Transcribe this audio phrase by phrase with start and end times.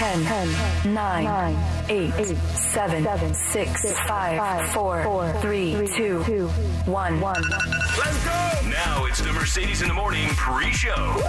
[0.00, 1.56] 10, 10 9,
[1.90, 2.10] 8,
[2.54, 7.20] 7, 6, 5, 4, 3, 2, 1.
[7.20, 8.70] 1 Let's go!
[8.70, 11.20] Now it's the Mercedes in the Morning pre-show.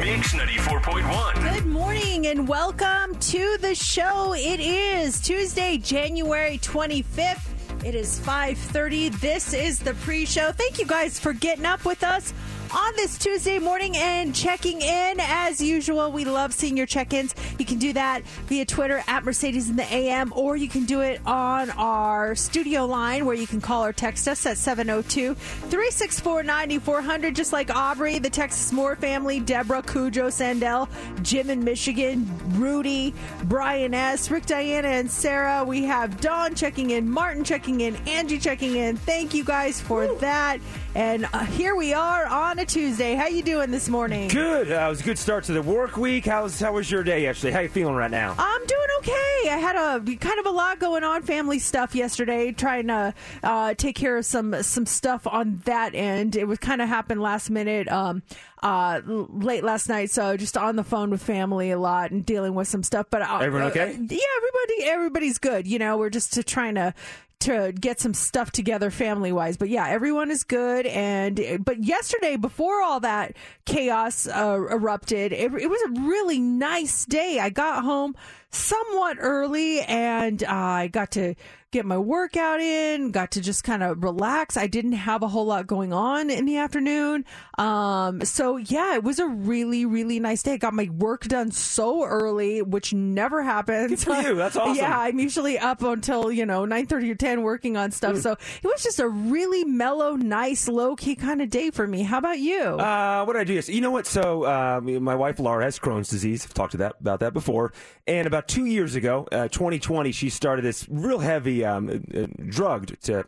[0.00, 1.54] Mix 94.1.
[1.56, 4.32] Good morning and welcome to the show.
[4.32, 7.84] It is Tuesday, January 25th.
[7.84, 9.10] It is 5:30.
[9.20, 10.52] This is the pre-show.
[10.52, 12.32] Thank you guys for getting up with us
[12.76, 16.12] on this Tuesday morning and checking in as usual.
[16.12, 17.34] We love seeing your check-ins.
[17.58, 21.00] You can do that via Twitter at Mercedes in the AM or you can do
[21.00, 27.54] it on our studio line where you can call or text us at 702-364-9400 just
[27.54, 30.86] like Aubrey, the Texas Moore family, Deborah, Cujo, Sandell,
[31.22, 35.64] Jim in Michigan, Rudy, Brian S, Rick, Diana, and Sarah.
[35.64, 38.98] We have Dawn checking in, Martin checking in, Angie checking in.
[38.98, 40.60] Thank you guys for that.
[40.96, 43.16] And uh, here we are on a Tuesday.
[43.16, 44.28] How you doing this morning?
[44.28, 44.72] Good.
[44.72, 46.24] Uh, it was a good start to the work week.
[46.24, 47.52] How's how was your day yesterday?
[47.52, 48.34] How you feeling right now?
[48.38, 49.50] I'm doing okay.
[49.50, 53.74] I had a kind of a lot going on, family stuff yesterday, trying to uh,
[53.74, 56.34] take care of some some stuff on that end.
[56.34, 58.22] It was kind of happened last minute, um,
[58.62, 60.08] uh, late last night.
[60.10, 63.08] So just on the phone with family a lot and dealing with some stuff.
[63.10, 63.82] But uh, Everyone okay?
[63.82, 65.66] uh, yeah, everybody everybody's good.
[65.66, 66.94] You know, we're just trying to
[67.40, 69.56] to get some stuff together family wise.
[69.56, 70.86] But yeah, everyone is good.
[70.86, 77.04] And but yesterday, before all that chaos uh, erupted, it, it was a really nice
[77.04, 77.38] day.
[77.40, 78.14] I got home
[78.50, 81.34] somewhat early, and uh, I got to
[81.72, 83.10] get my workout in.
[83.10, 84.56] Got to just kind of relax.
[84.56, 87.24] I didn't have a whole lot going on in the afternoon.
[87.58, 90.52] Um, so yeah, it was a really really nice day.
[90.54, 94.04] I got my work done so early, which never happens.
[94.04, 94.34] Good for you.
[94.36, 94.76] That's awesome.
[94.76, 97.92] yeah, I'm usually up until, you know, 9.30 or 10 working on Mm.
[97.92, 98.16] stuff.
[98.18, 102.02] So it was just a really mellow, nice, low-key kind of day for me.
[102.02, 102.60] How about you?
[102.62, 103.72] Uh, what did I do?
[103.72, 104.06] You know what?
[104.06, 106.44] So, uh, my wife Laura has Crohn's disease.
[106.44, 107.72] I've talked to that about that before.
[108.06, 112.98] And about two years ago, uh, 2020, she started this real heavy um, uh, drug
[113.02, 113.24] to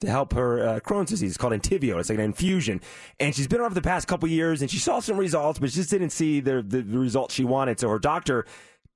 [0.00, 1.32] to help her uh, Crohn's disease.
[1.32, 1.98] It's called Entyvio.
[1.98, 2.80] It's like an infusion,
[3.18, 5.70] and she's been on for the past couple years, and she saw some results, but
[5.70, 7.78] she just didn't see the the, the results she wanted.
[7.80, 8.46] So her doctor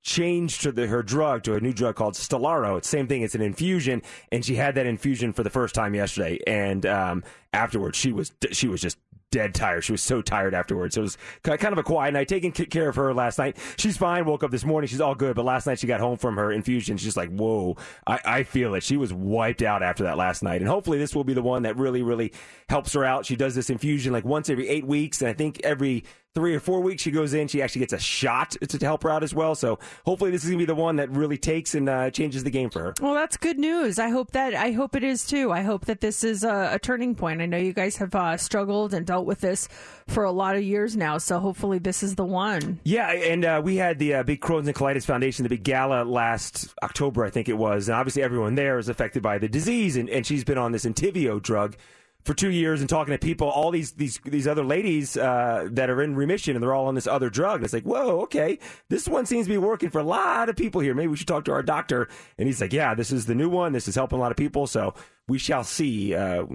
[0.05, 2.77] changed to the, her drug to a new drug called Stelara.
[2.77, 3.23] It's the same thing.
[3.23, 4.01] It's an infusion,
[4.31, 6.39] and she had that infusion for the first time yesterday.
[6.45, 7.23] And um,
[7.53, 8.97] afterwards, she was she was just
[9.31, 9.83] dead tired.
[9.83, 10.95] She was so tired afterwards.
[10.95, 12.27] It was kind of a quiet night.
[12.27, 13.57] Taking care of her last night.
[13.77, 14.25] She's fine.
[14.25, 14.87] Woke up this morning.
[14.87, 15.35] She's all good.
[15.35, 16.97] But last night she got home from her infusion.
[16.97, 17.75] She's like, whoa,
[18.07, 18.83] I, I feel it.
[18.83, 20.61] She was wiped out after that last night.
[20.61, 22.31] And hopefully this will be the one that really, really
[22.69, 23.25] helps her out.
[23.25, 25.21] She does this infusion like once every eight weeks.
[25.21, 26.05] And I think every
[26.35, 29.03] three or four weeks she goes in, she actually gets a shot to, to help
[29.03, 29.55] her out as well.
[29.55, 32.43] So hopefully this is going to be the one that really takes and uh, changes
[32.43, 32.93] the game for her.
[33.01, 33.97] Well, that's good news.
[33.97, 35.51] I hope that I hope it is too.
[35.51, 37.41] I hope that this is a, a turning point.
[37.41, 39.69] I know you guys have uh, struggled and dealt with this
[40.07, 42.79] for a lot of years now, so hopefully this is the one.
[42.83, 46.03] Yeah, and uh, we had the uh, big Crohn's and Colitis Foundation, the big gala
[46.03, 47.87] last October, I think it was.
[47.87, 50.85] And obviously, everyone there is affected by the disease, and, and she's been on this
[50.85, 51.77] Entyvio drug
[52.25, 55.89] for two years and talking to people, all these these these other ladies uh, that
[55.89, 57.57] are in remission, and they're all on this other drug.
[57.57, 58.57] And it's like, whoa, okay,
[58.89, 60.95] this one seems to be working for a lot of people here.
[60.95, 62.09] Maybe we should talk to our doctor.
[62.37, 63.73] And he's like, yeah, this is the new one.
[63.73, 64.65] This is helping a lot of people.
[64.65, 64.95] So
[65.27, 66.45] we shall see uh,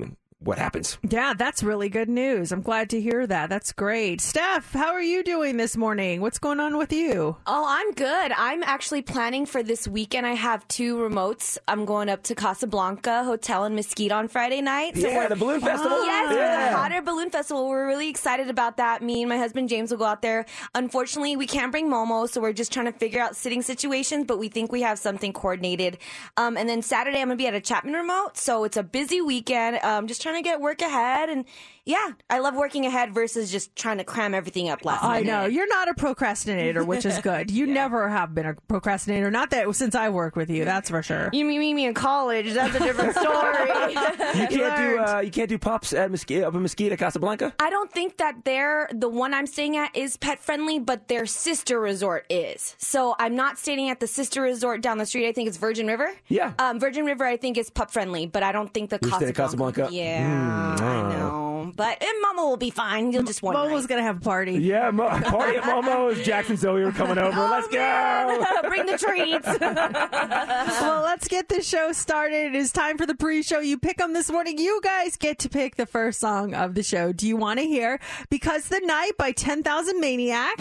[0.42, 0.96] what happens.
[1.08, 2.50] Yeah, that's really good news.
[2.50, 3.50] I'm glad to hear that.
[3.50, 4.22] That's great.
[4.22, 6.22] Steph, how are you doing this morning?
[6.22, 7.36] What's going on with you?
[7.46, 8.32] Oh, I'm good.
[8.32, 10.26] I'm actually planning for this weekend.
[10.26, 11.58] I have two remotes.
[11.68, 14.96] I'm going up to Casablanca Hotel in Mesquite on Friday night.
[14.96, 16.04] Yeah, we're- the balloon festival.
[16.04, 16.70] Yes, for Yeah.
[16.70, 17.68] the Hot Air Balloon Festival.
[17.68, 19.02] We're really excited about that.
[19.02, 20.46] Me and my husband James will go out there.
[20.74, 24.38] Unfortunately, we can't bring Momo, so we're just trying to figure out sitting situations, but
[24.38, 25.98] we think we have something coordinated.
[26.38, 28.82] Um, and then Saturday, I'm going to be at a Chapman remote, so it's a
[28.82, 29.78] busy weekend.
[29.84, 31.28] Um, just trying trying to get work ahead.
[31.28, 31.44] And
[31.84, 35.26] yeah, I love working ahead versus just trying to cram everything up last I minute.
[35.26, 37.50] know you're not a procrastinator, which is good.
[37.50, 39.30] You never have been a procrastinator.
[39.30, 41.30] Not that since I work with you, that's for sure.
[41.32, 42.52] You meet me in college.
[42.52, 43.68] That's a different story.
[43.68, 47.54] You can't do uh, you can't do pops at Mesquite, up in Mesquite at Casablanca.
[47.58, 51.26] I don't think that they're the one I'm staying at is pet friendly, but their
[51.26, 52.74] sister resort is.
[52.78, 55.28] So I'm not staying at the sister resort down the street.
[55.28, 56.10] I think it's Virgin River.
[56.28, 56.52] Yeah.
[56.58, 59.30] Um, Virgin River, I think is pup friendly, but I don't think the You're staying
[59.30, 59.88] at Casablanca?
[59.90, 61.49] Yeah, Hmm, I know.
[61.76, 63.12] But and Mama will be fine.
[63.12, 63.88] You'll just one Momo's night.
[63.88, 64.52] gonna have a party.
[64.54, 66.20] Yeah, Mo- party at Momo's.
[66.24, 67.38] Jackson Zoe are coming over.
[67.40, 68.46] Oh, let's go.
[68.68, 69.46] Bring the treats.
[70.80, 72.46] well, let's get this show started.
[72.46, 73.60] It is time for the pre-show.
[73.60, 74.58] You pick them this morning.
[74.58, 77.12] You guys get to pick the first song of the show.
[77.12, 80.56] Do you want to hear "Because the Night" by Ten Thousand Maniac?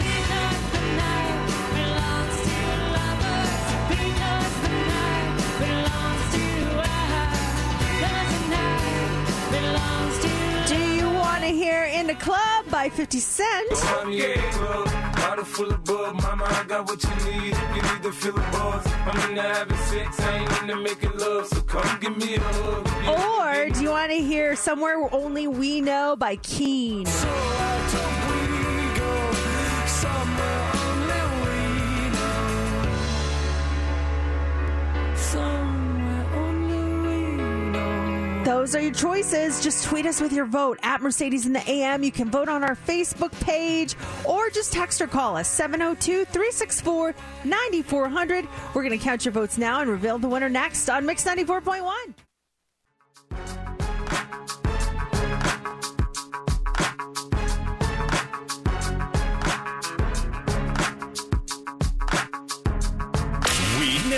[11.52, 13.70] Want "In the Club" by Fifty Cent?
[13.70, 16.14] Bottle full of bug.
[16.22, 17.56] Mama, I got what you need.
[17.74, 19.34] You need to a buzz, I'm
[19.76, 20.20] sex.
[20.20, 20.52] I ain't
[20.82, 22.88] making love, so come give me a hug.
[23.08, 27.06] Or do you want to hear "Somewhere Only We Know" by Keane?
[27.06, 27.28] So
[29.86, 32.36] somewhere only we know.
[35.16, 35.59] Somewhere.
[38.44, 39.62] Those are your choices.
[39.62, 42.02] Just tweet us with your vote at Mercedes in the AM.
[42.02, 43.94] You can vote on our Facebook page
[44.24, 47.14] or just text or call us 702 364
[47.44, 48.48] 9400.
[48.72, 52.14] We're going to count your votes now and reveal the winner next on Mix 94.1.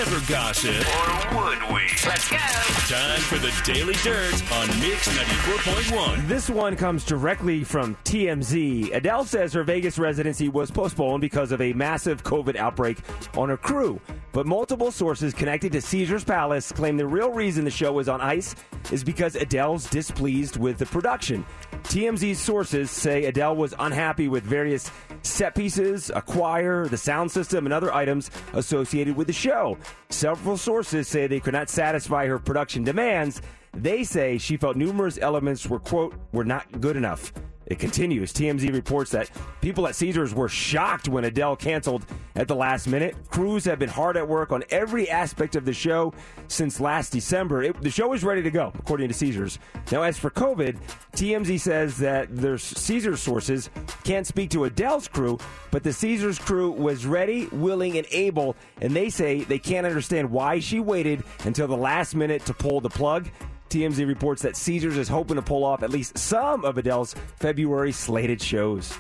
[0.04, 0.74] never gossip.
[0.74, 1.82] Or would we?
[2.04, 2.36] Let's go.
[2.36, 6.26] Time for the Daily Dirt on Mix 94.1.
[6.26, 8.92] This one comes directly from TMZ.
[8.94, 12.98] Adele says her Vegas residency was postponed because of a massive COVID outbreak
[13.36, 14.00] on her crew.
[14.32, 18.20] But multiple sources connected to Caesars Palace claim the real reason the show was on
[18.20, 18.56] ice
[18.90, 21.44] is because Adele's displeased with the production.
[21.84, 24.90] TMZ's sources say Adele was unhappy with various
[25.22, 29.78] set pieces, a choir, the sound system, and other items associated with the show.
[30.10, 33.42] Several sources say they could not satisfy her production demands.
[33.74, 37.32] They say she felt numerous elements were, quote, were not good enough.
[37.72, 38.34] It continues.
[38.34, 39.30] TMZ reports that
[39.62, 42.04] people at Caesars were shocked when Adele canceled
[42.36, 43.16] at the last minute.
[43.30, 46.12] Crews have been hard at work on every aspect of the show
[46.48, 47.62] since last December.
[47.62, 49.58] It, the show is ready to go, according to Caesars.
[49.90, 50.76] Now, as for COVID,
[51.16, 53.70] TMZ says that their Caesars sources
[54.04, 55.38] can't speak to Adele's crew,
[55.70, 60.30] but the Caesars crew was ready, willing, and able, and they say they can't understand
[60.30, 63.30] why she waited until the last minute to pull the plug.
[63.72, 67.92] TMZ reports that Caesars is hoping to pull off at least some of Adele's February
[67.92, 68.92] slated shows.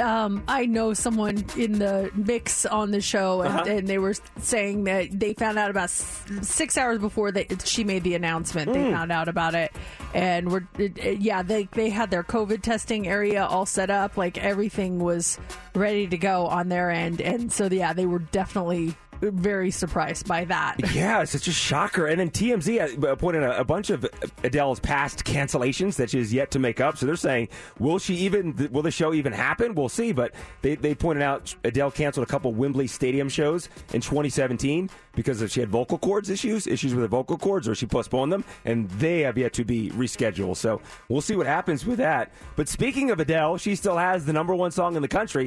[0.00, 3.64] Um, I know someone in the mix on the show, and, Uh-huh.
[3.70, 8.04] and they were saying that they found out about six hours before they, she made
[8.04, 8.72] the announcement.
[8.72, 9.72] They found out about it,
[10.14, 14.98] and we're yeah they they had their COVID testing area all set up, like everything
[15.00, 15.38] was
[15.74, 20.44] ready to go on their end, and so yeah, they were definitely very surprised by
[20.46, 20.76] that.
[20.94, 22.06] Yeah, it's such a shocker.
[22.06, 24.06] And then TMZ uh, pointed a, a bunch of
[24.42, 26.98] Adele's past cancellations that she has yet to make up.
[26.98, 28.68] So they're saying, will she even?
[28.72, 29.74] Will the show even happen?
[29.74, 30.12] We'll see.
[30.12, 30.32] But
[30.62, 35.60] they, they pointed out Adele canceled a couple Wembley Stadium shows in 2017 because she
[35.60, 39.20] had vocal cords issues, issues with her vocal cords, or she postponed them, and they
[39.20, 40.56] have yet to be rescheduled.
[40.56, 42.32] So we'll see what happens with that.
[42.56, 45.46] But speaking of Adele, she still has the number one song in the country.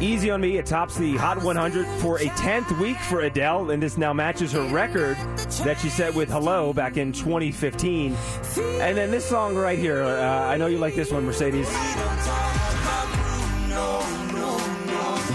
[0.00, 0.58] Easy on Me.
[0.58, 4.52] It tops the Hot 100 for a 10th week for Adele, and this now matches
[4.52, 5.16] her record
[5.64, 8.14] that she set with Hello back in 2015.
[8.80, 11.68] And then this song right here, uh, I know you like this one, Mercedes.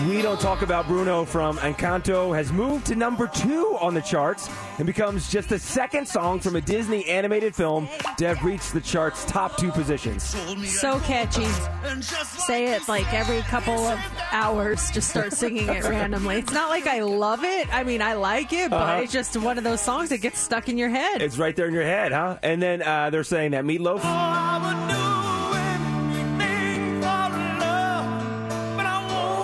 [0.08, 4.50] We Don't Talk About Bruno from Encanto has moved to number two on the charts
[4.78, 8.82] and becomes just the second song from a Disney animated film to have reached the
[8.82, 10.24] chart's top two positions.
[10.80, 11.46] So catchy.
[12.04, 14.00] Say it like every couple of
[14.32, 14.92] hours.
[14.92, 16.38] Just start singing it randomly.
[16.38, 17.74] It's not like I love it.
[17.74, 19.02] I mean, I like it, but Uh-huh.
[19.04, 21.22] it's just one of those songs that gets stuck in your head.
[21.22, 22.38] It's right there in your head, huh?
[22.44, 24.02] And then uh, they're saying that Meatloaf.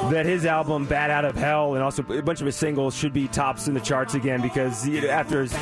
[0.10, 3.14] That his album "Bat Out of Hell" and also a bunch of his singles should
[3.14, 5.56] be tops in the charts again because after his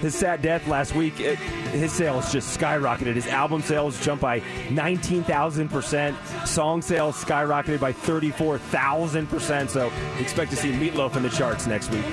[0.00, 3.14] his sad death last week, it, his sales just skyrocketed.
[3.14, 6.16] His album sales jumped by nineteen thousand percent.
[6.44, 9.70] Song sales skyrocketed by thirty four thousand percent.
[9.70, 12.04] So expect to see Meatloaf in the charts next week.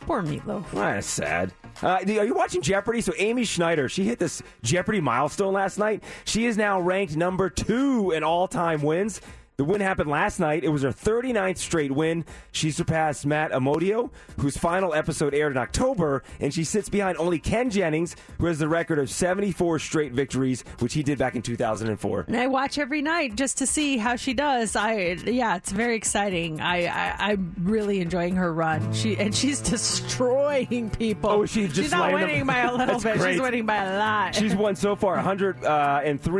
[0.00, 0.64] Poor Meatloaf.
[0.72, 1.52] Ah, that's sad.
[1.82, 3.00] Uh, are you watching Jeopardy?
[3.02, 6.02] So Amy Schneider, she hit this Jeopardy milestone last night.
[6.24, 9.20] She is now ranked number two in all-time wins.
[9.58, 10.62] The win happened last night.
[10.62, 12.24] It was her 39th straight win.
[12.52, 17.40] She surpassed Matt Amodio, whose final episode aired in October, and she sits behind only
[17.40, 21.42] Ken Jennings, who has the record of 74 straight victories, which he did back in
[21.42, 22.26] 2004.
[22.28, 24.76] And I watch every night just to see how she does.
[24.76, 26.60] I yeah, it's very exciting.
[26.60, 28.92] I, I I'm really enjoying her run.
[28.92, 31.30] She and she's destroying people.
[31.30, 33.18] Oh, she's just she's not lining them- winning by a little bit.
[33.18, 33.32] great.
[33.32, 34.36] She's winning by a lot.
[34.36, 35.66] She's won so far 103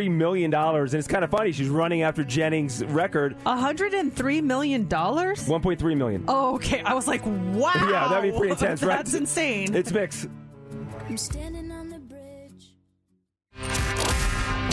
[0.07, 1.51] uh, million dollars, and it's kind of funny.
[1.51, 5.47] She's running after Jennings' record, 103 million dollars.
[5.49, 6.25] 1.3 million.
[6.29, 6.83] Oh, okay.
[6.83, 7.73] I was like, wow.
[7.89, 8.97] Yeah, that'd be pretty intense, right?
[8.97, 9.75] That's insane.
[9.75, 10.27] It's mix.
[11.09, 12.75] I'm standing on the bridge.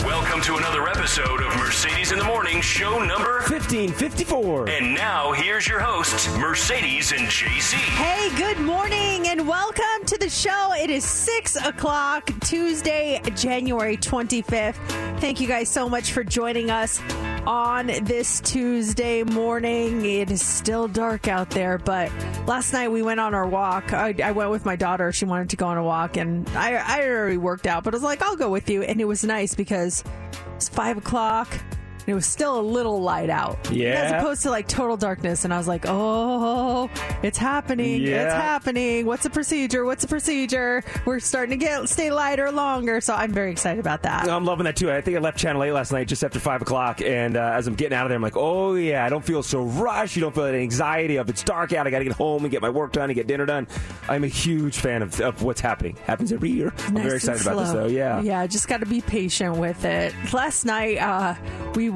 [0.04, 4.68] Welcome to another episode of Mercedes in the Morning, show number 1554.
[4.68, 7.74] And now here's your hosts, Mercedes and JC.
[7.74, 10.72] Hey, good morning and welcome to the show.
[10.78, 14.76] It is 6 o'clock, Tuesday, January 25th.
[15.20, 17.00] Thank you guys so much for joining us
[17.46, 20.04] on this Tuesday morning.
[20.04, 22.10] It is still dark out there, but
[22.46, 23.92] last night we went on our walk.
[23.92, 25.12] I, I went with my daughter.
[25.12, 27.96] She wanted to go on a walk, and I, I already worked out, but I
[27.96, 28.82] was like, I'll go with you.
[28.82, 30.02] And it was nice because
[30.56, 31.48] it's 5 o'clock.
[32.06, 33.70] And it was still a little light out.
[33.70, 33.88] Yeah.
[33.94, 35.44] As opposed to like total darkness.
[35.44, 36.88] And I was like, oh,
[37.22, 38.02] it's happening.
[38.02, 39.06] It's happening.
[39.06, 39.84] What's the procedure?
[39.84, 40.84] What's the procedure?
[41.04, 43.00] We're starting to get stay lighter longer.
[43.00, 44.28] So I'm very excited about that.
[44.28, 44.90] I'm loving that too.
[44.90, 47.66] I think I left Channel 8 last night just after 5 o'clock, and uh, as
[47.66, 50.16] I'm getting out of there, I'm like, oh yeah, I don't feel so rushed.
[50.16, 51.86] You don't feel that anxiety of it's dark out.
[51.86, 53.66] I got to get home and get my work done and get dinner done.
[54.08, 55.96] I'm a huge fan of, of what's happening.
[56.04, 56.72] Happens every year.
[56.86, 57.86] I'm very excited about this though.
[57.86, 58.20] Yeah.
[58.22, 60.14] Yeah, just got to be patient with it.
[60.32, 61.34] Last night, uh,
[61.74, 61.90] we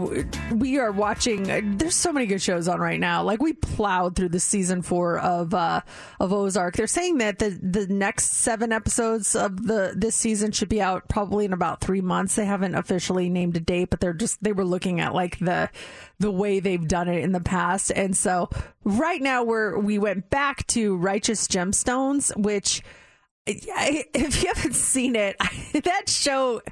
[0.53, 1.77] we are watching.
[1.77, 3.23] There's so many good shows on right now.
[3.23, 5.83] Like we plowed through the season four of uh,
[6.19, 6.77] of Ozark.
[6.77, 11.09] They're saying that the the next seven episodes of the this season should be out
[11.09, 12.37] probably in about three months.
[12.37, 15.71] They haven't officially named a date, but they're just they were looking at like the
[16.19, 17.91] the way they've done it in the past.
[17.95, 18.49] And so
[18.85, 22.83] right now we're we went back to Righteous Gemstones, which
[23.47, 25.37] if you haven't seen it,
[25.73, 26.63] that show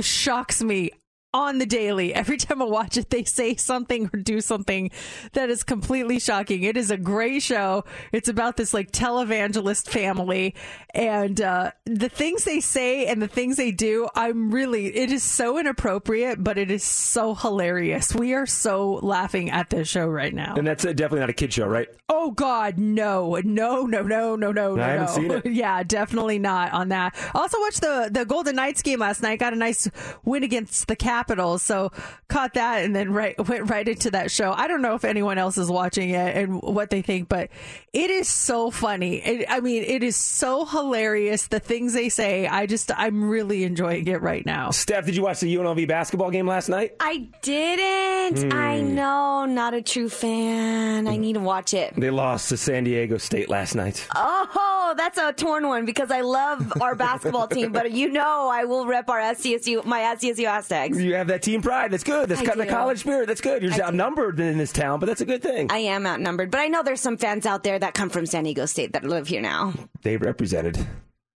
[0.00, 0.90] shocks me
[1.34, 2.14] on the daily.
[2.14, 4.90] Every time I watch it, they say something or do something
[5.32, 6.62] that is completely shocking.
[6.62, 7.84] It is a great show.
[8.12, 10.54] It's about this like televangelist family
[10.94, 14.08] and uh, the things they say and the things they do.
[14.14, 18.14] I'm really, it is so inappropriate, but it is so hilarious.
[18.14, 20.54] We are so laughing at this show right now.
[20.56, 21.88] And that's uh, definitely not a kid show, right?
[22.08, 25.12] Oh God, no, no, no, no, no, no, I haven't no.
[25.12, 25.46] seen it.
[25.52, 27.16] yeah, definitely not on that.
[27.34, 29.40] Also watched the the Golden Knights game last night.
[29.40, 29.90] Got a nice
[30.24, 31.90] win against the Capitals, so
[32.28, 34.52] caught that and then right went right into that show.
[34.52, 37.48] I don't know if anyone else is watching it and what they think, but
[37.94, 39.16] it is so funny.
[39.24, 41.46] It, I mean, it is so hilarious.
[41.46, 44.70] The things they say, I just I'm really enjoying it right now.
[44.70, 46.92] Steph, did you watch the UNLV basketball game last night?
[47.00, 48.52] I didn't.
[48.52, 48.94] I Hmm.
[48.94, 51.08] know, not a true fan.
[51.08, 51.94] I need to watch it.
[51.96, 54.06] They lost to San Diego State last night.
[54.14, 58.64] Oh, that's a torn one because I love our basketball team, but you know I
[58.64, 60.98] will rep our SDSU, my SDSU Aztecs.
[60.98, 61.90] You have that team pride.
[61.90, 62.28] That's good.
[62.28, 63.26] That's I kind of the college spirit.
[63.26, 63.62] That's good.
[63.62, 63.88] You're just I do.
[63.88, 65.70] outnumbered in this town, but that's a good thing.
[65.70, 68.44] I am outnumbered, but I know there's some fans out there that come from San
[68.44, 69.72] Diego State that live here now.
[70.02, 70.86] they represented.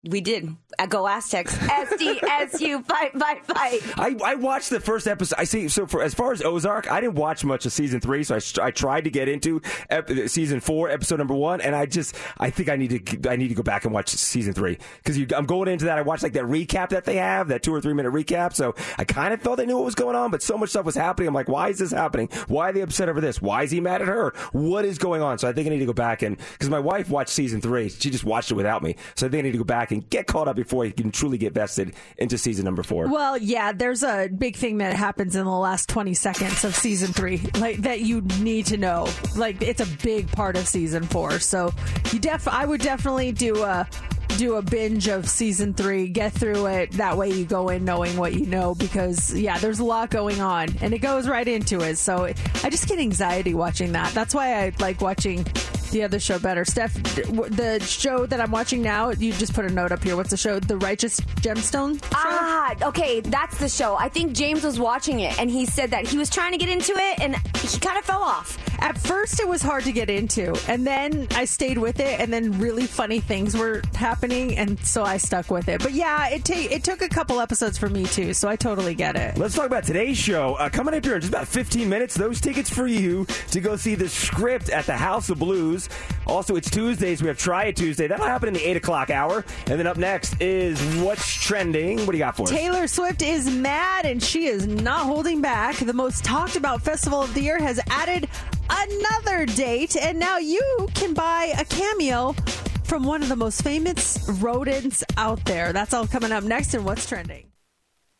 [0.06, 0.56] We did.
[0.78, 1.56] Uh, Go Aztecs.
[1.56, 3.80] SDSU, fight, fight, fight.
[3.98, 5.36] I, I watched the first episode.
[5.38, 5.68] I see.
[5.68, 8.22] So for as far as Ozark, I didn't watch much of season three.
[8.22, 9.60] So I, I tried to get into
[9.90, 13.36] ep- season four, episode number one, and I just I think I need to I
[13.36, 15.98] need to go back and watch season three because I'm going into that.
[15.98, 18.54] I watched like that recap that they have, that two or three minute recap.
[18.54, 20.84] So I kind of felt I knew what was going on, but so much stuff
[20.84, 21.28] was happening.
[21.28, 22.28] I'm like, why is this happening?
[22.48, 23.40] Why are they upset over this?
[23.42, 24.34] Why is he mad at her?
[24.52, 25.38] What is going on?
[25.38, 27.88] So I think I need to go back and because my wife watched season three,
[27.88, 28.96] she just watched it without me.
[29.14, 31.10] So I think I need to go back and get caught up before I can
[31.10, 33.08] truly get vested into season number four.
[33.08, 37.12] Well, yeah, there's a big thing that happens in the last 20 seconds of season
[37.12, 39.08] three, like that you need to know.
[39.36, 41.38] Like it's a big part of season four.
[41.38, 41.72] So
[42.12, 43.88] you def, I would definitely do a
[44.36, 46.92] do a binge of season three, get through it.
[46.92, 50.40] That way you go in knowing what you know because yeah, there's a lot going
[50.40, 51.96] on and it goes right into it.
[51.96, 52.24] So
[52.62, 54.12] I just get anxiety watching that.
[54.12, 55.44] That's why I like watching
[55.90, 56.64] the other show better.
[56.64, 60.16] Steph, the show that I'm watching now, you just put a note up here.
[60.16, 60.58] What's the show?
[60.60, 62.08] The Righteous Gemstone show?
[62.14, 63.96] Ah, okay, that's the show.
[63.96, 66.68] I think James was watching it and he said that he was trying to get
[66.68, 68.58] into it and he kind of fell off.
[68.78, 72.32] At first, it was hard to get into, and then I stayed with it, and
[72.32, 75.82] then really funny things were happening, and so I stuck with it.
[75.82, 78.94] But yeah, it ta- it took a couple episodes for me too, so I totally
[78.94, 79.38] get it.
[79.38, 80.54] Let's talk about today's show.
[80.54, 83.76] Uh, coming up here in just about 15 minutes, those tickets for you to go
[83.76, 85.75] see the script at the House of Blues.
[85.76, 85.88] Blues.
[86.26, 87.22] Also, it's Tuesdays.
[87.22, 88.06] We have Try It Tuesday.
[88.06, 89.44] That'll happen in the 8 o'clock hour.
[89.66, 91.98] And then up next is What's Trending.
[91.98, 92.50] What do you got for us?
[92.50, 95.76] Taylor Swift is mad and she is not holding back.
[95.76, 98.28] The most talked about festival of the year has added
[98.68, 102.34] another date, and now you can buy a cameo
[102.82, 105.72] from one of the most famous rodents out there.
[105.72, 107.45] That's all coming up next in What's Trending.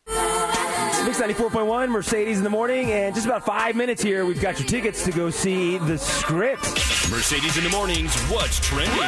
[0.07, 2.91] Mix 94.1, Mercedes in the morning.
[2.91, 6.65] And just about five minutes here, we've got your tickets to go see the script.
[7.09, 8.13] Mercedes in the mornings.
[8.23, 8.99] What's trending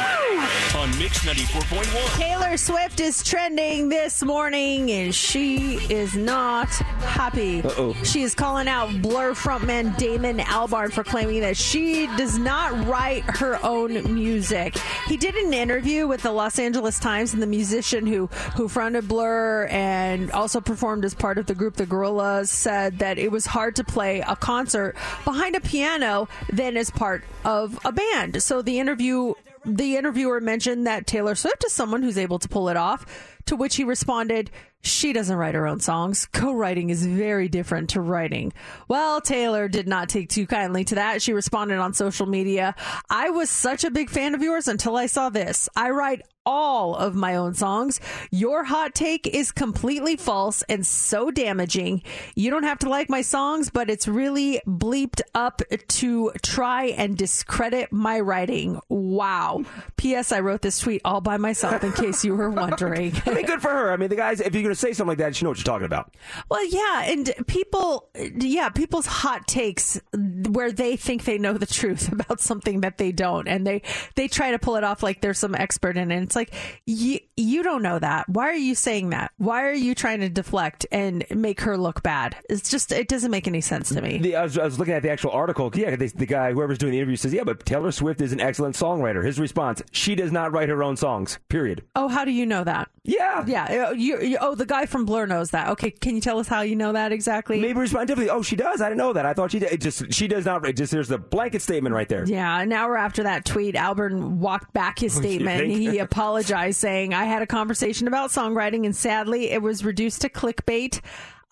[0.74, 2.18] on Mix 94.1?
[2.18, 7.62] Taylor Swift is trending this morning, and she is not happy.
[7.62, 7.92] Uh-oh.
[8.02, 13.24] She is calling out Blur frontman Damon Albarn for claiming that she does not write
[13.24, 14.78] her own music.
[15.06, 18.26] He did an interview with the Los Angeles Times, and the musician who
[18.56, 23.18] who fronted Blur and also performed as part of the group The Gorillaz said that
[23.18, 27.92] it was hard to play a concert behind a piano than as part of a
[27.92, 28.42] band.
[28.42, 32.70] So the interview the interviewer mentioned that Taylor Swift is someone who's able to pull
[32.70, 34.50] it off, to which he responded,
[34.82, 36.26] She doesn't write her own songs.
[36.32, 38.52] Co writing is very different to writing.
[38.88, 41.20] Well, Taylor did not take too kindly to that.
[41.20, 42.74] She responded on social media
[43.08, 45.68] I was such a big fan of yours until I saw this.
[45.76, 48.00] I write all of my own songs.
[48.30, 52.02] Your hot take is completely false and so damaging.
[52.34, 57.16] You don't have to like my songs, but it's really bleeped up to try and
[57.16, 58.80] discredit my writing.
[58.88, 59.64] Wow.
[59.96, 60.32] P.S.
[60.32, 63.12] I wrote this tweet all by myself in case you were wondering.
[63.26, 63.92] I mean, good for her.
[63.92, 65.58] I mean, the guys, if you're going to say something like that, you know what
[65.58, 66.14] you're talking about.
[66.48, 70.00] Well, yeah, and people, yeah, people's hot takes
[70.48, 73.82] where they think they know the truth about something that they don't, and they
[74.14, 76.22] they try to pull it off like they're some expert in it.
[76.22, 76.54] It's like
[76.86, 78.28] you you don't know that.
[78.28, 79.32] Why are you saying that?
[79.38, 82.36] Why are you trying to deflect and make her look bad?
[82.48, 84.18] It's just it doesn't make any sense to me.
[84.18, 85.70] The, I, was, I was looking at the actual article.
[85.74, 88.40] Yeah, the, the guy, whoever's doing the interview, says, "Yeah, but Taylor Swift is an
[88.40, 91.38] excellent songwriter." His response: "She does not write her own songs.
[91.48, 92.88] Period." Oh, how do you know that?
[93.02, 95.68] Yeah, Yeah, you, you, oh, the guy from Blur knows that.
[95.70, 97.60] Okay, can you tell us how you know that exactly?
[97.60, 98.30] Maybe respond differently.
[98.30, 98.80] Oh, she does.
[98.80, 99.26] I didn't know that.
[99.26, 99.72] I thought she did.
[99.72, 100.64] It just she does not.
[100.68, 102.24] It just there's the blanket statement right there.
[102.26, 105.66] Yeah, an hour after that tweet, Albarn walked back his statement.
[105.66, 110.28] He apologized, saying, I had a conversation about songwriting, and sadly, it was reduced to
[110.28, 111.00] clickbait.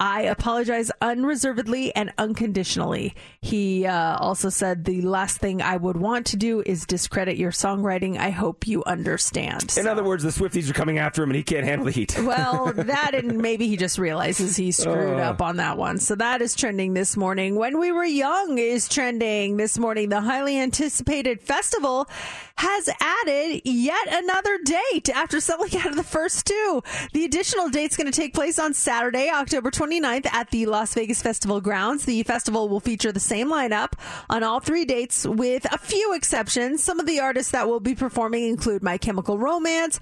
[0.01, 3.15] I apologize unreservedly and unconditionally.
[3.41, 7.51] He uh, also said, The last thing I would want to do is discredit your
[7.51, 8.17] songwriting.
[8.17, 9.63] I hope you understand.
[9.65, 11.91] In So- other words, the Swifties are coming after him, and he can't handle the
[11.91, 12.17] heat.
[12.23, 15.31] well, that and maybe he just realizes he screwed Uh.
[15.31, 15.99] up on that one.
[15.99, 17.57] So that is trending this morning.
[17.57, 20.09] When we were young is trending this morning.
[20.11, 22.09] The highly anticipated festival
[22.57, 26.83] has added yet another date after selling out of the first two.
[27.13, 31.23] The additional date's going to take place on Saturday, October 29th at the Las Vegas
[31.23, 32.05] Festival grounds.
[32.05, 33.93] The festival will feature the same lineup
[34.29, 36.83] on all three dates with a few exceptions.
[36.83, 39.99] Some of the artists that will be performing include My Chemical Romance,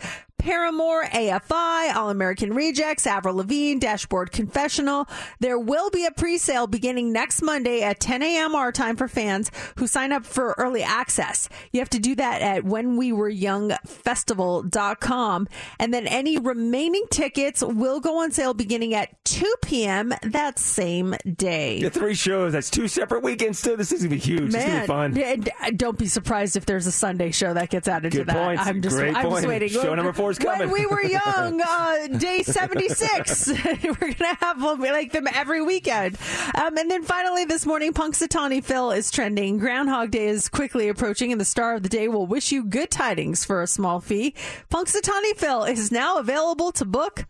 [0.46, 5.08] Paramore, AFI, All American Rejects, Avril Lavigne, Dashboard Confessional.
[5.40, 8.54] There will be a pre-sale beginning next Monday at 10 a.m.
[8.54, 11.48] our time for fans who sign up for early access.
[11.72, 15.48] You have to do that at whenwewereyoungfestival.com.
[15.80, 20.14] And then any remaining tickets will go on sale beginning at 2 p.m.
[20.22, 21.82] that same day.
[21.82, 22.52] The three shows.
[22.52, 23.62] That's two separate weekends.
[23.62, 23.74] Too.
[23.74, 24.54] This is gonna be huge.
[24.54, 25.18] It's gonna be fun.
[25.60, 28.36] uh, don't be surprised if there's a Sunday show that gets added to that.
[28.36, 28.62] points.
[28.64, 29.70] I'm just, Great I'm just waiting.
[29.70, 30.70] Show number four is coming.
[30.70, 33.48] When we were young, uh, day 76,
[33.84, 36.16] we're gonna have them, like them every weekend.
[36.54, 39.58] Um, and then finally this morning, Punxsutawney Phil is trending.
[39.58, 42.90] Groundhog Day is quickly approaching, and the star of the day will wish you good
[42.90, 44.34] tidings for a small fee.
[44.70, 47.26] Punxsutawney Phil is now available to book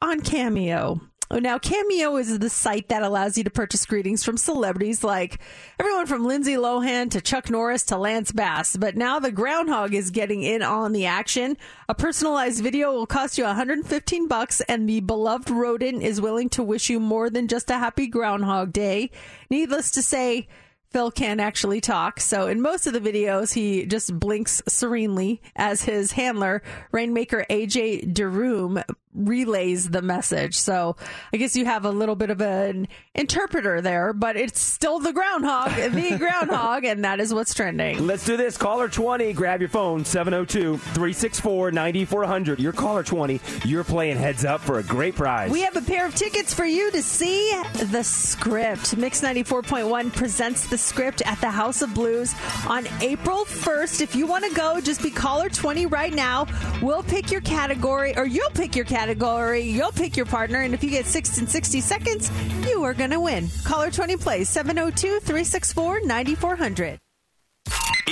[0.00, 1.00] on Cameo.
[1.32, 5.38] Oh, Now, Cameo is the site that allows you to purchase greetings from celebrities like
[5.78, 8.76] everyone from Lindsay Lohan to Chuck Norris to Lance Bass.
[8.76, 11.56] But now the groundhog is getting in on the action.
[11.88, 16.64] A personalized video will cost you 115 bucks, and the beloved rodent is willing to
[16.64, 19.12] wish you more than just a happy Groundhog Day.
[19.50, 20.48] Needless to say,
[20.90, 22.20] Phil can actually talk.
[22.20, 28.12] So in most of the videos, he just blinks serenely as his handler, Rainmaker AJ
[28.12, 28.82] Dereume,
[29.14, 30.56] relays the message.
[30.56, 30.96] So
[31.32, 35.12] I guess you have a little bit of an interpreter there, but it's still the
[35.12, 38.06] groundhog, the groundhog, and that is what's trending.
[38.06, 38.56] Let's do this.
[38.56, 42.60] Caller 20, grab your phone, 702 364 9400.
[42.60, 43.40] You're caller 20.
[43.64, 45.50] You're playing heads up for a great prize.
[45.50, 48.96] We have a pair of tickets for you to see the script.
[48.96, 52.34] Mix 94.1 presents the script at the House of Blues
[52.66, 54.00] on April 1st.
[54.00, 56.46] If you want to go, just be caller 20 right now.
[56.80, 60.84] We'll pick your category, or you'll pick your category, you'll pick your partner, and if
[60.84, 62.30] you get 6 in 60 seconds,
[62.66, 63.48] you are going to win.
[63.64, 66.98] Caller 20 plays 702 364 9400.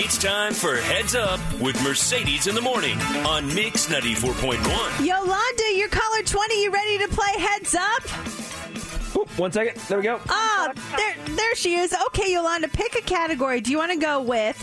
[0.00, 2.96] It's time for Heads Up with Mercedes in the Morning
[3.26, 5.04] on Mix 94.1.
[5.04, 6.62] Yolanda, you're caller 20.
[6.62, 9.16] You ready to play Heads Up?
[9.16, 9.76] Oop, one second.
[9.88, 10.20] There we go.
[10.28, 11.92] Oh, there, there she is.
[12.08, 13.60] Okay, Yolanda, pick a category.
[13.60, 14.56] Do you want to go with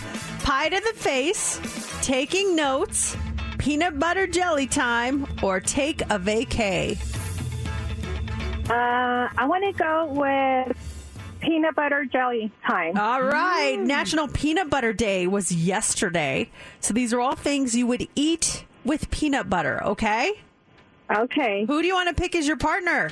[0.44, 1.60] pie to the face,
[2.02, 3.18] taking notes,
[3.66, 6.96] peanut butter jelly time, or take a vacay?
[8.70, 10.78] Uh, I want to go with
[11.40, 12.96] peanut butter jelly time.
[12.96, 13.80] All right.
[13.80, 16.52] National Peanut Butter Day was yesterday.
[16.80, 20.34] So these are all things you would eat with peanut butter, okay?
[21.12, 21.66] Okay.
[21.66, 23.10] Who do you want to pick as your partner?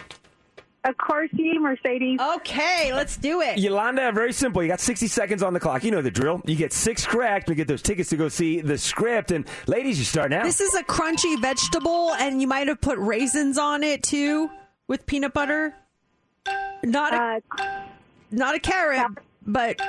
[0.85, 2.19] Of course, you, Mercedes.
[2.37, 3.57] Okay, let's do it.
[3.57, 4.61] Yolanda, very simple.
[4.61, 5.83] You got 60 seconds on the clock.
[5.83, 6.41] You know the drill.
[6.45, 7.47] You get six correct.
[7.47, 9.31] You get those tickets to go see the script.
[9.31, 10.43] And ladies, you start now.
[10.43, 14.49] This is a crunchy vegetable, and you might have put raisins on it too
[14.87, 15.73] with peanut butter.
[16.83, 17.41] Not a,
[18.29, 19.07] not a carrot,
[19.47, 19.79] but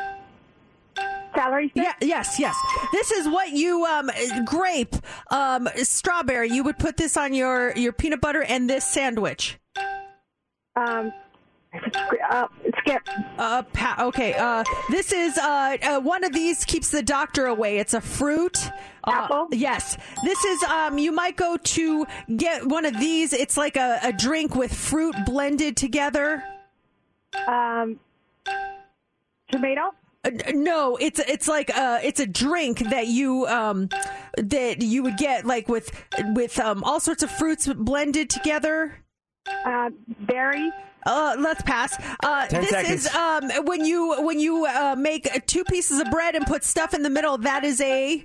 [1.34, 1.72] Calories.
[1.74, 2.54] Yeah, yes, yes.
[2.92, 4.10] This is what you um
[4.46, 4.94] grape,
[5.30, 6.50] um strawberry.
[6.50, 9.58] You would put this on your your peanut butter and this sandwich.
[10.76, 11.12] Um,
[12.30, 12.46] uh,
[12.78, 13.02] skip.
[13.38, 14.34] Uh, pa- okay.
[14.34, 17.78] Uh, this is uh, uh, one of these keeps the doctor away.
[17.78, 18.58] It's a fruit.
[19.06, 19.48] Apple.
[19.50, 19.96] yes.
[20.24, 20.98] This is um.
[20.98, 22.06] You might go to
[22.36, 23.32] get one of these.
[23.32, 26.42] It's like a, a drink with fruit blended together.
[27.46, 27.98] Um,
[29.50, 29.92] tomato.
[30.24, 33.88] Uh, no, it's it's like uh it's a drink that you um
[34.38, 35.90] that you would get like with
[36.34, 39.03] with um all sorts of fruits blended together.
[39.46, 40.72] Uh, berries.
[41.06, 41.94] Uh, let's pass.
[42.22, 43.06] Uh, Ten this seconds.
[43.06, 46.94] is um when you when you uh, make two pieces of bread and put stuff
[46.94, 47.36] in the middle.
[47.38, 48.24] That is a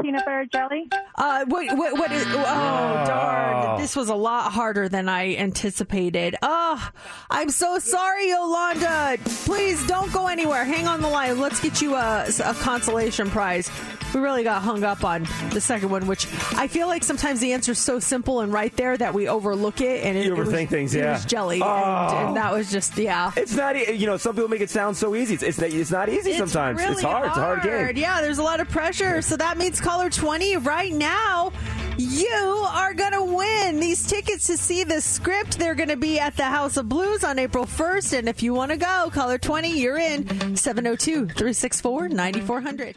[0.00, 0.88] peanut butter jelly.
[1.16, 2.24] Uh, what what, what is?
[2.28, 3.80] Oh darn!
[3.80, 6.36] This was a lot harder than I anticipated.
[6.42, 6.88] Oh,
[7.30, 9.16] I'm so sorry, Yolanda.
[9.24, 10.64] Please don't go anywhere.
[10.64, 11.38] Hang on the line.
[11.40, 13.70] Let's get you a, a consolation prize.
[14.14, 17.52] We really got hung up on the second one, which I feel like sometimes the
[17.52, 20.02] answer is so simple and right there that we overlook it.
[20.04, 21.12] And it, You it was- overthink things, It yeah.
[21.12, 21.66] was jelly, Oh.
[21.66, 23.32] and, and that was just yeah.
[23.36, 25.34] It's not, e- you know, some people make it sound so easy.
[25.34, 26.80] It's, it's, it's not easy sometimes.
[26.80, 27.26] Really it's hard.
[27.28, 27.96] It's a hard game.
[27.96, 29.20] Yeah, there's a lot of pressure.
[29.20, 31.50] So that means caller 20 right now.
[31.96, 35.58] You are going to win these tickets to see the script.
[35.58, 38.18] They're going to be at the House of Blues on April 1st.
[38.18, 42.96] And if you want to go, caller 20, you're in 702 364 9400.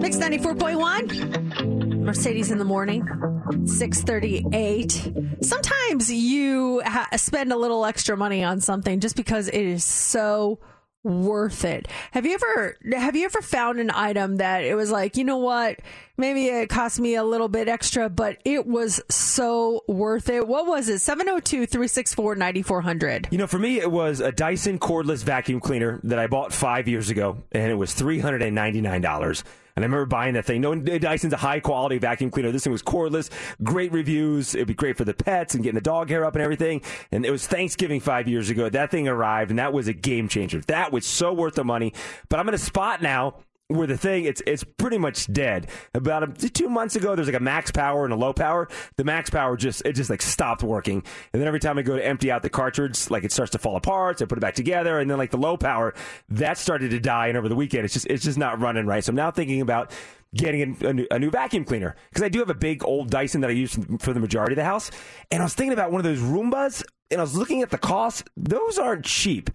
[0.00, 2.02] Mix 94.1.
[2.02, 3.06] Mercedes in the morning,
[3.64, 5.12] 638.
[5.40, 10.58] Sometimes you ha- spend a little extra money on something just because it is so
[11.04, 11.86] worth it.
[12.10, 15.38] Have you ever have you ever found an item that it was like, you know
[15.38, 15.78] what?
[16.16, 20.48] Maybe it cost me a little bit extra, but it was so worth it.
[20.48, 20.96] What was it?
[20.96, 23.30] 702-364-9400.
[23.30, 26.88] You know, for me, it was a Dyson cordless vacuum cleaner that I bought five
[26.88, 28.42] years ago, and it was three hundred
[29.78, 30.60] and I remember buying that thing.
[30.60, 33.30] Knowing Dyson's a high quality vacuum cleaner, this thing was cordless,
[33.62, 34.56] great reviews.
[34.56, 36.82] It'd be great for the pets and getting the dog hair up and everything.
[37.12, 38.68] And it was Thanksgiving five years ago.
[38.68, 40.60] That thing arrived, and that was a game changer.
[40.62, 41.92] That was so worth the money.
[42.28, 43.36] But I'm in a spot now
[43.68, 45.68] where the thing it's it's pretty much dead.
[45.94, 48.68] About a, two months ago, there's like a max power and a low power.
[48.96, 51.02] The max power just it just like stopped working,
[51.32, 53.58] and then every time I go to empty out the cartridge, like it starts to
[53.58, 54.18] fall apart.
[54.18, 55.94] So I put it back together, and then like the low power
[56.30, 59.04] that started to die, and over the weekend, it's just it's just not running right.
[59.04, 59.92] So I'm now thinking about
[60.34, 63.40] getting a, new, a new vacuum cleaner because I do have a big old Dyson
[63.40, 64.90] that I use for the majority of the house,
[65.30, 67.78] and I was thinking about one of those Roombas, and I was looking at the
[67.78, 68.28] cost.
[68.34, 69.50] Those aren't cheap.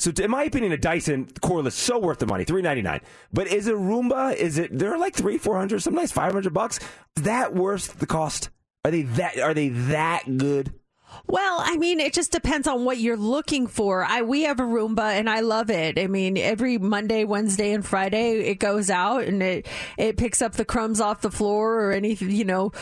[0.00, 3.00] So, in my opinion, a Dyson cordless so worth the money, three ninety nine.
[3.34, 4.34] But is a Roomba?
[4.34, 4.76] Is it?
[4.76, 6.80] They're like three, four hundred, sometimes five hundred bucks.
[7.16, 8.48] That worth the cost?
[8.82, 9.38] Are they that?
[9.38, 10.72] Are they that good?
[11.26, 14.04] Well, I mean, it just depends on what you're looking for.
[14.04, 15.98] I we have a Roomba and I love it.
[15.98, 20.52] I mean, every Monday, Wednesday, and Friday it goes out and it it picks up
[20.52, 22.72] the crumbs off the floor or any you know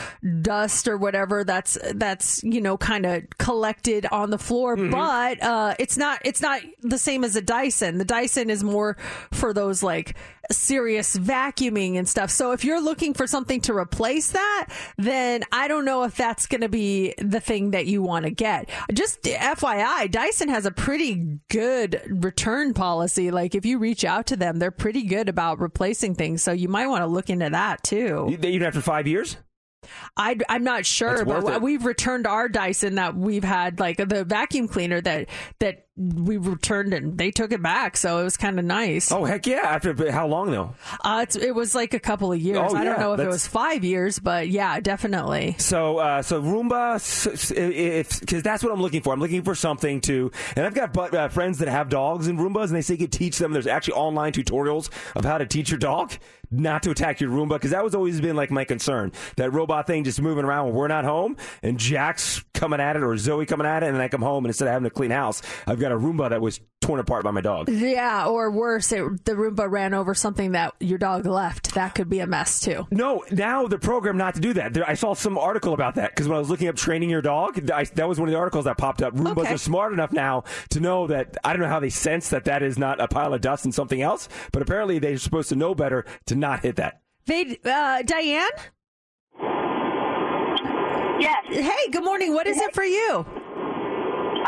[0.42, 4.76] dust or whatever that's that's you know kind of collected on the floor.
[4.76, 7.98] But uh, it's not it's not the same as a Dyson.
[7.98, 8.96] The Dyson is more
[9.32, 10.16] for those like
[10.50, 12.30] serious vacuuming and stuff.
[12.30, 16.46] So if you're looking for something to replace that, then I don't know if that's
[16.46, 18.68] going to be the thing that you want to get.
[18.92, 23.30] Just FYI, Dyson has a pretty good return policy.
[23.30, 26.42] Like if you reach out to them, they're pretty good about replacing things.
[26.42, 28.28] So you might want to look into that too.
[28.30, 29.36] Even after five years?
[30.16, 31.62] I, am not sure, but it.
[31.62, 35.28] we've returned our Dyson that we've had, like the vacuum cleaner that
[35.60, 39.10] that we returned and they took it back, so it was kind of nice.
[39.10, 39.62] Oh heck yeah!
[39.64, 40.74] After how long though?
[41.04, 42.58] Uh, it's, it was like a couple of years.
[42.58, 45.56] Oh, I yeah, don't know if it was five years, but yeah, definitely.
[45.58, 47.00] So, uh, so Roomba,
[48.20, 49.12] because that's what I'm looking for.
[49.12, 52.38] I'm looking for something to, and I've got bu- uh, friends that have dogs and
[52.38, 53.52] Roombas, and they say you could teach them.
[53.52, 56.12] There's actually online tutorials of how to teach your dog
[56.50, 59.12] not to attack your Roomba, because that was always been like my concern.
[59.36, 63.02] That robot thing just moving around when we're not home, and Jack's coming at it
[63.02, 64.90] or Zoe coming at it, and then I come home and instead of having a
[64.90, 67.68] clean house, I've got a Roomba that was torn apart by my dog.
[67.68, 71.74] Yeah, or worse, it, the Roomba ran over something that your dog left.
[71.74, 72.86] That could be a mess too.
[72.90, 74.74] No, now they're programmed not to do that.
[74.74, 77.20] There, I saw some article about that because when I was looking up training your
[77.22, 79.14] dog, I, that was one of the articles that popped up.
[79.14, 79.54] Roombas Okay.
[79.54, 82.62] are smart enough now to know that I don't know how they sense that that
[82.62, 85.74] is not a pile of dust and something else, but apparently they're supposed to know
[85.74, 87.02] better to not hit that.
[87.26, 88.50] They, uh, Diane.
[91.20, 91.44] Yes.
[91.48, 92.32] Hey, good morning.
[92.32, 93.26] What is it for you?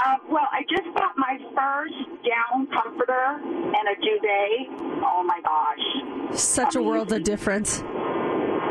[0.03, 5.03] Uh, well, I just bought my first down comforter and a duvet.
[5.05, 6.39] Oh my gosh.
[6.39, 7.83] Such a world of difference.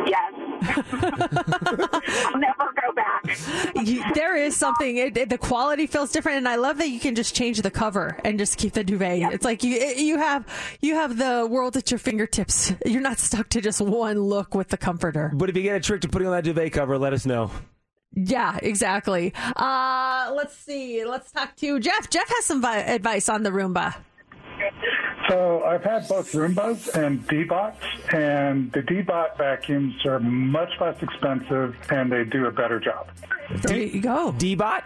[0.07, 0.33] Yes.
[0.61, 3.37] I'll never go back.
[3.85, 4.97] You, there is something.
[4.97, 7.71] It, it- the quality feels different, and I love that you can just change the
[7.71, 9.33] cover and just keep the duvet.
[9.33, 10.45] It's like you you have
[10.81, 12.73] you have the world at your fingertips.
[12.85, 15.31] You're not stuck to just one look with the comforter.
[15.33, 17.51] But if you get a trick to putting on that duvet cover, let us know.
[18.13, 19.33] Yeah, exactly.
[19.55, 21.05] Uh, let's see.
[21.05, 22.09] Let's talk to Jeff.
[22.09, 23.95] Jeff has some vi- advice on the Roomba.
[25.29, 27.75] So I've had both Roombas and Deebots,
[28.11, 33.09] and the Deebot vacuums are much less expensive and they do a better job.
[33.61, 34.33] There you go.
[34.33, 34.81] Deebot?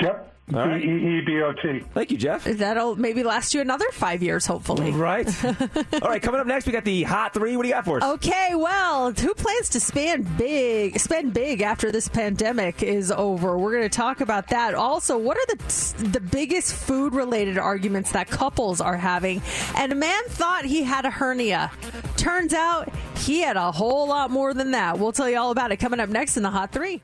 [0.00, 0.33] Yep.
[0.52, 0.82] All right.
[0.82, 1.84] D-E-E-B-O-T.
[1.94, 2.44] Thank you, Jeff.
[2.44, 4.90] That'll maybe last you another five years, hopefully.
[4.90, 5.26] Right.
[5.44, 7.56] All right, coming up next, we got the hot three.
[7.56, 8.04] What do you got for us?
[8.16, 13.56] Okay, well, who plans to spend big, spend big after this pandemic is over?
[13.56, 14.74] We're going to talk about that.
[14.74, 19.40] Also, what are the the biggest food related arguments that couples are having?
[19.76, 21.70] And a man thought he had a hernia.
[22.18, 24.98] Turns out he had a whole lot more than that.
[24.98, 27.02] We'll tell you all about it coming up next in the Hot Three.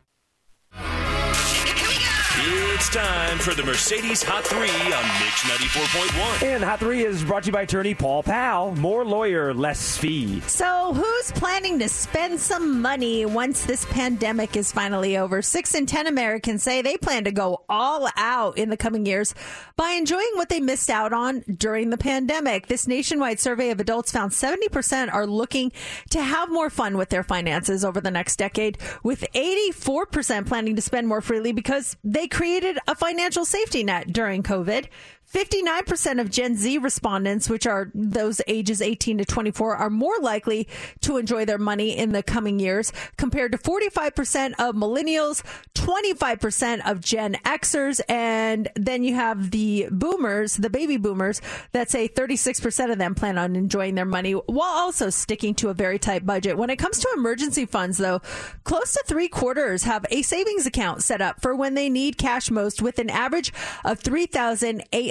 [2.42, 6.54] It's time for the Mercedes Hot 3 on Mix 94.1.
[6.54, 8.74] And Hot 3 is brought to you by attorney Paul Powell.
[8.76, 10.40] More lawyer, less fee.
[10.46, 15.42] So, who's planning to spend some money once this pandemic is finally over?
[15.42, 19.34] Six in 10 Americans say they plan to go all out in the coming years
[19.76, 22.68] by enjoying what they missed out on during the pandemic.
[22.68, 25.72] This nationwide survey of adults found 70% are looking
[26.08, 30.82] to have more fun with their finances over the next decade, with 84% planning to
[30.82, 34.86] spend more freely because they created a financial safety net during COVID.
[35.32, 40.66] 59% of Gen Z respondents, which are those ages 18 to 24, are more likely
[41.02, 45.42] to enjoy their money in the coming years compared to 45% of millennials,
[45.74, 51.40] 25% of Gen Xers, and then you have the boomers, the baby boomers,
[51.72, 55.74] that say 36% of them plan on enjoying their money while also sticking to a
[55.74, 56.56] very tight budget.
[56.56, 58.20] When it comes to emergency funds, though,
[58.64, 62.50] close to three quarters have a savings account set up for when they need cash
[62.50, 63.52] most with an average
[63.84, 64.00] of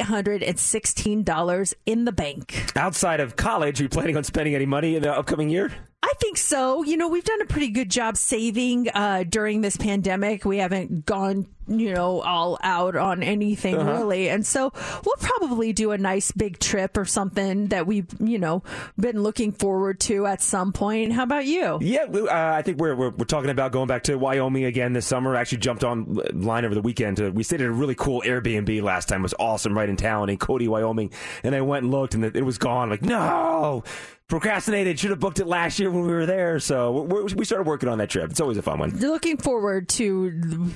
[0.09, 2.71] $3,816 in the bank.
[2.75, 5.71] Outside of college, are you planning on spending any money in the upcoming year?
[6.01, 6.83] I think so.
[6.83, 10.45] You know, we've done a pretty good job saving uh, during this pandemic.
[10.45, 13.91] We haven't gone, you know, all out on anything Uh-huh.
[13.91, 14.29] really.
[14.29, 14.71] And so
[15.05, 18.63] we'll probably do a nice big trip or something that we've, you know,
[18.97, 21.11] been looking forward to at some point.
[21.11, 21.77] How about you?
[21.81, 25.05] Yeah, uh, I think we're, we're we're talking about going back to Wyoming again this
[25.05, 25.35] summer.
[25.35, 27.17] I actually jumped online over the weekend.
[27.17, 29.19] To, we stayed at a really cool Airbnb last time.
[29.19, 31.11] It was awesome, right in town in Cody, Wyoming.
[31.43, 32.89] And I went and looked, and it was gone.
[32.89, 33.83] Like no,
[34.29, 34.99] procrastinated.
[34.99, 36.59] Should have booked it last year when we were there.
[36.59, 38.31] So we we started working on that trip.
[38.31, 38.91] It's always a fun one.
[38.91, 40.29] Looking forward to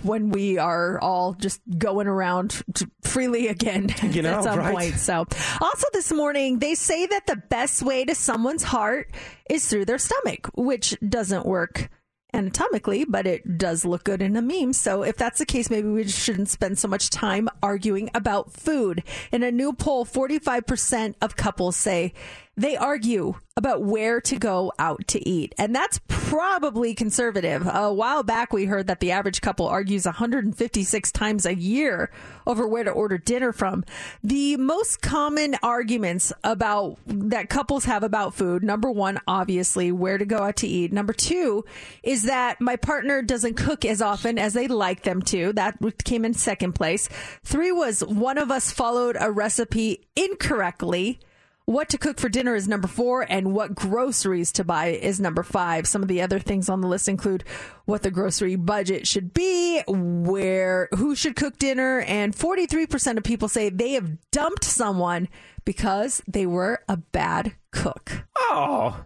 [0.04, 2.64] when we are all just going around
[3.02, 4.74] freely again You know, at some right?
[4.74, 4.96] point.
[4.96, 5.26] So,
[5.62, 9.12] also this morning, they say that the best way to someone's heart
[9.50, 11.90] is through their stomach, which doesn't work
[12.34, 14.74] anatomically, but it does look good in a meme.
[14.74, 19.04] So, if that's the case, maybe we shouldn't spend so much time arguing about food.
[19.32, 22.14] In a new poll, 45% of couples say
[22.56, 25.54] they argue about where to go out to eat.
[25.58, 27.68] And that's probably conservative.
[27.72, 32.12] A while back, we heard that the average couple argues 156 times a year
[32.48, 33.84] over where to order dinner from.
[34.24, 40.26] The most common arguments about that couples have about food number one, obviously, where to
[40.26, 40.92] go out to eat.
[40.92, 41.66] Number two
[42.02, 45.54] is that my partner doesn't cook as often as they'd like them to.
[45.54, 47.08] That came in second place.
[47.44, 51.20] Three was one of us followed a recipe incorrectly
[51.66, 55.44] What to cook for dinner is number four, and what groceries to buy is number
[55.44, 55.88] five.
[55.88, 57.46] Some of the other things on the list include
[57.86, 63.48] what the grocery budget should be, where who should cook dinner, and 43% of people
[63.48, 65.30] say they have dumped someone
[65.64, 68.26] because they were a bad cook.
[68.36, 69.06] Oh,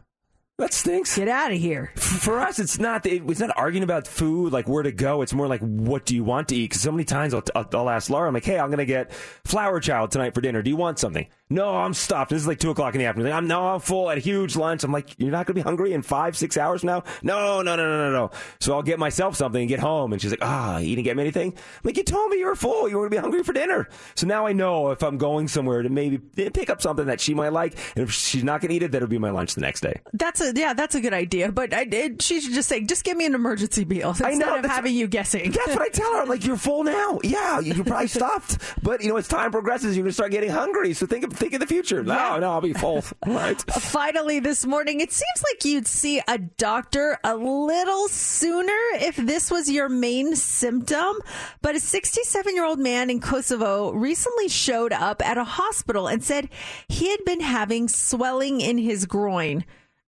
[0.57, 1.15] that stinks.
[1.15, 1.91] Get out of here.
[1.95, 3.05] For us, it's not.
[3.05, 5.21] It's not arguing about food, like where to go.
[5.21, 6.69] It's more like what do you want to eat?
[6.69, 9.13] Because so many times I'll, I'll, ask Laura, I'm like, hey, I'm going to get
[9.45, 10.63] Flower Child tonight for dinner.
[10.63, 11.27] Do you want something?
[11.49, 12.31] No, I'm stuffed.
[12.31, 13.31] This is like two o'clock in the afternoon.
[13.31, 14.09] I'm no, I'm full.
[14.09, 14.83] At a huge lunch.
[14.83, 17.03] I'm like, you're not going to be hungry in five, six hours now.
[17.23, 18.31] No, no, no, no, no, no.
[18.59, 20.11] So I'll get myself something and get home.
[20.11, 21.53] And she's like, ah, you didn't get me anything.
[21.53, 22.89] I'm like, you told me you were full.
[22.89, 23.87] You were going to be hungry for dinner.
[24.15, 27.33] So now I know if I'm going somewhere to maybe pick up something that she
[27.33, 29.61] might like, and if she's not going to eat it, that'll be my lunch the
[29.61, 30.01] next day.
[30.13, 31.53] That's a yeah, that's a good idea.
[31.53, 34.33] But I, it, she should just say, just give me an emergency meal instead I
[34.33, 35.51] know, of having you guessing.
[35.51, 36.23] That's what I tell her.
[36.23, 37.19] I'm like, you're full now.
[37.23, 38.61] Yeah, you're probably stuffed.
[38.83, 40.93] But you know, as time progresses, you're going to start getting hungry.
[40.93, 42.03] So think of think of the future.
[42.03, 43.03] No, no, I'll be full.
[43.25, 43.59] right.
[43.71, 49.49] Finally, this morning, it seems like you'd see a doctor a little sooner if this
[49.49, 51.17] was your main symptom.
[51.61, 56.23] But a 67 year old man in Kosovo recently showed up at a hospital and
[56.23, 56.49] said
[56.87, 59.65] he had been having swelling in his groin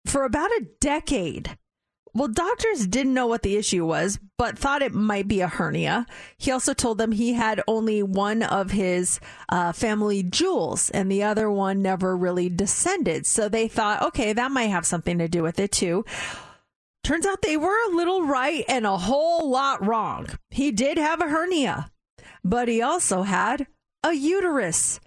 [0.07, 1.59] for about a decade.
[2.17, 6.07] Well, doctors didn't know what the issue was, but thought it might be a hernia.
[6.39, 11.23] He also told them he had only one of his uh, family jewels and the
[11.25, 13.27] other one never really descended.
[13.27, 16.07] So they thought, okay, that might have something to do with it too.
[17.05, 20.27] Turns out they were a little right and a whole lot wrong.
[20.49, 21.93] He did have a hernia,
[22.43, 23.67] but he also had
[24.03, 25.01] a uterus.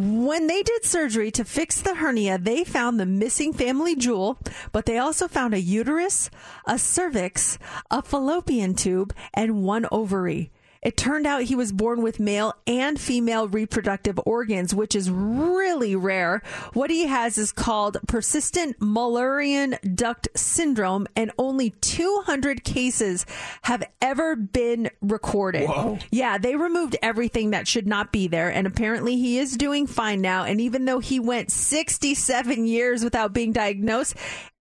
[0.00, 4.38] When they did surgery to fix the hernia, they found the missing family jewel,
[4.70, 6.30] but they also found a uterus,
[6.68, 7.58] a cervix,
[7.90, 10.52] a fallopian tube, and one ovary.
[10.88, 15.94] It turned out he was born with male and female reproductive organs, which is really
[15.94, 16.42] rare.
[16.72, 23.26] What he has is called persistent Mullerian duct syndrome, and only 200 cases
[23.64, 25.68] have ever been recorded.
[25.68, 25.98] Whoa.
[26.10, 30.22] Yeah, they removed everything that should not be there, and apparently he is doing fine
[30.22, 30.44] now.
[30.44, 34.16] And even though he went 67 years without being diagnosed,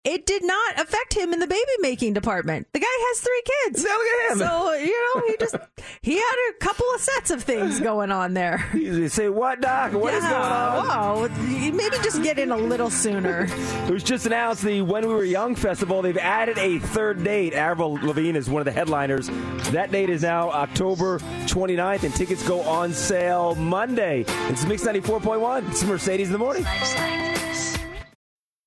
[0.05, 2.67] it did not affect him in the baby making department.
[2.73, 3.83] The guy has three kids.
[3.83, 4.37] Look at him.
[4.37, 5.55] So, you know, he just,
[6.01, 8.63] he had a couple of sets of things going on there.
[8.85, 9.93] You say, what, Doc?
[9.93, 10.87] What is going on?
[10.87, 11.27] Wow.
[11.39, 13.47] Maybe just get in a little sooner.
[13.49, 16.03] It was just announced the When We Were Young festival.
[16.03, 17.53] They've added a third date.
[17.53, 19.27] Avril Lavigne is one of the headliners.
[19.71, 24.23] That date is now October 29th, and tickets go on sale Monday.
[24.27, 25.67] It's Mix 94.1.
[25.71, 26.63] It's Mercedes in the morning.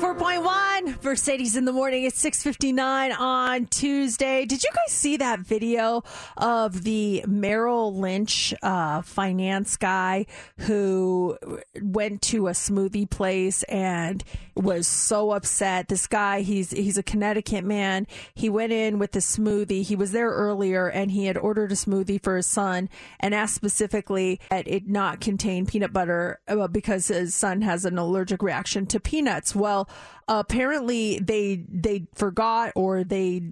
[0.00, 2.04] Four point one on Mercedes in the morning.
[2.04, 4.44] It's 6:59 on Tuesday.
[4.44, 6.02] Did you guys see that video
[6.36, 10.26] of the Merrill Lynch uh, finance guy
[10.58, 11.38] who
[11.82, 14.24] went to a smoothie place and
[14.54, 15.88] was so upset?
[15.88, 18.06] This guy, he's he's a Connecticut man.
[18.34, 19.82] He went in with a smoothie.
[19.82, 23.54] He was there earlier and he had ordered a smoothie for his son and asked
[23.54, 28.86] specifically that it not contain peanut butter uh, because his son has an allergic reaction
[28.86, 29.54] to peanuts.
[29.54, 29.88] Well,
[30.30, 33.42] apparently they they forgot or they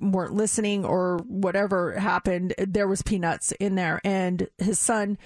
[0.00, 2.54] weren't listening or whatever happened.
[2.58, 5.18] There was peanuts in there, and his son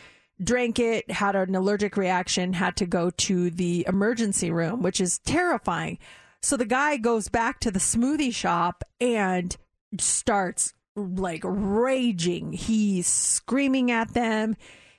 [0.43, 5.19] drank it, had an allergic reaction, had to go to the emergency room, which is
[5.21, 5.99] terrifying.
[6.43, 9.57] So the guy goes back to the smoothie shop and
[9.99, 12.53] starts like raging.
[12.53, 14.57] He's screaming at them.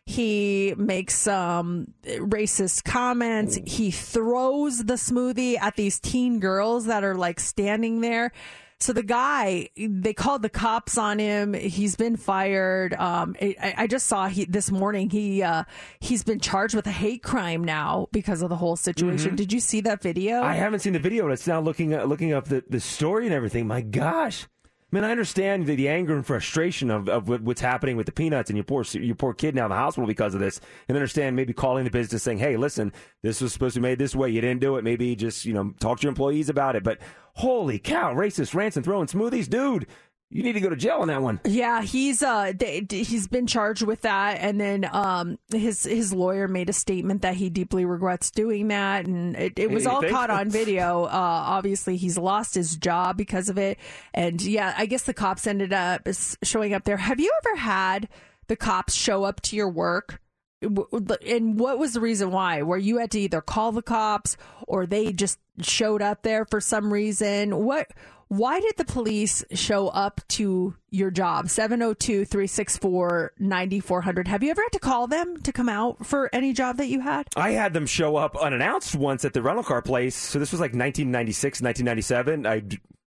[0.09, 3.59] He makes some racist comments.
[3.63, 8.31] He throws the smoothie at these teen girls that are like standing there.
[8.79, 11.53] So the guy, they called the cops on him.
[11.53, 12.95] He's been fired.
[12.95, 15.11] Um, I, I just saw he this morning.
[15.11, 15.65] He uh,
[15.99, 19.33] he's been charged with a hate crime now because of the whole situation.
[19.33, 19.35] Mhm.
[19.35, 20.41] Did you see that video?
[20.41, 23.25] I haven't seen the video, and it's now looking uh, looking up the, the story
[23.25, 23.67] and everything.
[23.67, 24.47] My gosh.
[24.91, 28.11] I mean, I understand the, the anger and frustration of, of what's happening with the
[28.11, 30.97] peanuts and your poor your poor kid now in the hospital because of this, and
[30.97, 34.15] understand maybe calling the business saying, "Hey, listen, this was supposed to be made this
[34.15, 34.29] way.
[34.29, 34.83] You didn't do it.
[34.83, 36.97] Maybe just you know talk to your employees about it." But
[37.35, 39.85] holy cow, racist rants and throwing smoothies, dude!
[40.31, 41.39] You need to go to jail on that one.
[41.43, 46.47] Yeah, he's uh they, he's been charged with that, and then um his his lawyer
[46.47, 50.03] made a statement that he deeply regrets doing that, and it, it was You all
[50.03, 51.05] caught on video.
[51.05, 53.79] Uh, obviously, he's lost his job because of it,
[54.13, 56.07] and yeah, I guess the cops ended up
[56.43, 56.97] showing up there.
[56.97, 58.07] Have you ever had
[58.47, 60.21] the cops show up to your work?
[60.61, 62.61] And what was the reason why?
[62.63, 64.35] Where you had to either call the cops
[64.67, 67.63] or they just showed up there for some reason?
[67.63, 67.87] What?
[68.29, 71.49] Why did the police show up to your job?
[71.49, 74.27] 702 364 9400.
[74.27, 76.99] Have you ever had to call them to come out for any job that you
[76.99, 77.27] had?
[77.35, 80.15] I had them show up unannounced once at the rental car place.
[80.15, 82.45] So this was like 1996, 1997.
[82.45, 82.61] I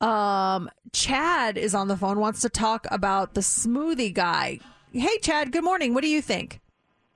[0.00, 4.60] Um Chad is on the phone wants to talk about the smoothie guy.
[4.92, 5.94] Hey Chad, good morning.
[5.94, 6.60] What do you think?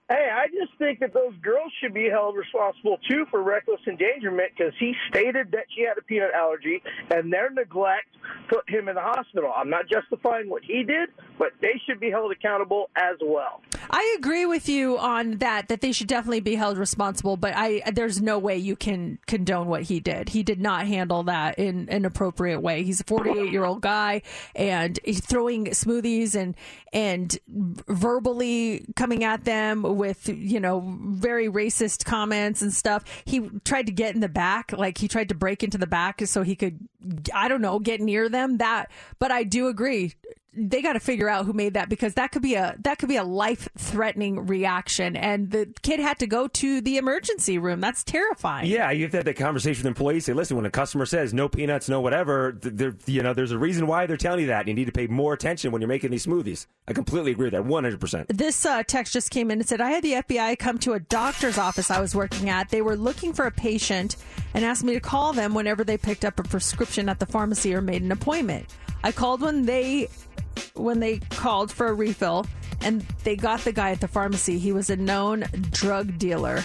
[0.09, 4.53] Hey, I just think that those girls should be held responsible too for reckless endangerment
[4.57, 8.07] because he stated that she had a peanut allergy and their neglect
[8.49, 9.53] put him in the hospital.
[9.55, 13.61] I'm not justifying what he did, but they should be held accountable as well.
[13.91, 17.83] I agree with you on that that they should definitely be held responsible, but I
[17.93, 20.31] there's no way you can condone what he did.
[20.31, 22.83] He did not handle that in an appropriate way.
[22.83, 24.23] He's a 48-year-old guy
[24.55, 26.55] and he's throwing smoothies and
[26.93, 33.05] and verbally coming at them with, you know, very racist comments and stuff.
[33.25, 36.23] He tried to get in the back, like he tried to break into the back
[36.25, 36.79] so he could
[37.35, 38.59] I don't know, get near them.
[38.59, 40.15] That but I do agree
[40.59, 43.09] they got to figure out who made that because that could be a that could
[43.09, 47.81] be a life threatening reaction and the kid had to go to the emergency room
[47.81, 50.25] that's terrifying Yeah, you have to have that conversation with employees.
[50.25, 53.59] Say, listen, when a customer says no peanuts, no whatever, there, you know, there's a
[53.59, 54.67] reason why they're telling you that.
[54.69, 56.67] You need to pay more attention when you're making these smoothies.
[56.87, 58.01] I completely agree with that, 100.
[58.01, 60.93] percent this uh, text just came in and said i had the fbi come to
[60.93, 64.17] a doctor's office i was working at they were looking for a patient
[64.55, 67.75] and asked me to call them whenever they picked up a prescription at the pharmacy
[67.75, 68.67] or made an appointment
[69.05, 70.09] i called when they
[70.75, 72.47] when they called for a refill
[72.83, 76.63] and they got the guy at the pharmacy he was a known drug dealer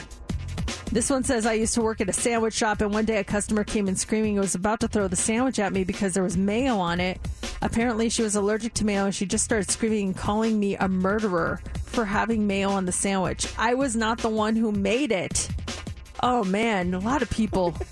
[0.94, 3.24] This one says I used to work at a sandwich shop, and one day a
[3.24, 6.22] customer came in screaming and was about to throw the sandwich at me because there
[6.22, 7.20] was mayo on it.
[7.64, 10.88] Apparently, she was allergic to mayo, and she just started screaming and calling me a
[10.88, 13.48] murderer for having mayo on the sandwich.
[13.58, 15.50] I was not the one who made it.
[16.26, 17.76] Oh man, a lot of people.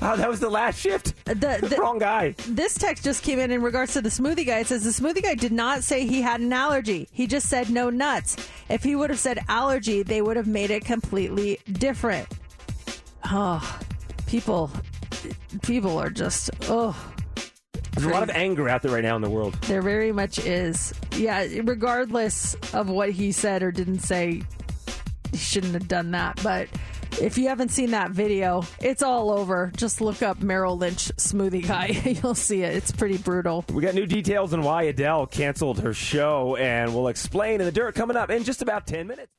[0.00, 1.24] Oh, that was the last shift.
[1.24, 2.36] The, the Wrong guy.
[2.46, 4.60] This text just came in in regards to the smoothie guy.
[4.60, 7.08] It says the smoothie guy did not say he had an allergy.
[7.10, 8.36] He just said no nuts.
[8.68, 12.28] If he would have said allergy, they would have made it completely different.
[13.24, 13.80] Oh,
[14.28, 14.70] people,
[15.62, 16.96] people are just oh.
[17.94, 19.54] There's a lot of anger out there right now in the world.
[19.62, 20.94] There very much is.
[21.16, 24.42] Yeah, regardless of what he said or didn't say,
[25.32, 26.40] he shouldn't have done that.
[26.44, 26.68] But
[27.20, 29.72] if you haven't seen that video, it's all over.
[29.76, 31.86] Just look up Merrill Lynch smoothie guy.
[32.22, 32.74] You'll see it.
[32.74, 33.64] It's pretty brutal.
[33.72, 37.72] We got new details on why Adele canceled her show, and we'll explain in the
[37.72, 39.37] dirt coming up in just about 10 minutes.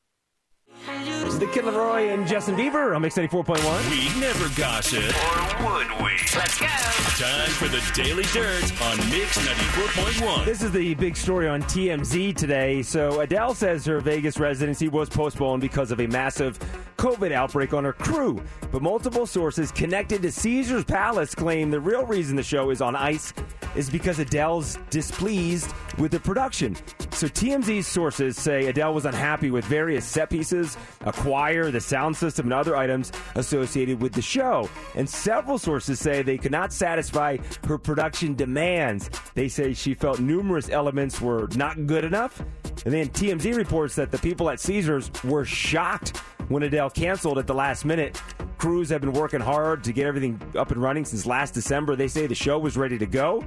[0.86, 3.90] This is the Kid LAROI and Justin Bieber on Mix 94.1.
[3.90, 5.04] We never gossip.
[5.04, 6.12] Or would we?
[6.36, 6.68] Let's go.
[6.68, 10.46] Time for the Daily Dirt on Mix 94.1.
[10.46, 12.82] This is the big story on TMZ today.
[12.82, 16.58] So Adele says her Vegas residency was postponed because of a massive
[16.98, 18.42] COVID outbreak on her crew.
[18.72, 22.96] But multiple sources connected to Caesar's Palace claim the real reason the show is on
[22.96, 23.34] ice
[23.76, 26.76] is because Adele's displeased with the production.
[27.12, 30.69] So TMZ's sources say Adele was unhappy with various set pieces,
[31.02, 34.70] a choir, the sound system, and other items associated with the show.
[34.96, 39.10] And several sources say they could not satisfy her production demands.
[39.34, 42.42] They say she felt numerous elements were not good enough.
[42.86, 46.18] And then TMZ reports that the people at Caesars were shocked
[46.48, 48.22] when Adele canceled at the last minute.
[48.60, 51.96] Crews have been working hard to get everything up and running since last December.
[51.96, 53.44] They say the show was ready to go.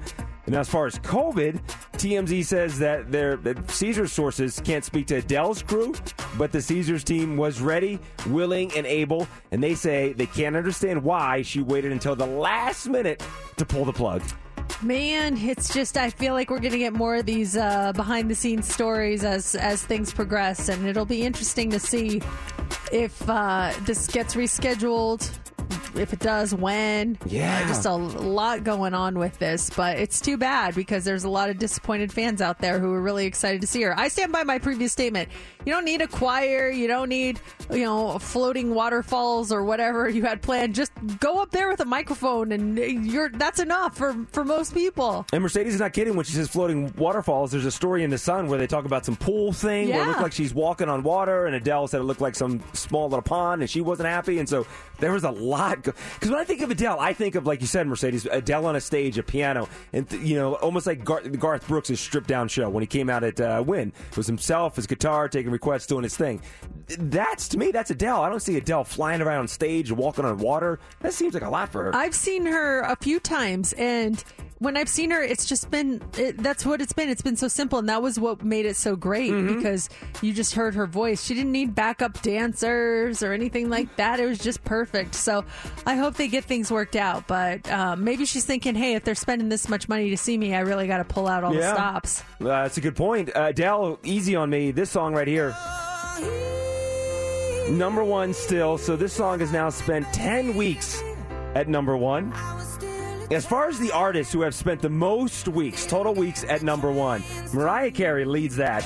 [0.47, 1.61] And as far as COVID,
[1.93, 5.95] TMZ says that their that Caesars sources can't speak to Adele's crew,
[6.37, 7.99] but the Caesars team was ready,
[8.29, 9.29] willing, and able.
[9.51, 13.23] And they say they can't understand why she waited until the last minute
[13.59, 14.23] to pull the plug.
[14.83, 18.31] Man, it's just I feel like we're going to get more of these uh, behind
[18.31, 22.21] the scenes stories as as things progress, and it'll be interesting to see
[22.93, 25.29] if uh, this gets rescheduled.
[25.95, 27.19] If it does, when?
[27.27, 27.67] Yeah.
[27.69, 31.51] Just a lot going on with this, but it's too bad because there's a lot
[31.51, 33.99] of disappointed fans out there who are really excited to see her.
[33.99, 35.29] I stand by my previous statement.
[35.65, 36.71] You don't need a choir.
[36.71, 37.41] You don't need,
[37.71, 40.75] you know, floating waterfalls or whatever you had planned.
[40.75, 45.27] Just go up there with a microphone and you're that's enough for, for most people.
[45.33, 47.53] And Mercedes is not kidding when she says floating waterfalls.
[47.53, 50.07] There's a story in the Sun where they talk about some pool thing where it
[50.07, 53.23] looked like she's walking on water, and Adele said it looked like some small little
[53.23, 54.39] pond, and she wasn't happy.
[54.39, 54.67] And so
[54.99, 55.82] there was a lot.
[55.85, 58.77] Because when I think of Adele, I think of like you said, Mercedes, Adele on
[58.77, 62.49] a stage, a piano, and th- you know, almost like Gar- Garth Brooks' stripped down
[62.49, 63.93] show when he came out at uh, Wynn.
[64.11, 66.41] It was himself, his guitar, taking requests, doing his thing.
[66.99, 68.23] That's to me, that's Adele.
[68.23, 70.79] I don't see Adele flying around on stage, walking on water.
[71.01, 71.95] That seems like a lot for her.
[71.95, 74.23] I've seen her a few times, and
[74.63, 77.09] when I've seen her, it's just been it, that's what it's been.
[77.09, 79.57] It's been so simple, and that was what made it so great Mm-hmm.
[79.57, 79.89] because
[80.21, 81.23] you just heard her voice.
[81.25, 84.21] She didn't need backup dancers or anything like that.
[84.21, 85.15] It was just perfect.
[85.15, 85.45] So
[85.87, 87.27] I hope they get things worked out.
[87.27, 90.55] But um, maybe she's thinking, hey, if they're spending this much money to see me,
[90.55, 92.23] I really got to pull out all the stops.
[92.41, 93.31] Uh, that's a good point.
[93.35, 94.71] Uh, Adele, easy on me.
[94.71, 95.55] This song right here.
[97.71, 98.77] Number one still.
[98.77, 101.03] So this song has now spent 10 weeks
[101.55, 102.33] at number one.
[103.33, 106.93] As far as the artists who have spent the most weeks, total weeks at number
[106.93, 107.25] one,
[107.55, 108.85] Mariah Carey leads that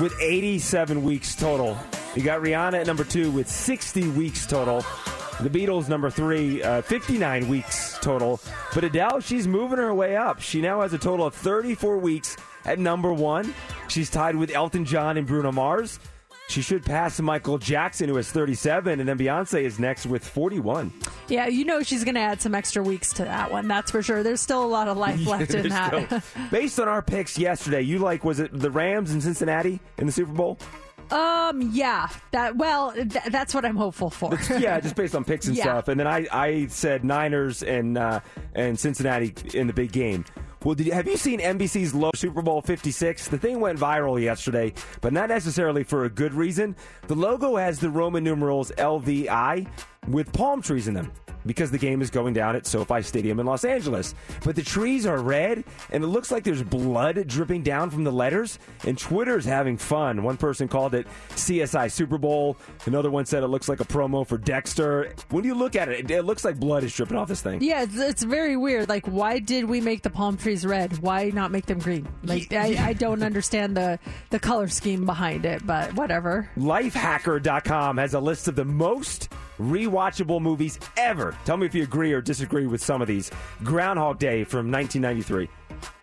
[0.00, 1.76] with 87 weeks total.
[2.14, 4.84] You got Rihanna at number two with 60 weeks total.
[5.40, 8.40] The Beatles, number three, uh, 59 weeks total.
[8.72, 10.40] But Adele, she's moving her way up.
[10.40, 13.52] She now has a total of 34 weeks at number one.
[13.88, 15.98] She's tied with Elton John and Bruno Mars.
[16.48, 20.92] She should pass Michael Jackson, who has 37, and then Beyonce is next with 41.
[21.28, 23.66] Yeah, you know she's going to add some extra weeks to that one.
[23.66, 24.22] That's for sure.
[24.22, 26.06] There's still a lot of life left in that.
[26.06, 30.06] still- based on our picks yesterday, you like, was it the Rams in Cincinnati in
[30.06, 30.58] the Super Bowl?
[31.10, 34.34] Um, yeah, that well, th- that's what I'm hopeful for.
[34.58, 35.64] yeah, just based on picks and Yeah.
[35.64, 35.88] stuff.
[35.88, 38.20] And then I, I said Niners and uh,
[38.54, 40.24] and Cincinnati in the big game.
[40.64, 43.28] Well, you, have you seen NBC's low Super Bowl 56?
[43.28, 46.74] The thing went viral yesterday, but not necessarily for a good reason.
[47.06, 49.68] The logo has the Roman numerals LVI,
[50.08, 51.12] with palm trees in them
[51.46, 54.14] because the game is going down at SoFi Stadium in Los Angeles.
[54.44, 58.12] But the trees are red, and it looks like there's blood dripping down from the
[58.12, 58.58] letters.
[58.86, 60.22] And Twitter's having fun.
[60.22, 62.56] One person called it CSI Super Bowl.
[62.86, 65.12] Another one said it looks like a promo for Dexter.
[65.30, 67.62] When you look at it, it, it looks like blood is dripping off this thing.
[67.62, 68.88] Yeah, it's, it's very weird.
[68.88, 70.98] Like, why did we make the palm trees red?
[70.98, 72.06] Why not make them green?
[72.22, 73.98] Like, I, I don't understand the
[74.30, 76.50] the color scheme behind it, but whatever.
[76.56, 81.36] Lifehacker.com has a list of the most rewatchable movies ever.
[81.44, 83.30] Tell me if you agree or disagree with some of these.
[83.62, 85.48] Groundhog Day from 1993.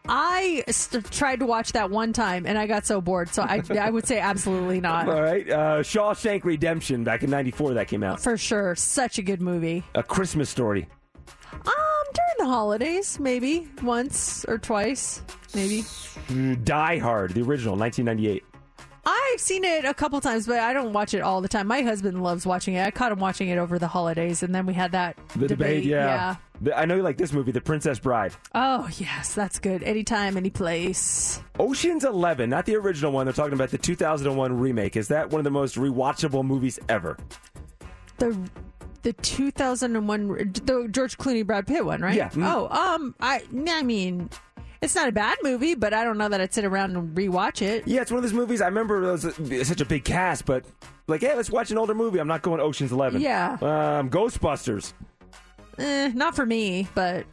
[0.07, 3.29] I st- tried to watch that one time and I got so bored.
[3.29, 5.07] So I, I would say absolutely not.
[5.09, 5.47] All right.
[5.49, 8.21] Uh, Shawshank Redemption back in 94 that came out.
[8.21, 8.75] For sure.
[8.75, 9.83] Such a good movie.
[9.95, 10.87] A Christmas Story.
[12.07, 15.21] Um, during the holidays, maybe once or twice,
[15.53, 15.83] maybe.
[16.63, 18.43] Die Hard, the original, 1998.
[19.03, 21.65] I've seen it a couple times, but I don't watch it all the time.
[21.65, 22.85] My husband loves watching it.
[22.85, 25.85] I caught him watching it over the holidays, and then we had that The debate,
[25.85, 26.35] yeah.
[26.61, 28.33] The- I know you like this movie, The Princess Bride.
[28.53, 29.81] Oh yes, that's good.
[29.81, 31.41] Anytime, any place.
[31.59, 33.25] Ocean's 11, not the original one.
[33.25, 34.95] They're talking about the 2001 remake.
[34.95, 37.17] Is that one of the most rewatchable movies ever?
[38.19, 38.37] The
[39.03, 40.27] the 2001
[40.65, 42.15] the George Clooney Brad Pitt one, right?
[42.15, 42.29] Yeah.
[42.29, 42.45] Mm.
[42.45, 44.29] Oh, um, I I mean,
[44.81, 47.61] it's not a bad movie, but I don't know that I'd sit around and rewatch
[47.61, 47.87] it.
[47.87, 48.61] Yeah, it's one of those movies.
[48.61, 50.65] I remember it was a, such a big cast, but
[51.07, 52.19] like, hey, let's watch an older movie.
[52.19, 53.21] I'm not going Ocean's 11.
[53.21, 53.53] Yeah.
[53.61, 54.93] Um, Ghostbusters.
[55.77, 57.25] Eh, not for me, but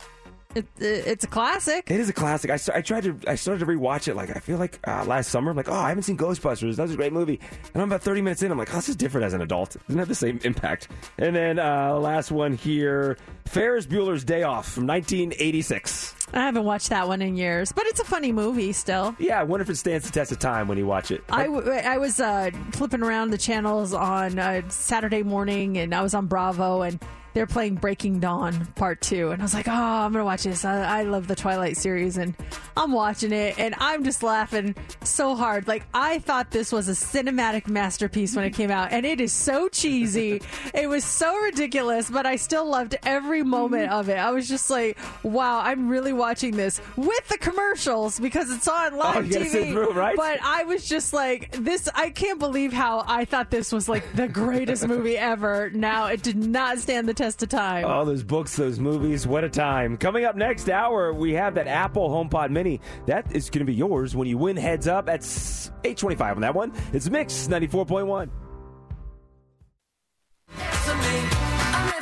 [0.55, 1.91] it, it, it's a classic.
[1.91, 2.51] It is a classic.
[2.51, 3.19] I, I tried to.
[3.27, 4.15] I started to rewatch it.
[4.15, 5.51] Like I feel like uh, last summer.
[5.51, 6.77] I'm like, oh, I haven't seen Ghostbusters.
[6.77, 7.41] That was a great movie.
[7.75, 8.51] And I'm about 30 minutes in.
[8.51, 9.77] I'm like, oh, this is different as an adult.
[9.77, 10.89] It doesn't have the same impact.
[11.19, 16.15] And then uh, last one here, Ferris Bueller's Day Off from 1986.
[16.35, 19.17] I haven't watched that one in years, but it's a funny movie still.
[19.19, 21.25] Yeah, I wonder if it stands the test of time when you watch it.
[21.31, 26.03] I, w- I was uh, flipping around the channels on uh, Saturday morning, and I
[26.03, 27.01] was on Bravo, and
[27.35, 30.65] they're playing Breaking Dawn Part Two, and I was like, "Oh, I'm gonna watch this."
[30.65, 32.35] I, I love the Twilight series, and
[32.77, 34.75] I'm watching it, and I'm just laughing
[35.05, 35.69] so hard.
[35.69, 39.33] Like I thought this was a cinematic masterpiece when it came out, and it is
[39.33, 40.43] so cheesy.
[40.75, 44.19] it was so ridiculous, but I still loved every moment of it.
[44.19, 48.97] I was just like, "Wow, I'm really watching this with the commercials because it's on
[48.97, 50.17] live Oh, TV." through, right?
[50.17, 54.13] But I was just like, "This." I can't believe how I thought this was like
[54.15, 55.71] the greatest movie ever.
[55.71, 57.85] Now it did not stand the test of time.
[57.85, 59.97] Oh, those books, those movies, what a time.
[59.97, 62.81] Coming up next hour, we have that Apple HomePod Mini.
[63.07, 65.07] That is going to be yours when you win heads up.
[65.07, 66.73] That's 825 on that one.
[66.93, 68.31] It's Mix 94.1.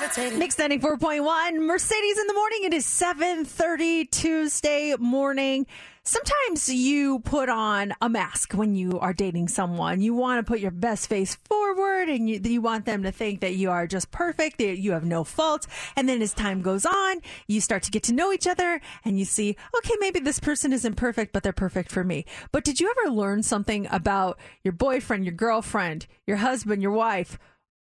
[0.06, 2.60] Mix 94.1, Mercedes in the morning.
[2.62, 5.66] It is 7.30 Tuesday morning.
[6.04, 10.00] Sometimes you put on a mask when you are dating someone.
[10.00, 13.40] You want to put your best face forward and you, you want them to think
[13.40, 15.66] that you are just perfect, that you have no faults.
[15.96, 17.16] And then as time goes on,
[17.48, 20.72] you start to get to know each other and you see, okay, maybe this person
[20.72, 22.26] isn't perfect, but they're perfect for me.
[22.52, 27.40] But did you ever learn something about your boyfriend, your girlfriend, your husband, your wife?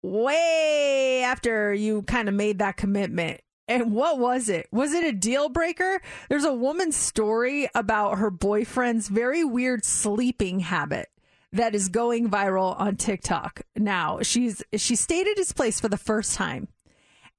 [0.04, 3.40] Way after you kind of made that commitment.
[3.66, 4.68] And what was it?
[4.70, 6.02] Was it a deal breaker?
[6.28, 11.08] There's a woman's story about her boyfriend's very weird sleeping habit
[11.52, 13.62] that is going viral on TikTok.
[13.74, 16.68] Now, she's she stayed at his place for the first time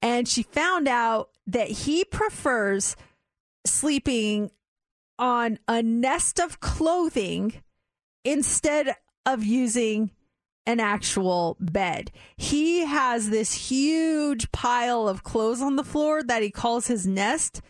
[0.02, 2.96] and she found out that he prefers
[3.64, 4.50] sleeping
[5.18, 7.62] on a nest of clothing
[8.24, 10.10] instead of using
[10.66, 12.10] an actual bed.
[12.36, 17.62] He has this huge pile of clothes on the floor that he calls his nest,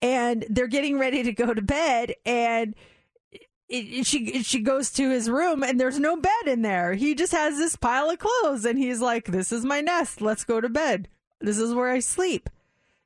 [0.00, 2.74] and they're getting ready to go to bed, and
[3.68, 6.94] it, it- she she goes to his room and there's no bed in there.
[6.94, 10.20] He just has this pile of clothes, and he's like, "This is my nest.
[10.20, 11.08] Let's go to bed.
[11.40, 12.48] This is where I sleep."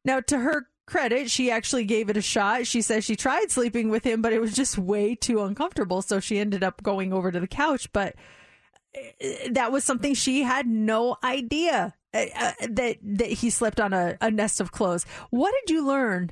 [0.05, 2.67] Now, to her credit, she actually gave it a shot.
[2.67, 6.03] She says she tried sleeping with him, but it was just way too uncomfortable.
[6.03, 7.93] So she ended up going over to the couch.
[7.93, 8.15] But
[9.51, 14.17] that was something she had no idea uh, uh, that that he slept on a,
[14.21, 15.05] a nest of clothes.
[15.31, 16.31] What did you learn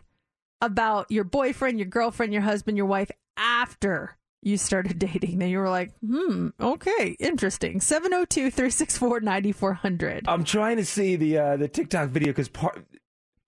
[0.60, 5.38] about your boyfriend, your girlfriend, your husband, your wife after you started dating?
[5.38, 7.80] Then you were like, hmm, okay, interesting.
[7.80, 10.24] 702 364 9400.
[10.26, 12.86] I'm trying to see the uh, the TikTok video because part.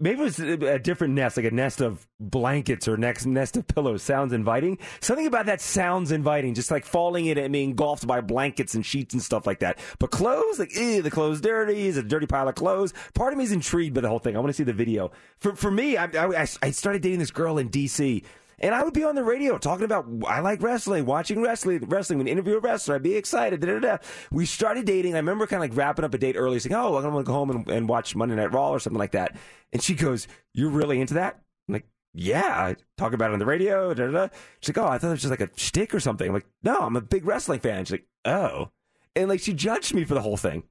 [0.00, 3.66] Maybe it was a different nest, like a nest of blankets or next nest of
[3.66, 4.00] pillows.
[4.00, 4.78] Sounds inviting.
[5.00, 8.86] Something about that sounds inviting, just like falling in and being engulfed by blankets and
[8.86, 9.80] sheets and stuff like that.
[9.98, 11.88] But clothes, like, ew, the clothes dirty.
[11.88, 12.94] Is a dirty pile of clothes.
[13.14, 14.36] Part of me is intrigued by the whole thing.
[14.36, 15.10] I want to see the video.
[15.40, 18.22] For for me, I, I, I started dating this girl in D.C.
[18.60, 22.18] And I would be on the radio talking about I like wrestling, watching wrestling, wrestling.
[22.18, 23.60] When interview a wrestler, I'd be excited.
[23.60, 23.96] Da, da, da.
[24.32, 25.14] We started dating.
[25.14, 27.32] I remember kind of like wrapping up a date early, saying, "Oh, I'm to go
[27.32, 29.36] home and, and watch Monday Night Raw or something like that."
[29.72, 33.38] And she goes, "You're really into that?" I'm like, "Yeah." I talk about it on
[33.38, 33.94] the radio.
[33.94, 34.28] Da, da, da.
[34.60, 36.46] She's like, "Oh, I thought it was just like a shtick or something." I'm like,
[36.62, 38.70] "No, I'm a big wrestling fan." She's like, "Oh,"
[39.14, 40.64] and like she judged me for the whole thing.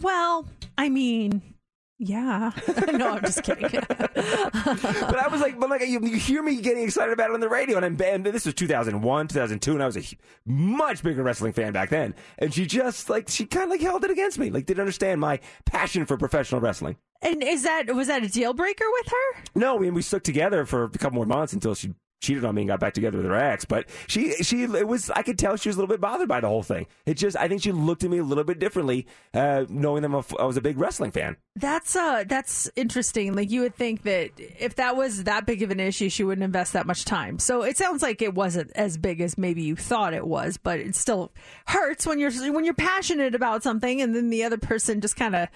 [0.00, 0.46] Well,
[0.76, 1.54] I mean,
[1.98, 2.50] yeah.
[2.92, 3.70] no, I'm just kidding.
[3.88, 7.40] but I was like, but like you, you hear me getting excited about it on
[7.40, 10.04] the radio, and I'm and this was 2001, 2002, and I was a
[10.44, 12.14] much bigger wrestling fan back then.
[12.38, 15.20] And she just like she kind of like held it against me, like didn't understand
[15.20, 16.96] my passion for professional wrestling.
[17.22, 19.42] and is that was that a deal breaker with her?
[19.54, 22.54] No, I mean we stuck together for a couple more months until she cheated on
[22.54, 23.64] me and got back together with her ex.
[23.64, 26.40] But she she it was I could tell she was a little bit bothered by
[26.40, 26.86] the whole thing.
[27.04, 30.34] It just I think she looked at me a little bit differently, uh, knowing that
[30.38, 31.36] I was a big wrestling fan.
[31.54, 33.34] That's uh that's interesting.
[33.34, 36.44] Like you would think that if that was that big of an issue, she wouldn't
[36.44, 37.38] invest that much time.
[37.38, 40.80] So it sounds like it wasn't as big as maybe you thought it was, but
[40.80, 41.32] it still
[41.66, 45.36] hurts when you're when you're passionate about something and then the other person just kind
[45.36, 45.48] of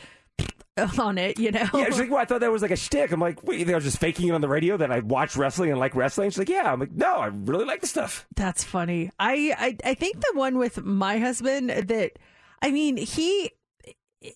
[0.99, 1.69] on it, you know.
[1.75, 3.13] Yeah, she's like, well, I thought that was like a shtick.
[3.13, 5.71] I'm like, wait, I was just faking it on the radio that I watch wrestling
[5.71, 6.31] and like wrestling?
[6.31, 6.73] She's like, yeah.
[6.73, 8.27] I'm like, no, I really like the stuff.
[8.37, 9.11] That's funny.
[9.19, 12.19] I, I I think the one with my husband that
[12.63, 13.51] I mean he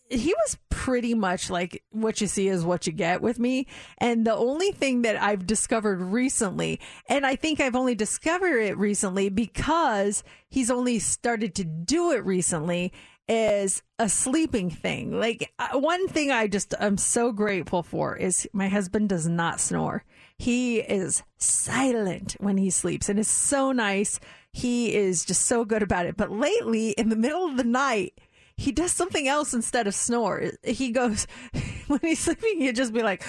[0.08, 3.66] he was pretty much like what you see is what you get with me
[3.98, 8.78] and the only thing that I've discovered recently and I think I've only discovered it
[8.78, 12.92] recently because he's only started to do it recently
[13.28, 15.18] is a sleeping thing.
[15.18, 19.60] Like uh, one thing I just I'm so grateful for is my husband does not
[19.60, 20.04] snore.
[20.36, 24.20] He is silent when he sleeps and it's so nice.
[24.52, 26.16] He is just so good about it.
[26.16, 28.14] But lately in the middle of the night,
[28.56, 30.52] he does something else instead of snore.
[30.62, 31.26] He goes
[31.86, 33.24] when he's sleeping, he'd just be like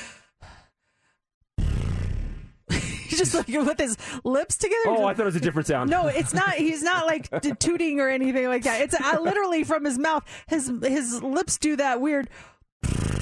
[3.17, 4.81] He's just like with his lips together.
[4.87, 5.89] Oh, I thought it was a different sound.
[5.89, 6.53] No, it's not.
[6.55, 8.81] He's not like tooting or anything like that.
[8.81, 10.23] It's uh, literally from his mouth.
[10.47, 12.29] His his lips do that weird.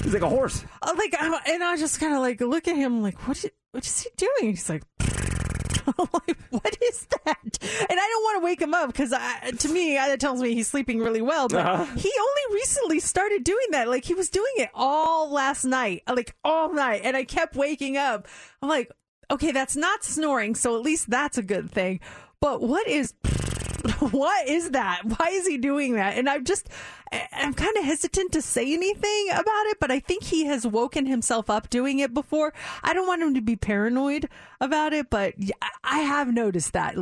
[0.02, 0.64] He's like a horse.
[0.82, 3.38] uh, Like, I- and I just kind of like look at him like, what?
[3.44, 4.50] Is, what is he doing?
[4.52, 4.82] He's like.
[5.98, 7.36] Like, what is that?
[7.42, 9.10] And I don't want to wake him up because
[9.58, 11.46] to me, that tells me he's sleeping really well.
[11.48, 11.84] But Uh-huh.
[11.96, 13.86] he only recently started doing that.
[13.88, 17.98] Like he was doing it all last night, like all night, and I kept waking
[17.98, 18.26] up.
[18.62, 18.90] I'm like,
[19.34, 22.00] okay, that's not snoring, so at least that's a good thing.
[22.40, 23.14] But what is
[23.98, 25.02] what is that?
[25.04, 26.16] Why is he doing that?
[26.16, 26.68] And I'm just,
[27.32, 31.06] I'm kind of hesitant to say anything about it, but I think he has woken
[31.06, 32.52] himself up doing it before.
[32.82, 34.28] I don't want him to be paranoid
[34.60, 35.34] about it, but
[35.82, 36.96] I have noticed that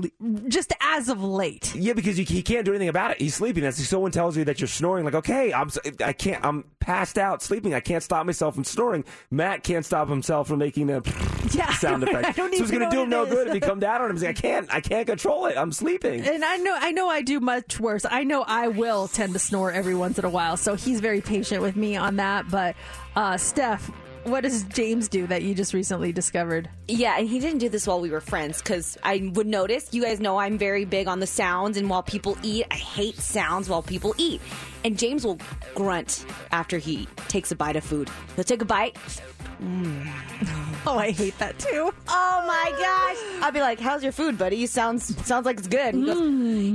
[0.49, 1.75] just as of late.
[1.75, 3.21] Yeah, because you, he can't do anything about it.
[3.21, 3.63] He's sleeping.
[3.63, 5.05] That's someone tells you that you're snoring.
[5.05, 5.71] Like, okay, I'm,
[6.05, 6.45] I can't.
[6.45, 7.75] I'm passed out sleeping.
[7.75, 9.05] I can't stop myself from snoring.
[9.31, 11.03] Matt can't stop himself from making the
[11.79, 12.27] sound effect.
[12.27, 14.03] I don't so it's going to do him no it good if he come down
[14.03, 14.17] on him.
[14.17, 14.75] He's like, I can't.
[14.75, 15.57] I can't control it.
[15.57, 16.23] I'm sleeping.
[16.23, 18.05] And I know, I know, I do much worse.
[18.09, 21.21] I know I will tend to snore every once in a while, so he's very
[21.21, 22.51] patient with me on that.
[22.51, 22.75] But
[23.15, 23.89] uh, Steph,
[24.25, 26.69] what does James do that you just recently discovered?
[26.89, 29.95] Yeah, and he didn't do this while we were friends because I would notice.
[29.95, 33.17] You guys know I'm very big on the sounds, and while people eat, I hate
[33.17, 34.41] sounds while people eat.
[34.85, 35.39] And James will
[35.77, 38.11] grunt after he takes a bite of food.
[38.35, 38.97] He'll take a bite.
[39.63, 40.09] Mm.
[40.85, 41.95] Oh, I hate that too.
[42.09, 43.43] Oh my gosh!
[43.45, 44.57] I'll be like, "How's your food, buddy?
[44.57, 46.19] You sounds sounds like it's good." He goes,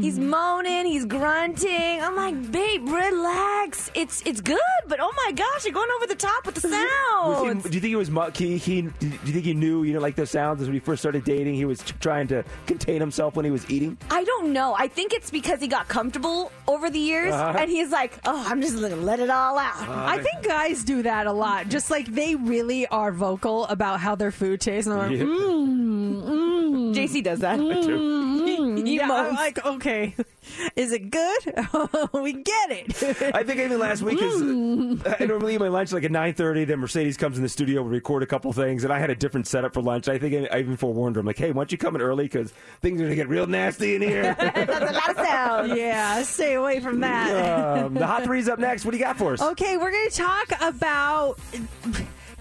[0.02, 2.02] he's moaning, he's grunting.
[2.02, 3.92] I'm like, "Babe, relax.
[3.96, 4.58] It's it's good,
[4.88, 6.68] but oh my gosh, you're going over the top with the
[7.26, 8.10] Was sounds." he, do you think he was?
[8.10, 9.84] mu- He, he, do you think he knew?
[9.84, 11.56] You know, like the sounds as we first started dating.
[11.56, 13.98] He was t- trying to contain himself when he was eating.
[14.10, 14.74] I don't know.
[14.78, 17.58] I think it's because he got comfortable over the years, Uh-huh.
[17.60, 21.02] and he's like, "Oh, I'm just gonna let it all out." I think guys do
[21.04, 21.68] that a lot.
[21.68, 24.88] Just like they really are vocal about how their food tastes.
[24.88, 25.23] And they're like, Yeah.
[25.25, 27.59] mm, mm, JC does that.
[27.59, 30.15] mm, He yeah, I'm like, okay,
[30.75, 31.39] is it good?
[32.13, 33.34] we get it.
[33.36, 34.41] I think even last week is.
[34.41, 35.21] Mm.
[35.21, 36.63] I normally eat my lunch like at nine thirty.
[36.65, 39.15] Then Mercedes comes in the studio, we record a couple things, and I had a
[39.15, 40.07] different setup for lunch.
[40.07, 41.19] I think I, I even forewarned her.
[41.21, 43.47] I'm like, hey, why don't you come in early because things are gonna get real
[43.47, 44.36] nasty in here.
[44.39, 45.73] That's a lot of sounds.
[45.78, 47.84] yeah, stay away from that.
[47.86, 48.86] um, the hot three's up next.
[48.86, 49.41] What do you got for us?
[49.41, 51.39] Okay, we're going to talk about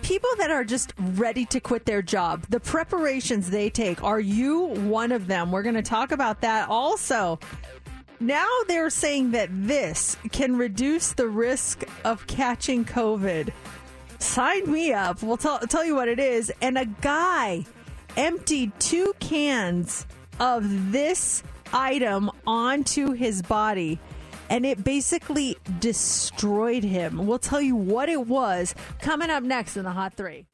[0.02, 2.46] people that are just ready to quit their job.
[2.48, 4.02] The preparations they take.
[4.02, 5.50] Are you one of them?
[5.50, 7.38] We're going to talk about that also.
[8.18, 13.52] Now they're saying that this can reduce the risk of catching COVID.
[14.18, 15.22] Sign me up.
[15.22, 16.50] We'll tell, tell you what it is.
[16.62, 17.66] And a guy
[18.16, 20.06] emptied two cans
[20.40, 21.42] of this
[21.72, 23.98] item onto his body
[24.50, 27.26] and it basically destroyed him.
[27.26, 30.46] We'll tell you what it was coming up next in the Hot Three.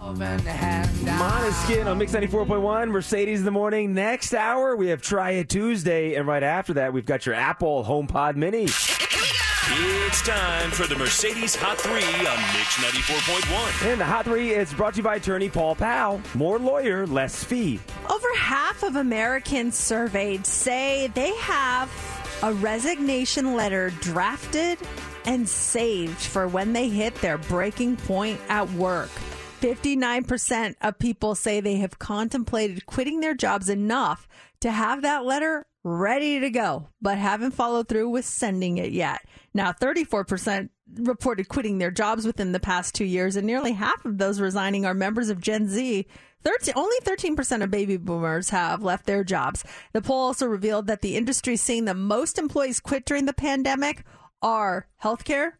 [0.00, 3.92] Måneskin on Mix 94.1, Mercedes in the morning.
[3.92, 6.14] Next hour, we have Try It Tuesday.
[6.14, 8.66] And right after that, we've got your Apple HomePod Mini.
[9.72, 13.92] It's time for the Mercedes Hot 3 on Mix 94.1.
[13.92, 16.20] And the Hot 3 is brought to you by attorney Paul Powell.
[16.34, 17.78] More lawyer, less fee.
[18.10, 21.88] Over half of Americans surveyed say they have
[22.42, 24.78] a resignation letter drafted
[25.26, 29.10] and saved for when they hit their breaking point at work.
[29.60, 34.26] 59% of people say they have contemplated quitting their jobs enough
[34.60, 39.20] to have that letter ready to go, but haven't followed through with sending it yet.
[39.52, 44.16] Now, 34% reported quitting their jobs within the past two years, and nearly half of
[44.16, 46.06] those resigning are members of Gen Z.
[46.42, 49.64] 13, only 13% of baby boomers have left their jobs.
[49.92, 54.04] The poll also revealed that the industry seeing the most employees quit during the pandemic
[54.42, 55.52] are healthcare,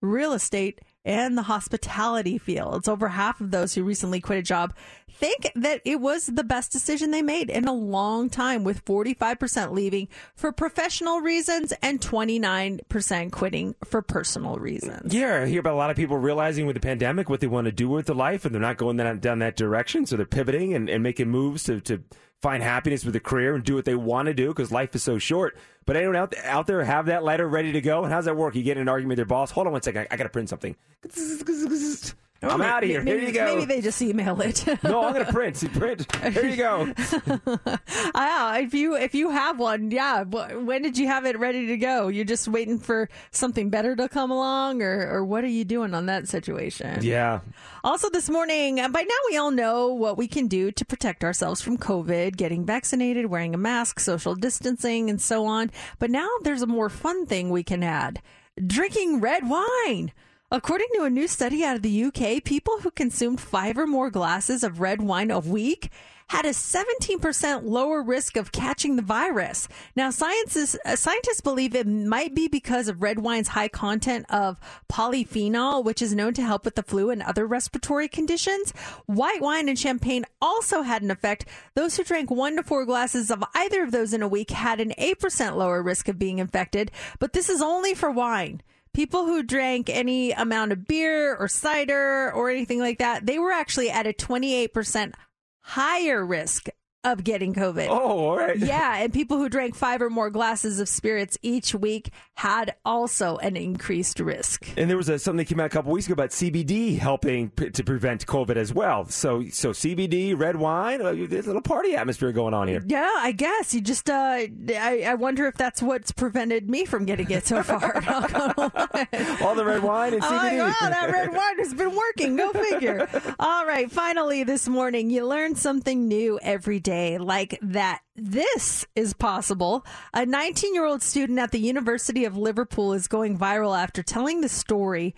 [0.00, 2.88] real estate, and the hospitality fields.
[2.88, 4.74] Over half of those who recently quit a job
[5.10, 9.72] think that it was the best decision they made in a long time, with 45%
[9.72, 15.12] leaving for professional reasons and 29% quitting for personal reasons.
[15.12, 17.64] Yeah, I hear about a lot of people realizing with the pandemic what they want
[17.64, 20.06] to do with their life, and they're not going down, down that direction.
[20.06, 22.02] So they're pivoting and, and making moves to, to
[22.42, 25.02] find happiness with a career and do what they want to do because life is
[25.02, 25.56] so short.
[25.86, 28.04] But anyone out, out there have that letter ready to go?
[28.04, 28.54] And how's that work?
[28.54, 29.50] You get in an argument with your boss.
[29.50, 30.02] Hold on one second.
[30.02, 30.76] I, I got to print something.
[32.40, 33.02] I'm out of here.
[33.02, 33.44] Maybe, Here you go.
[33.44, 34.64] Maybe they just email it.
[34.84, 35.56] no, I'm going to print.
[35.56, 36.06] See, print.
[36.32, 36.92] Here you go.
[38.14, 40.22] Ah, if you if you have one, yeah.
[40.22, 42.08] When did you have it ready to go?
[42.08, 45.94] You're just waiting for something better to come along, or or what are you doing
[45.94, 47.02] on that situation?
[47.02, 47.40] Yeah.
[47.84, 51.22] Also, this morning, uh, by now we all know what we can do to protect
[51.24, 55.70] ourselves from COVID getting vaccinated, wearing a mask, social distancing, and so on.
[55.98, 58.20] But now there's a more fun thing we can add
[58.66, 60.12] drinking red wine.
[60.50, 64.10] According to a new study out of the UK, people who consumed five or more
[64.10, 65.90] glasses of red wine a week
[66.30, 69.68] had a 17% lower risk of catching the virus.
[69.94, 74.58] Now, sciences, uh, scientists believe it might be because of red wine's high content of
[74.90, 78.72] polyphenol, which is known to help with the flu and other respiratory conditions.
[79.04, 81.44] White wine and champagne also had an effect.
[81.74, 84.80] Those who drank one to four glasses of either of those in a week had
[84.80, 88.62] an 8% lower risk of being infected, but this is only for wine.
[88.92, 93.52] People who drank any amount of beer or cider or anything like that, they were
[93.52, 95.12] actually at a 28%
[95.60, 96.68] higher risk
[97.04, 97.86] of getting COVID.
[97.88, 98.56] Oh, all right.
[98.68, 103.36] Yeah, and people who drank five or more glasses of spirits each week had also
[103.38, 104.68] an increased risk.
[104.76, 107.50] And there was a, something that came out a couple weeks ago about CBD helping
[107.50, 109.06] p- to prevent COVID as well.
[109.06, 112.82] So, so CBD, red wine, uh, there's a little party atmosphere going on here.
[112.86, 114.10] Yeah, I guess you just.
[114.10, 117.78] Uh, I, I wonder if that's what's prevented me from getting it so far.
[119.42, 120.58] All the red wine and CBD.
[120.58, 122.36] wow, that red wine has been working.
[122.36, 123.08] Go figure.
[123.38, 123.90] All right.
[123.90, 129.84] Finally, this morning, you learn something new every day, like that this is possible.
[130.14, 134.40] A 19 year old student at the University of Liverpool is going viral after telling
[134.40, 135.14] the story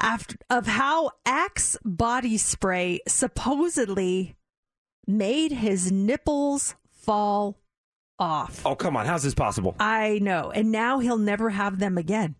[0.00, 4.36] after, of how Axe body spray supposedly
[5.06, 7.58] made his nipples fall
[8.18, 8.64] off.
[8.64, 9.06] Oh, come on.
[9.06, 9.74] How's this possible?
[9.78, 10.50] I know.
[10.50, 12.36] And now he'll never have them again.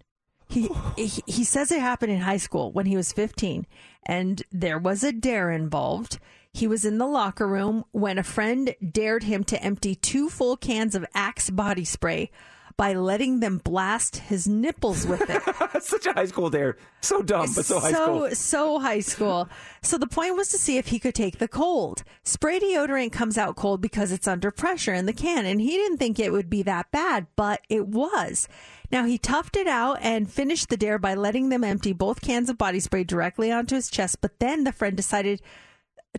[0.48, 3.66] He, he he says it happened in high school when he was 15
[4.04, 6.18] and there was a dare involved.
[6.56, 10.56] He was in the locker room when a friend dared him to empty two full
[10.56, 12.30] cans of Axe body spray
[12.78, 15.82] by letting them blast his nipples with it.
[15.82, 16.78] Such a high school dare.
[17.02, 18.30] So dumb, but so high school.
[18.30, 19.50] So high school.
[19.82, 22.04] So the point was to see if he could take the cold.
[22.24, 25.98] Spray deodorant comes out cold because it's under pressure in the can, and he didn't
[25.98, 28.48] think it would be that bad, but it was.
[28.90, 32.48] Now he toughed it out and finished the dare by letting them empty both cans
[32.48, 34.22] of body spray directly onto his chest.
[34.22, 35.42] But then the friend decided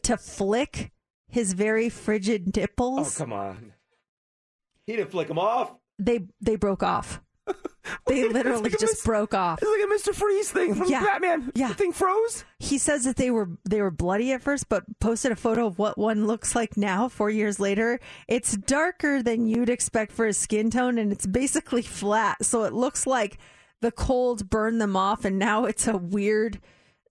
[0.04, 0.92] to flick
[1.28, 3.16] his very frigid oh, nipples.
[3.16, 3.74] Oh, come on.
[4.86, 5.74] He didn't flick them off.
[6.00, 7.22] They they broke off.
[8.06, 9.60] They literally just broke off.
[9.62, 10.14] It's like a Mr.
[10.14, 11.04] Freeze thing from Yeah.
[11.04, 11.52] Batman.
[11.56, 11.70] Yeah.
[11.70, 12.44] The thing froze.
[12.60, 15.80] He says that they were they were bloody at first, but posted a photo of
[15.80, 18.00] what one looks like now, four years later.
[18.28, 22.74] It's darker than you'd expect for his skin tone, and it's basically flat, so it
[22.74, 23.38] looks like
[23.82, 26.60] the cold burned them off, and now it's a weird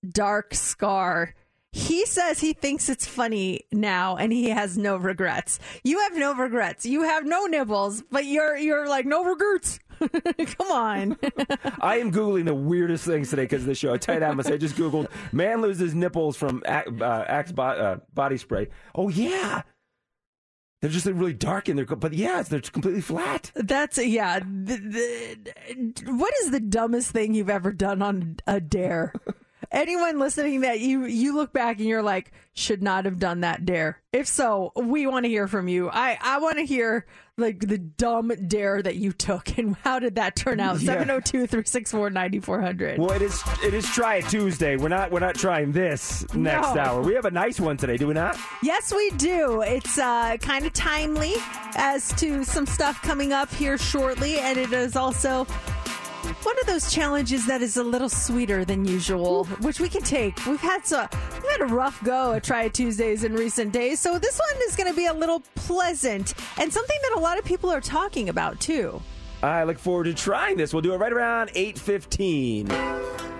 [0.07, 1.35] dark scar.
[1.77, 5.59] He says he thinks it's funny now, and he has no regrets.
[5.85, 6.87] You have no regrets.
[6.87, 9.79] You have no nibbles, but you're you're like no regrets.
[9.99, 11.19] Come on.
[11.81, 13.93] I am Googling the weirdest things today because of this show.
[13.93, 14.47] I tell you that much.
[14.47, 18.69] I just Googled man loses nipples from Axe, uh, Axe bo- uh, body spray.
[18.95, 19.63] Oh, yeah.
[20.81, 23.51] They're just really dark and they're, but yeah, they're completely flat.
[23.55, 24.41] That's yeah.
[24.41, 29.13] The, the, what is the dumbest thing you've ever done on a dare?
[29.71, 33.65] Anyone listening that you you look back and you're like should not have done that
[33.67, 34.01] dare.
[34.13, 35.91] If so, we want to hear from you.
[35.91, 37.07] I I want to hear
[37.39, 40.81] like the dumb dare that you took and how did that turn out?
[40.81, 41.05] Yeah.
[41.05, 42.99] 702-364-9400.
[42.99, 44.77] Well, it is it is Try It Tuesday.
[44.77, 46.81] We're not we're not trying this next No.
[46.81, 47.03] hour.
[47.03, 48.39] We have a nice one today, do we not?
[48.63, 49.61] Yes, we do.
[49.63, 51.35] It's uh, kind of timely
[51.77, 55.47] as to some stuff coming up here shortly, and it is also
[56.45, 60.45] one of those challenges that is a little sweeter than usual, which we can take.
[60.47, 64.01] We've had so we've had a rough go at Try It Tuesdays in recent days,
[64.01, 67.39] so this one is going to be a little pleasant and something that a lot
[67.39, 69.01] of people are talking about too.
[69.43, 70.73] I look forward to trying this.
[70.73, 72.69] We'll do it right around 8:15.
[72.69, 73.36] Mix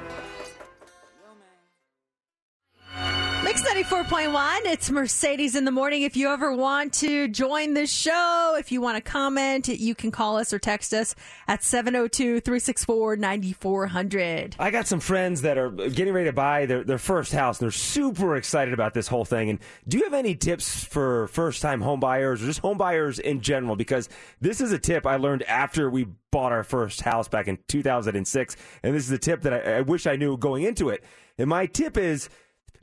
[3.63, 6.03] 94.1, it's Mercedes in the morning.
[6.03, 10.11] If you ever want to join this show, if you want to comment, you can
[10.11, 11.15] call us or text us
[11.49, 14.57] at 702 364 9400.
[14.59, 17.67] I got some friends that are getting ready to buy their, their first house, and
[17.67, 19.51] they're super excited about this whole thing.
[19.51, 23.19] And do you have any tips for first time home buyers or just home buyers
[23.19, 23.77] in general?
[23.77, 24.09] Because
[24.41, 28.57] this is a tip I learned after we bought our first house back in 2006.
[28.83, 31.05] And this is a tip that I, I wish I knew going into it.
[31.39, 32.29] And my tip is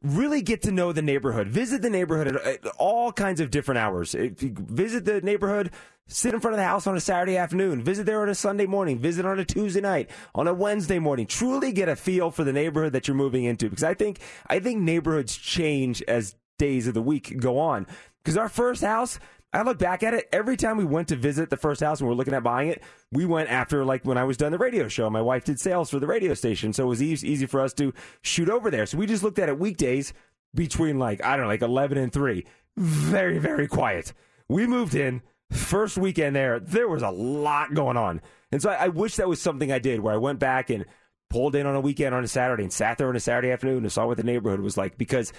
[0.03, 1.47] really get to know the neighborhood.
[1.47, 4.13] Visit the neighborhood at, all kinds of different hours.
[4.13, 5.71] Visit the neighborhood,
[6.07, 8.65] sit in front of the house on a Saturday afternoon, visit there on a Sunday
[8.65, 11.25] morning, visit on a Tuesday night, on a Wednesday morning.
[11.25, 14.59] Truly get a feel for the neighborhood that you're moving into because I think I
[14.59, 17.87] think neighborhoods change as days of the week go on.
[18.23, 19.19] Because our first house,
[19.53, 22.09] I look back at it every time we went to visit the first house and
[22.09, 22.81] we are looking at buying it.
[23.11, 25.09] We went after like when I was done the radio show.
[25.09, 27.73] My wife did sales for the radio station, so it was easy, easy for us
[27.75, 27.93] to
[28.23, 28.85] shoot over there.
[28.85, 30.13] So we just looked at it weekdays
[30.55, 32.45] between like I don't know, like eleven and three.
[32.75, 34.13] Very very quiet.
[34.49, 36.59] We moved in first weekend there.
[36.59, 39.79] There was a lot going on, and so I, I wish that was something I
[39.79, 40.85] did where I went back and
[41.29, 43.83] pulled in on a weekend on a Saturday and sat there on a Saturday afternoon
[43.83, 45.33] and saw what the neighborhood was like because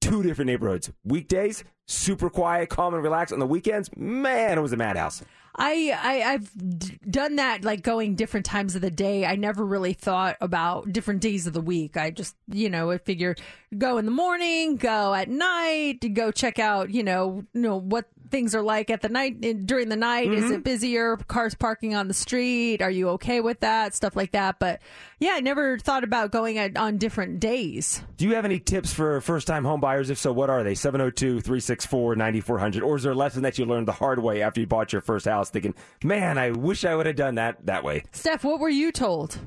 [0.00, 0.90] two different neighborhoods.
[1.04, 3.32] Weekdays, super quiet, calm and relaxed.
[3.32, 5.22] On the weekends, man, it was a madhouse.
[5.60, 9.26] I, I I've d- done that like going different times of the day.
[9.26, 11.96] I never really thought about different days of the week.
[11.96, 13.34] I just you know I figure
[13.76, 18.06] go in the morning, go at night, go check out you know you know what
[18.30, 20.32] things are like at the night during the night.
[20.32, 20.52] Is Mm-hmm.
[20.54, 21.16] it busier?
[21.16, 22.80] Cars parking on the street?
[22.82, 23.94] Are you okay with that?
[23.94, 24.58] Stuff like that.
[24.58, 24.80] But
[25.18, 28.02] yeah, I never thought about going at, on different days.
[28.16, 30.10] Do you have any tips for first time home buyers?
[30.10, 30.74] If so, what are they?
[30.74, 32.82] 702 364 9400.
[32.82, 35.02] Or is there a lesson that you learned the hard way after you bought your
[35.02, 35.74] first house thinking,
[36.04, 38.04] man, I wish I would have done that that way?
[38.12, 39.38] Steph, what were you told?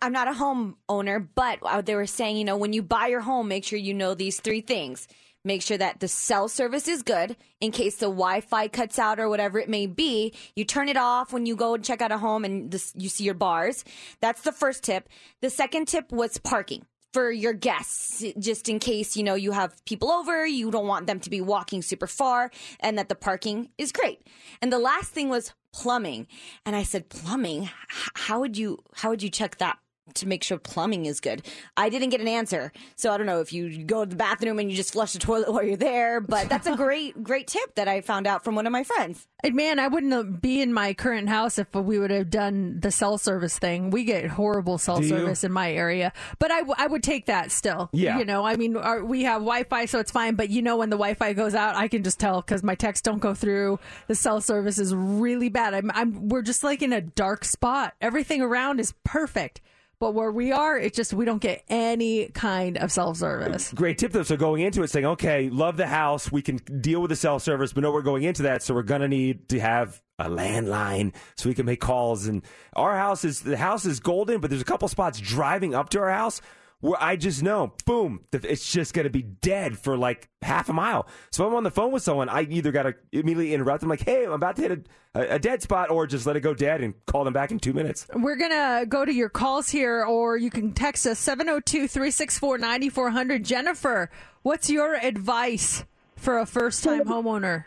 [0.00, 3.06] I'm not a home owner, but uh, they were saying, you know, when you buy
[3.06, 5.06] your home, make sure you know these three things.
[5.44, 9.28] Make sure that the cell service is good in case the Wi-Fi cuts out or
[9.28, 10.34] whatever it may be.
[10.54, 13.08] You turn it off when you go and check out a home and this, you
[13.08, 13.84] see your bars.
[14.20, 15.08] That's the first tip.
[15.40, 19.84] The second tip was parking for your guests, just in case, you know, you have
[19.84, 23.68] people over, you don't want them to be walking super far and that the parking
[23.76, 24.26] is great.
[24.62, 26.26] And the last thing was plumbing.
[26.64, 27.68] And I said, plumbing?
[27.88, 29.78] How would you, how would you check that?
[30.16, 31.42] To make sure plumbing is good.
[31.76, 32.72] I didn't get an answer.
[32.96, 35.18] So I don't know if you go to the bathroom and you just flush the
[35.18, 38.54] toilet while you're there, but that's a great, great tip that I found out from
[38.54, 39.26] one of my friends.
[39.44, 42.90] And man, I wouldn't be in my current house if we would have done the
[42.90, 43.90] cell service thing.
[43.90, 45.08] We get horrible cell Do you?
[45.08, 47.90] service in my area, but I, w- I would take that still.
[47.92, 48.18] Yeah.
[48.18, 50.36] You know, I mean, our, we have Wi Fi, so it's fine.
[50.36, 52.74] But you know, when the Wi Fi goes out, I can just tell because my
[52.76, 53.80] texts don't go through.
[54.06, 55.74] The cell service is really bad.
[55.74, 57.94] I'm, I'm, we're just like in a dark spot.
[58.00, 59.60] Everything around is perfect.
[60.02, 63.72] But where we are, it just, we don't get any kind of self service.
[63.72, 64.24] Great tip though.
[64.24, 67.44] So going into it, saying, okay, love the house, we can deal with the self
[67.44, 71.14] service, but no, we're going into that, so we're gonna need to have a landline
[71.36, 72.26] so we can make calls.
[72.26, 72.42] And
[72.74, 76.00] our house is the house is golden, but there's a couple spots driving up to
[76.00, 76.40] our house
[76.82, 81.06] where I just know, boom, it's just gonna be dead for like half a mile.
[81.30, 84.24] So I'm on the phone with someone, I either gotta immediately interrupt them, like, hey,
[84.24, 84.80] I'm about to hit a,
[85.14, 87.58] a, a dead spot, or just let it go dead and call them back in
[87.58, 88.06] two minutes.
[88.14, 92.58] We're going to go to your calls here, or you can text us 702 364
[92.58, 93.44] 9400.
[93.44, 94.10] Jennifer,
[94.42, 95.84] what's your advice
[96.16, 97.64] for a first time homeowner?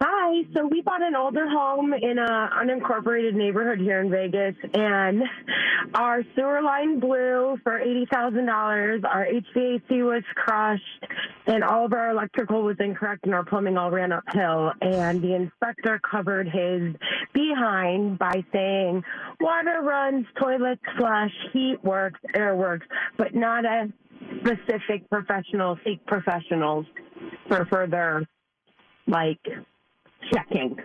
[0.00, 0.44] Hi.
[0.54, 5.22] So we bought an older home in an unincorporated neighborhood here in Vegas, and
[5.94, 9.02] our sewer line blew for eighty thousand dollars.
[9.04, 10.84] Our HVAC was crushed,
[11.46, 14.70] and all of our electrical was incorrect, and our plumbing all ran uphill.
[14.80, 16.94] And the inspector covered his
[17.32, 19.02] behind by saying
[19.40, 22.86] water runs, toilets flush, heat works, air works,
[23.16, 23.92] but not a
[24.44, 25.76] specific professional.
[25.84, 26.86] Seek professionals
[27.48, 28.24] for further
[29.08, 29.40] like
[30.32, 30.78] checking.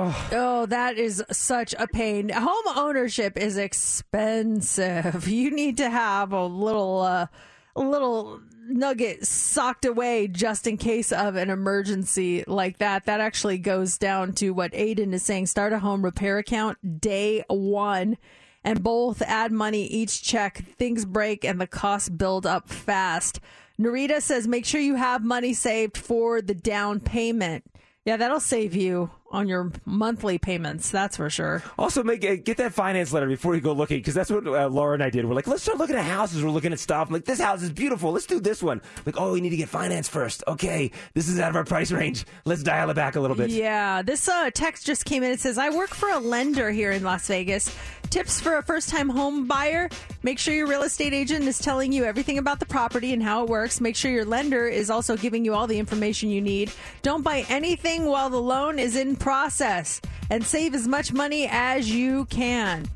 [0.00, 2.28] Oh, that is such a pain.
[2.28, 5.26] Home ownership is expensive.
[5.38, 7.26] You need to have a little uh,
[7.74, 13.06] a little nugget socked away just in case of an emergency like that.
[13.06, 17.44] That actually goes down to what Aiden is saying start a home repair account day
[17.48, 18.18] one.
[18.64, 20.58] And both add money each check.
[20.76, 23.40] Things break and the costs build up fast.
[23.80, 27.64] Narita says make sure you have money saved for the down payment.
[28.08, 30.90] Yeah, that'll save you on your monthly payments.
[30.90, 31.62] That's for sure.
[31.78, 34.66] Also, make uh, get that finance letter before you go looking, because that's what uh,
[34.68, 35.26] Laura and I did.
[35.26, 36.42] We're like, let's start looking at houses.
[36.42, 37.08] We're looking at stuff.
[37.08, 38.10] I'm like, this house is beautiful.
[38.10, 38.80] Let's do this one.
[39.04, 40.42] Like, oh, we need to get finance first.
[40.48, 42.24] Okay, this is out of our price range.
[42.46, 43.50] Let's dial it back a little bit.
[43.50, 45.32] Yeah, this uh, text just came in.
[45.32, 47.76] It says, I work for a lender here in Las Vegas.
[48.10, 49.90] Tips for a first time home buyer
[50.22, 53.44] make sure your real estate agent is telling you everything about the property and how
[53.44, 53.80] it works.
[53.80, 56.72] Make sure your lender is also giving you all the information you need.
[57.02, 60.00] Don't buy anything while the loan is in process
[60.30, 62.86] and save as much money as you can.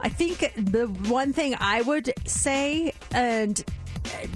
[0.00, 3.62] I think the one thing I would say, and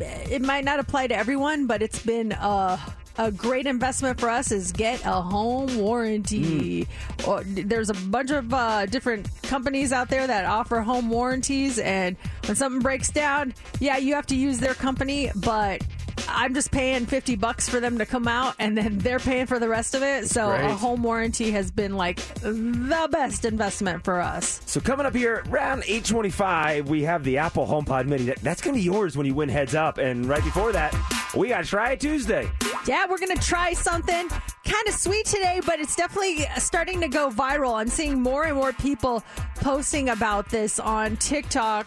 [0.00, 2.78] it might not apply to everyone, but it's been a,
[3.18, 6.86] a great investment for us is get a home warranty.
[7.26, 12.16] Or, there's a bunch of uh, different companies out there that offer home warranties, and
[12.46, 15.82] when something breaks down, yeah, you have to use their company, but
[16.28, 19.58] I'm just paying 50 bucks for them to come out and then they're paying for
[19.58, 20.28] the rest of it.
[20.28, 20.64] So Great.
[20.64, 24.60] a home warranty has been like the best investment for us.
[24.66, 28.32] So coming up here around 825, we have the Apple HomePod Mini.
[28.42, 29.98] That's going to be yours when you win Heads Up.
[29.98, 30.94] And right before that,
[31.36, 32.48] we got to Try It Tuesday.
[32.86, 37.08] Yeah, we're going to try something kind of sweet today, but it's definitely starting to
[37.08, 37.74] go viral.
[37.74, 39.22] I'm seeing more and more people
[39.56, 41.86] posting about this on TikTok.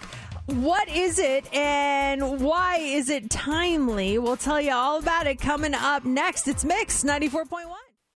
[0.49, 4.17] What is it and why is it timely?
[4.17, 6.47] We'll tell you all about it coming up next.
[6.47, 7.88] It's Mix 94.1.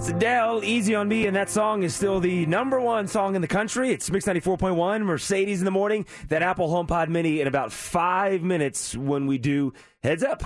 [0.00, 3.42] It's Adele, Easy on Me, and that song is still the number one song in
[3.42, 3.90] the country.
[3.90, 8.96] It's Mix 94.1, Mercedes in the morning, that Apple HomePod Mini in about five minutes
[8.96, 10.42] when we do Heads Up.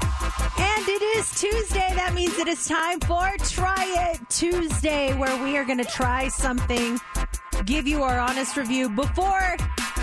[0.58, 1.88] And it is Tuesday.
[1.94, 6.26] That means it is time for Try It Tuesday, where we are going to try
[6.26, 6.98] something,
[7.62, 9.56] give you our honest review before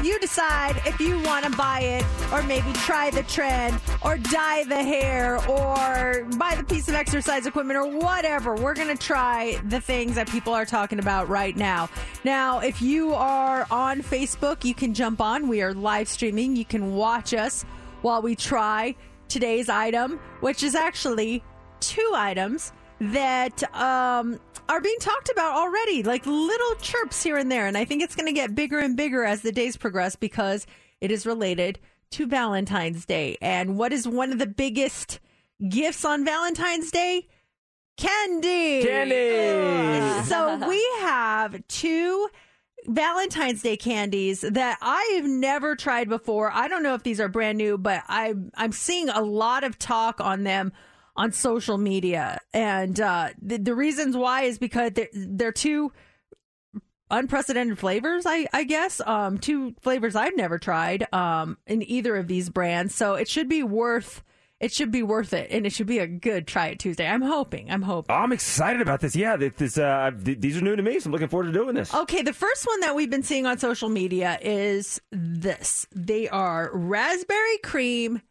[0.04, 4.64] you decide if you want to buy it or maybe try the trend or dye
[4.64, 8.56] the hair or buy the piece of exercise equipment or whatever.
[8.56, 11.90] We're going to try the things that people are talking about right now.
[12.24, 15.48] Now, if you are on Facebook, you can jump on.
[15.48, 16.56] We are live streaming.
[16.56, 17.64] You can watch us
[18.02, 18.96] while we try
[19.28, 21.44] today's item, which is actually
[21.80, 24.40] two items that um,
[24.72, 27.68] are being talked about already, like little chirps here and there.
[27.68, 30.66] And I think it's going to get bigger and bigger as the days progress because
[31.02, 31.78] it is related
[32.12, 33.38] to Valentine's Day.
[33.42, 35.20] And what is one of the biggest
[35.68, 37.28] gifts on Valentine's Day?
[37.98, 38.84] Candy.
[38.84, 40.24] Candy.
[40.24, 42.30] So we have two
[42.88, 46.50] Valentine's Day candies that I've never tried before.
[46.50, 49.78] I don't know if these are brand new, but I I'm seeing a lot of
[49.78, 50.72] talk on them
[51.16, 55.92] on social media, and uh, the, the reasons why is because they're they're two
[57.10, 58.26] unprecedented flavors.
[58.26, 62.96] I I guess um, two flavors I've never tried um, in either of these brands,
[62.96, 64.24] so it should be worth
[64.62, 67.08] it should be worth it, and it should be a good try it Tuesday.
[67.08, 67.72] I'm hoping.
[67.72, 68.16] I'm hoping.
[68.16, 69.16] I'm excited about this.
[69.16, 71.74] Yeah, this, uh, th- these are new to me, so I'm looking forward to doing
[71.74, 71.92] this.
[71.94, 75.88] Okay, the first one that we've been seeing on social media is this.
[75.96, 78.22] They are raspberry cream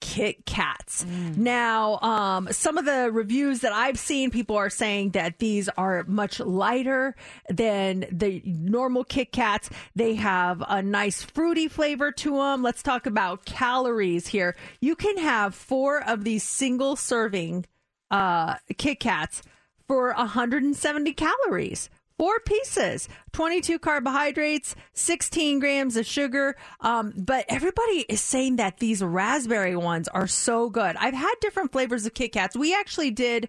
[0.00, 1.04] Kit Kats.
[1.36, 6.04] Now, um, some of the reviews that I've seen, people are saying that these are
[6.08, 7.14] much lighter
[7.48, 9.70] than the normal Kit Kats.
[9.94, 12.62] They have a nice fruity flavor to them.
[12.62, 14.56] Let's talk about calories here.
[14.80, 17.66] You can have four of these single serving
[18.10, 19.42] uh, Kit Kats
[19.86, 21.90] for 170 calories.
[22.20, 26.54] Four pieces, 22 carbohydrates, 16 grams of sugar.
[26.80, 30.96] Um, but everybody is saying that these raspberry ones are so good.
[30.96, 32.54] I've had different flavors of Kit Kats.
[32.54, 33.48] We actually did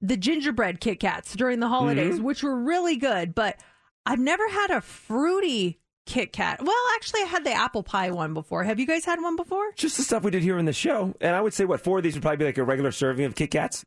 [0.00, 2.22] the gingerbread Kit Kats during the holidays, Mhm.
[2.22, 3.60] which were really good, but
[4.04, 6.60] I've never had a fruity Kit Kat.
[6.64, 8.64] Well, actually, I had the apple pie one before.
[8.64, 9.70] Have you guys had one before?
[9.76, 11.14] Just the stuff we did here in the show.
[11.20, 13.24] And I would say, what, four of these would probably be like a regular serving
[13.24, 13.84] of Kit Kats?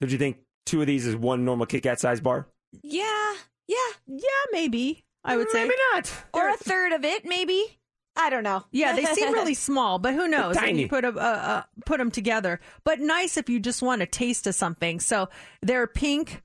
[0.00, 2.46] Did you think two of these is one normal Kit Kat size bar?
[2.84, 3.34] Yeah,
[3.66, 3.76] yeah,
[4.06, 5.04] yeah, maybe.
[5.24, 7.78] I would say maybe not, or a third of it, maybe.
[8.16, 8.64] I don't know.
[8.70, 10.54] Yeah, they seem really small, but who knows?
[10.54, 10.82] When Tiny.
[10.82, 14.46] you put 'em, uh, put them together, but nice if you just want a taste
[14.46, 15.00] of something.
[15.00, 15.28] So
[15.62, 16.42] they're pink.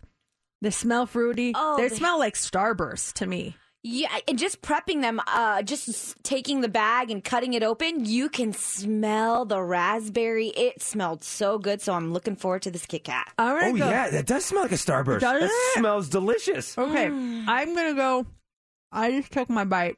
[0.61, 1.51] They smell fruity.
[1.55, 3.55] Oh, they they- smell like Starburst to me.
[3.81, 8.27] Yeah, and just prepping them, uh, just taking the bag and cutting it open, you
[8.27, 10.47] can smell the raspberry.
[10.47, 13.31] It smelled so good, so I'm looking forward to this Kit Kat.
[13.37, 13.71] All right.
[13.71, 15.21] Oh, yeah, that does smell like a Starburst.
[15.21, 15.79] Does that it?
[15.79, 16.77] smells delicious.
[16.77, 18.25] Okay, I'm gonna go.
[18.91, 19.95] I just took my bite,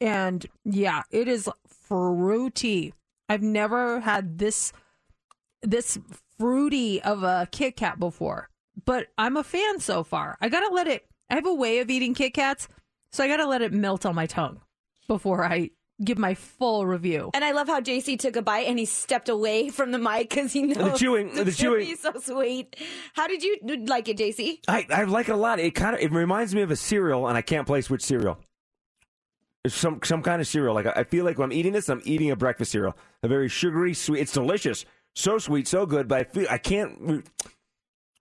[0.00, 2.94] and yeah, it is fruity.
[3.28, 4.72] I've never had this
[5.60, 5.98] this
[6.38, 8.48] fruity of a Kit Kat before,
[8.86, 10.38] but I'm a fan so far.
[10.40, 11.06] I gotta let it.
[11.30, 12.68] I have a way of eating Kit Kats,
[13.10, 14.60] so I gotta let it melt on my tongue
[15.08, 15.70] before I
[16.04, 17.30] give my full review.
[17.32, 20.28] And I love how JC took a bite and he stepped away from the mic
[20.28, 21.86] because he knows the chewing- the chewing.
[21.86, 22.76] He's so sweet.
[23.14, 24.58] How did you like it, JC?
[24.68, 25.58] I, I like it a lot.
[25.58, 28.38] It kind of it reminds me of a cereal, and I can't place which cereal.
[29.64, 30.74] It's some some kind of cereal.
[30.74, 32.96] Like I I feel like when I'm eating this, I'm eating a breakfast cereal.
[33.22, 34.20] A very sugary, sweet.
[34.20, 34.84] It's delicious,
[35.14, 36.06] so sweet, so good.
[36.08, 37.26] But I feel I can't.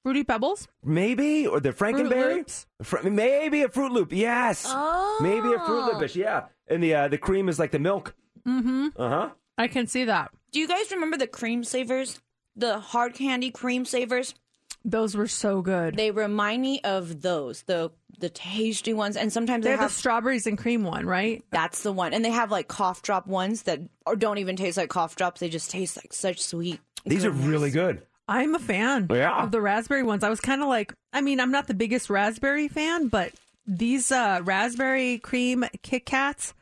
[0.05, 2.45] Fruity Pebbles, maybe or the Frankenberry.
[2.83, 4.13] Fr- maybe a Fruit Loop.
[4.13, 4.63] Yes.
[4.67, 5.17] Oh.
[5.19, 6.15] Maybe a Fruit Loopish.
[6.15, 6.43] Yeah.
[6.67, 8.13] And the uh, the cream is like the milk.
[8.47, 8.89] Mm-hmm.
[8.95, 9.29] Uh huh.
[9.57, 10.29] I can see that.
[10.51, 12.21] Do you guys remember the cream savers?
[12.55, 14.35] The hard candy cream savers?
[14.83, 15.95] Those were so good.
[15.95, 19.89] They remind me of those, the the tasty ones, and sometimes They they, have have
[19.89, 21.43] the strawberries and cream one, right?
[21.49, 24.77] That's the one, and they have like cough drop ones that or don't even taste
[24.77, 25.39] like cough drops.
[25.39, 26.79] They just taste like such sweet.
[27.07, 28.03] These are really good.
[28.27, 29.43] I'm a fan Yeah.
[29.43, 30.23] of the raspberry ones.
[30.23, 33.31] I was kind of like, I mean, I'm not the biggest raspberry fan, but
[33.67, 36.53] these uh, raspberry cream Kit Kats,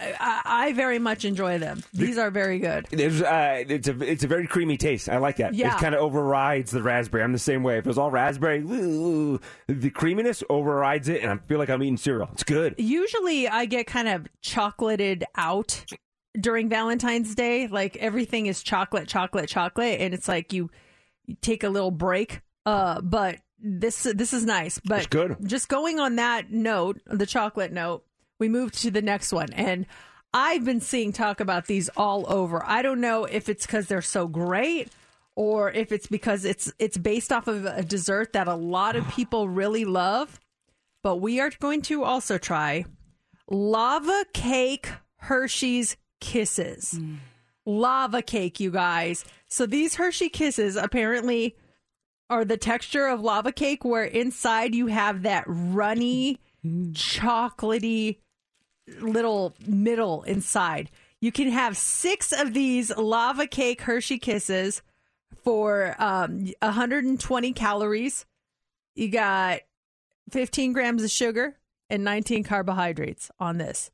[0.00, 1.82] I, I very much enjoy them.
[1.92, 2.86] These are very good.
[2.90, 5.08] There's, uh, it's a it's a very creamy taste.
[5.08, 5.54] I like that.
[5.54, 5.74] Yeah.
[5.74, 7.24] It kind of overrides the raspberry.
[7.24, 7.78] I'm the same way.
[7.78, 11.82] If it was all raspberry, ooh, the creaminess overrides it, and I feel like I'm
[11.82, 12.28] eating cereal.
[12.32, 12.76] It's good.
[12.78, 15.84] Usually, I get kind of chocolated out
[16.38, 17.66] during Valentine's Day.
[17.66, 20.70] Like everything is chocolate, chocolate, chocolate, and it's like you,
[21.26, 22.40] you take a little break.
[22.66, 24.80] Uh, but this this is nice.
[24.84, 25.36] But It's good.
[25.44, 28.04] Just going on that note, the chocolate note,
[28.38, 29.86] we move to the next one, and
[30.32, 32.62] I've been seeing talk about these all over.
[32.64, 34.90] I don't know if it's because they're so great.
[35.34, 39.08] Or if it's because it's it's based off of a dessert that a lot of
[39.08, 40.40] people really love,
[41.04, 42.84] but we are going to also try
[43.48, 46.98] lava cake Hershey's Kisses.
[47.66, 49.24] Lava cake, you guys.
[49.48, 51.56] So these Hershey Kisses apparently
[52.30, 58.18] are the texture of lava cake, where inside you have that runny, chocolatey
[59.00, 60.90] little middle inside.
[61.20, 64.82] You can have six of these lava cake Hershey Kisses
[65.42, 68.26] for um, 120 calories.
[68.94, 69.60] You got
[70.30, 71.56] 15 grams of sugar
[71.90, 73.90] and 19 carbohydrates on this.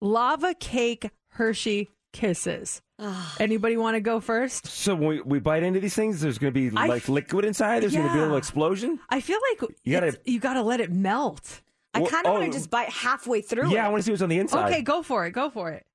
[0.00, 2.82] Lava cake Hershey Kisses.
[3.38, 4.66] Anybody want to go first?
[4.66, 7.44] So when we, we bite into these things, there's going to be I- like liquid
[7.44, 7.80] inside.
[7.82, 8.98] There's going to be a little explosion.
[9.08, 11.60] I feel like You gotta- it's- you got to let it melt.
[11.94, 13.70] I Well, kind of oh, want to just bite halfway through.
[13.72, 13.86] Yeah, it.
[13.86, 14.68] I want to see what's on the inside.
[14.70, 15.30] Okay, go for it.
[15.30, 15.86] Go for it.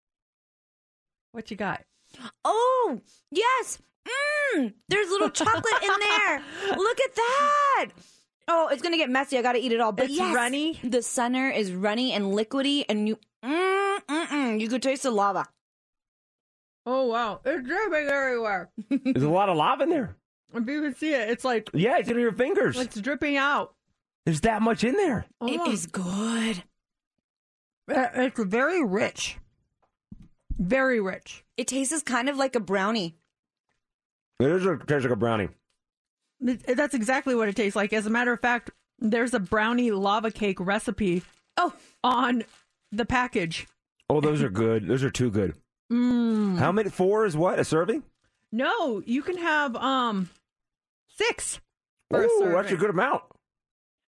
[1.33, 1.81] What you got?
[2.45, 2.99] Oh,
[3.31, 3.79] yes.
[4.55, 4.73] Mmm.
[4.87, 6.43] There's little chocolate in there.
[6.77, 7.89] Look at that.
[8.47, 9.37] Oh, it's gonna get messy.
[9.37, 9.91] I gotta eat it all.
[9.93, 10.79] But It's yes, runny?
[10.83, 15.11] The center is runny and liquidy, and you, mm, mm, mm, you could taste the
[15.11, 15.45] lava.
[16.85, 18.69] Oh wow, it's dripping everywhere.
[18.89, 20.15] There's a lot of lava in there.
[20.53, 22.77] If you can see it, it's like Yeah, it's in your fingers.
[22.77, 23.73] it's dripping out.
[24.25, 25.25] There's that much in there.
[25.41, 25.71] It Oh.
[25.71, 26.63] is good.
[27.93, 29.37] Uh, It's very rich.
[30.57, 31.43] Very rich.
[31.57, 33.15] It tastes kind of like a brownie.
[34.39, 35.49] It is a, tastes like a brownie.
[36.41, 37.91] It- That's exactly what it tastes like.
[37.93, 41.23] As a matter of fact, there's a brownie lava cake recipe.
[41.57, 42.43] Oh, on
[42.97, 43.67] the package.
[44.09, 44.87] Oh, those are good.
[44.87, 45.55] Those are too good.
[45.91, 46.57] Mm.
[46.57, 46.89] How many?
[46.89, 47.59] Four is what?
[47.59, 48.03] A serving?
[48.51, 50.29] No, you can have um
[51.07, 51.59] six.
[52.09, 52.53] For a Ooh, serving.
[52.53, 53.23] that's a good amount.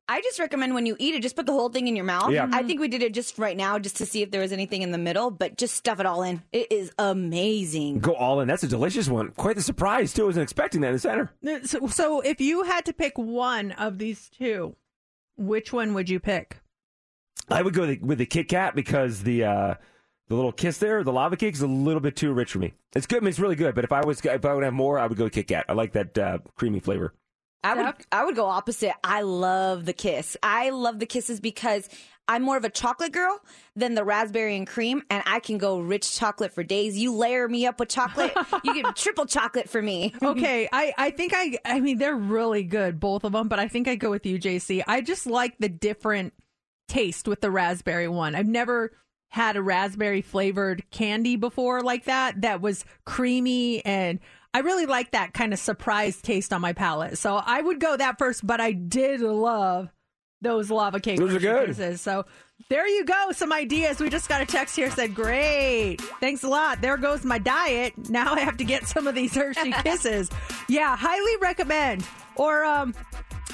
[0.09, 2.33] I just recommend when you eat it, just put the whole thing in your mouth.
[2.33, 2.49] Yeah.
[2.53, 4.83] I think we did it just right now just to see if there was anything
[4.83, 6.43] in the middle, but just stuff it all in.
[6.53, 8.01] It is amazing.
[8.01, 8.49] Go all in.
[8.49, 9.31] That's a delicious one.
[9.31, 10.25] Quite the surprise too.
[10.25, 11.31] I wasn't expecting that in the center.
[11.65, 14.75] So, so if you had to pick one of these two,
[15.39, 16.61] which one would you pick?
[17.49, 19.75] I would go the, with the Kit Kat because the uh,
[20.29, 22.75] the little kiss there, the lava cake, is a little bit too rich for me.
[22.95, 23.19] It's good.
[23.19, 23.75] I mean, it's really good.
[23.75, 25.67] But if I was if I would have more, I would go Kit Kat.
[25.69, 27.15] I like that uh, creamy flavor.
[27.65, 28.93] I would I would go opposite.
[29.05, 30.37] I love the kiss.
[30.43, 31.89] I love the kisses because
[32.29, 33.41] I'm more of a chocolate girl
[33.77, 36.97] than the raspberry and cream, and I can go rich chocolate for days.
[36.97, 38.33] You layer me up with chocolate,
[38.65, 40.15] you get triple chocolate for me.
[40.23, 43.69] Okay, I, I think I I mean they're really good both of them, but I
[43.69, 44.83] think I go with you, JC.
[44.87, 46.33] I just like the different
[46.89, 48.35] taste with the raspberry one.
[48.35, 48.93] I've never
[49.29, 54.21] had a raspberry flavored candy before like that that was creamy and
[54.55, 57.17] I really like that kind of surprise taste on my palate.
[57.17, 59.89] So I would go that first, but I did love
[60.43, 61.69] those lava cake Those are good.
[61.69, 62.03] Kisses.
[62.03, 62.27] So
[62.69, 64.01] there you go, some ideas.
[64.01, 67.95] We just got a text here said, "Great, thanks a lot." There goes my diet.
[68.11, 70.31] Now I have to get some of these Hershey Kisses.
[70.69, 72.07] Yeah, highly recommend.
[72.37, 72.95] Or um,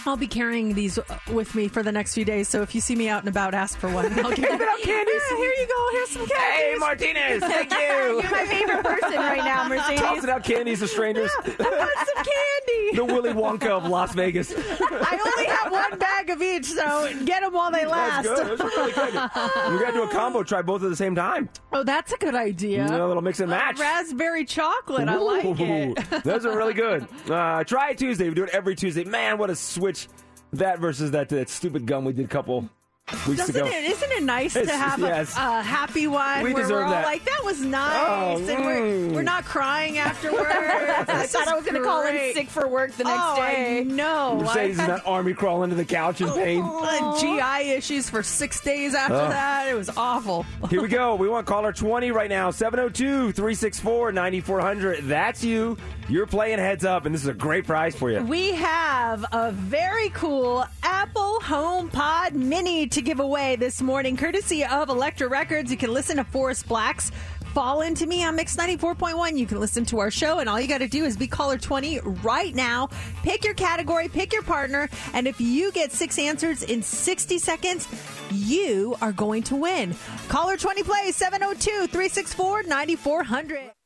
[0.09, 0.98] I'll be carrying these
[1.30, 2.48] with me for the next few days.
[2.48, 4.06] So if you see me out and about, ask for one.
[4.18, 5.22] I'll give Give it up, candies.
[5.30, 5.89] Yeah, here you go.
[5.93, 6.62] Here's some candy.
[6.62, 7.78] Hey, Martinez, thank you.
[8.22, 10.01] You're my favorite person right now, Mercedes.
[10.01, 11.30] Tossing out candies to strangers.
[11.44, 12.97] I want some candy.
[12.97, 14.55] the Willy Wonka of Las Vegas.
[14.56, 18.24] I only have one bag of each, so get them while they last.
[18.24, 18.59] That's good.
[18.59, 19.12] Those are really good.
[19.12, 20.43] We got to do a combo.
[20.43, 21.51] Try both at the same time.
[21.72, 22.86] Oh, that's a good idea.
[22.86, 23.78] A little mix and match.
[23.78, 25.09] Raspberry chocolate.
[25.09, 26.24] I like it.
[26.24, 27.06] Those are really good.
[27.28, 28.28] Uh, try it Tuesday.
[28.28, 29.05] We do it every Tuesday.
[29.05, 29.98] Man, what a switch
[30.53, 32.69] that versus that, that stupid gum we did a couple
[33.26, 33.66] weeks Doesn't ago.
[33.66, 33.85] it?
[33.85, 35.36] Isn't it nice to have yes.
[35.36, 37.05] a, a happy one We where deserve we're all that.
[37.05, 39.12] like, "That was nice," Oh, and we're, mm.
[39.14, 40.47] we're not crying afterwards.
[40.51, 43.85] I thought I was going to call in sick for work the next oh, day.
[43.85, 44.36] Know.
[44.43, 46.62] Mercedes I had not army crawling to the couch in pain.
[46.64, 49.28] uh, GI issues for six days after Oh.
[49.28, 49.68] that.
[49.68, 50.44] It was awful.
[50.70, 51.14] Here we go.
[51.16, 55.05] We want caller 20 right now 702 364 9400.
[55.05, 55.76] That's you.
[56.09, 58.20] You're playing heads up, and this is a great prize for you.
[58.22, 64.89] We have a very cool Apple HomePod Mini to give away this morning, courtesy of
[64.89, 65.70] Elektra Records.
[65.70, 67.12] You can listen to Forest Blakk's
[67.55, 69.39] Fall Into Me on Mix 94.1.
[69.39, 71.59] You can listen to our show, and all you got to do is be caller
[71.59, 72.89] 20 right now.
[73.23, 77.87] Pick your category, pick your partner, and if you get six answers in 60 seconds,
[78.33, 79.95] you are going to win.
[80.27, 83.77] Caller 20 plays 702 364 9400.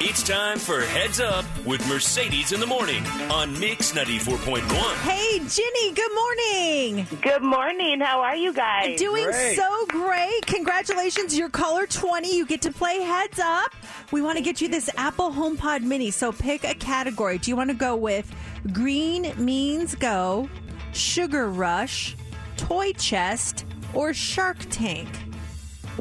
[0.00, 4.62] It's time for Heads Up with Mercedes in the morning on Mix 94.1.
[5.08, 7.06] Hey, Ginny, good morning.
[7.22, 8.00] Good morning.
[8.00, 8.98] How are you guys?
[8.98, 9.54] Doing Great.
[9.54, 10.44] so great.
[10.46, 11.38] Congratulations.
[11.38, 12.36] You're caller 20.
[12.36, 13.76] You get to play heads up.
[14.10, 16.10] We want to get you this Apple HomePod Mini.
[16.10, 17.38] So pick a category.
[17.38, 18.28] Do you want to go with
[18.72, 20.50] Green Means Go,
[20.92, 22.16] Sugar Rush,
[22.56, 25.08] Toy Chest, or Shark Tank?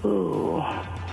[0.04, 0.64] Ooh.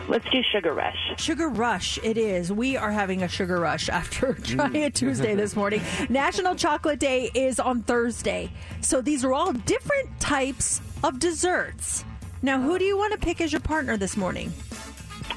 [0.09, 0.97] Let's do Sugar Rush.
[1.18, 2.51] Sugar Rush, it is.
[2.51, 4.44] We are having a sugar rush after mm.
[4.44, 5.82] trying it Tuesday this morning.
[6.09, 8.51] National Chocolate Day is on Thursday.
[8.80, 12.06] So these are all different types of desserts.
[12.40, 14.51] Now, who do you want to pick as your partner this morning?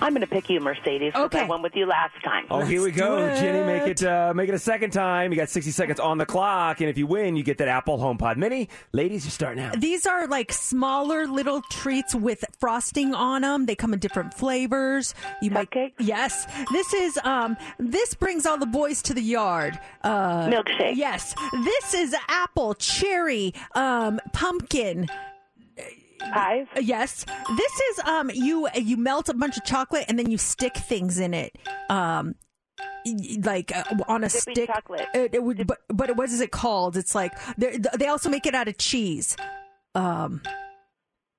[0.01, 1.13] I'm going to pick you, Mercedes.
[1.15, 1.41] Okay.
[1.41, 2.45] I went with you last time.
[2.49, 3.63] Oh, here we go, do Jenny.
[3.65, 4.01] Make it.
[4.01, 5.31] it uh, make it a second time.
[5.31, 7.97] You got 60 seconds on the clock, and if you win, you get that Apple
[7.97, 8.69] HomePod Mini.
[8.93, 9.71] Ladies, you start now.
[9.77, 13.65] These are like smaller little treats with frosting on them.
[13.65, 15.13] They come in different flavors.
[15.41, 16.45] You might yes.
[16.71, 17.57] This is um.
[17.79, 19.79] This brings all the boys to the yard.
[20.03, 20.95] Uh, Milkshake.
[20.95, 21.35] Yes.
[21.63, 25.07] This is apple, cherry, um, pumpkin.
[26.33, 26.67] Pies.
[26.79, 27.25] Yes.
[27.57, 28.31] This is um.
[28.33, 31.57] You you melt a bunch of chocolate and then you stick things in it.
[31.89, 32.35] Um.
[33.43, 35.07] Like uh, on a Dipping stick, chocolate.
[35.15, 36.95] It, it would, but but what is it called?
[36.95, 39.35] It's like they they also make it out of cheese.
[39.95, 40.41] Um,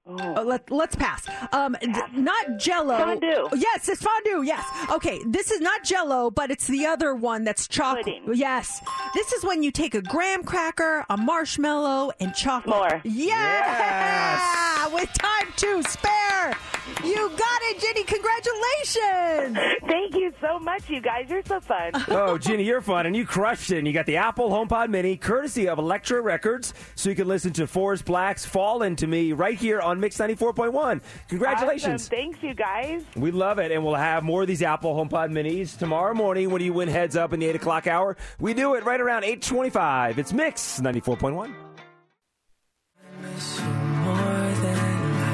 [0.07, 1.29] uh, let, let's pass.
[1.53, 2.99] Um, d- not Jello.
[2.99, 3.49] Fondue.
[3.55, 4.43] Yes, it's fondue.
[4.43, 4.65] Yes.
[4.91, 8.09] Okay, this is not Jello, but it's the other one that's chocolate.
[8.35, 8.81] Yes.
[9.15, 12.74] This is when you take a graham cracker, a marshmallow, and chocolate.
[12.77, 13.01] More.
[13.05, 14.89] Yeah.
[14.93, 16.57] With time to spare.
[17.05, 18.03] You got it, Jenny.
[18.05, 19.59] Congratulations.
[19.89, 21.27] Thank you so much, you guys.
[21.29, 21.93] You're so fun.
[22.09, 23.79] oh, Ginny, you're fun, and you crushed it.
[23.79, 27.53] And you got the Apple HomePod Mini, courtesy of Elektra Records, so you can listen
[27.55, 31.01] to Forest Blakk's "Fall Into Me" right here on Mix 94.1.
[31.28, 32.02] Congratulations!
[32.06, 32.10] Awesome.
[32.16, 33.02] Thanks, you guys.
[33.16, 36.62] We love it, and we'll have more of these Apple HomePod Minis tomorrow morning when
[36.62, 38.16] you win heads up in the eight o'clock hour.
[38.40, 40.19] We do it right around eight twenty-five.
[40.19, 41.55] It's Mix 94.1.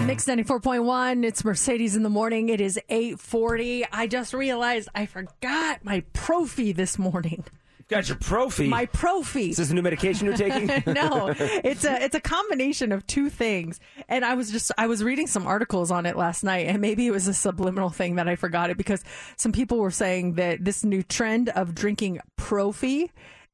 [0.07, 1.23] Mix 94.1.
[1.25, 2.49] It's Mercedes in the morning.
[2.49, 3.85] It is 840.
[3.93, 7.45] I just realized I forgot my Proffee this morning.
[7.89, 8.69] Got your Proffee.
[8.69, 9.51] My Proffee.
[9.51, 10.67] Is this a new medication you're taking?
[10.93, 13.81] no, it's a it's a combination of two things.
[14.09, 17.07] And I was just I was reading some articles on it last night, and maybe
[17.07, 19.03] it was a subliminal thing that I forgot it because
[19.37, 23.11] some people were saying that this new trend of drinking Proffee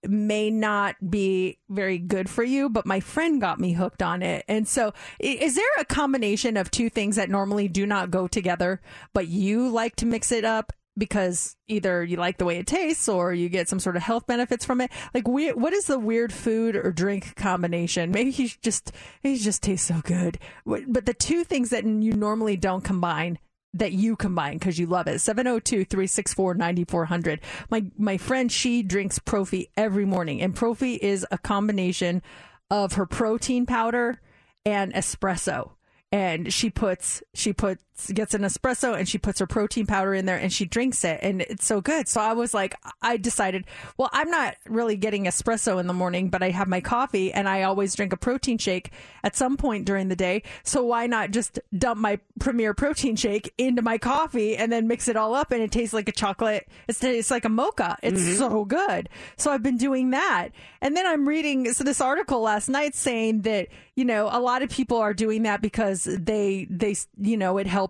[0.09, 4.44] may not be very good for you, but my friend got me hooked on it.
[4.48, 8.81] And so, is there a combination of two things that normally do not go together,
[9.12, 10.73] but you like to mix it up?
[10.96, 14.26] Because either you like the way it tastes or you get some sort of health
[14.26, 14.92] benefits from it.
[15.12, 18.12] Like, we, what is the weird food or drink combination?
[18.12, 18.92] Maybe he just
[19.22, 20.38] he just tastes so good.
[20.64, 23.38] But the two things that you normally don't combine
[23.74, 25.16] that you combine because you love it.
[25.16, 27.40] 702-364-9400.
[27.70, 32.22] My my friend she drinks Proffee every morning and Proffee is a combination
[32.70, 34.22] of her protein powder
[34.64, 35.72] and espresso.
[36.10, 40.26] And she puts she puts gets an espresso and she puts her protein powder in
[40.26, 42.08] there and she drinks it and it's so good.
[42.08, 43.64] So I was like I decided,
[43.96, 47.48] well, I'm not really getting espresso in the morning, but I have my coffee and
[47.48, 48.90] I always drink a protein shake
[49.22, 50.42] at some point during the day.
[50.64, 55.06] So why not just dump my premier protein shake into my coffee and then mix
[55.08, 56.68] it all up and it tastes like a chocolate.
[56.88, 57.96] It's it's like a mocha.
[58.02, 58.36] It's Mhm.
[58.38, 59.08] so good.
[59.36, 60.48] So I've been doing that.
[60.80, 64.62] And then I'm reading so this article last night saying that, you know, a lot
[64.62, 67.84] of people are doing that because they they you know, it helps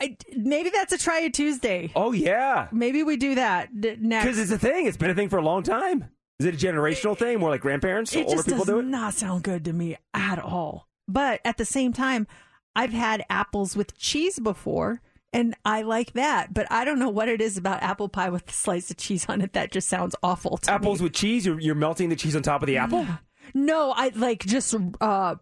[0.00, 1.90] I, maybe that's a try it Tuesday.
[1.96, 4.24] Oh yeah, Maybe we do that d- next.
[4.26, 4.86] because it's a thing.
[4.86, 6.04] It's been a thing for a long time.
[6.40, 7.40] Is it a generational thing?
[7.40, 8.84] More like grandparents, it older people do it.
[8.84, 10.86] Not sound good to me at all.
[11.08, 12.28] But at the same time,
[12.76, 15.00] I've had apples with cheese before,
[15.32, 16.54] and I like that.
[16.54, 19.26] But I don't know what it is about apple pie with a slice of cheese
[19.28, 21.04] on it that just sounds awful to Apples me.
[21.04, 21.44] with cheese.
[21.44, 23.04] You're, you're melting the cheese on top of the apple.
[23.54, 25.36] No, I like just uh,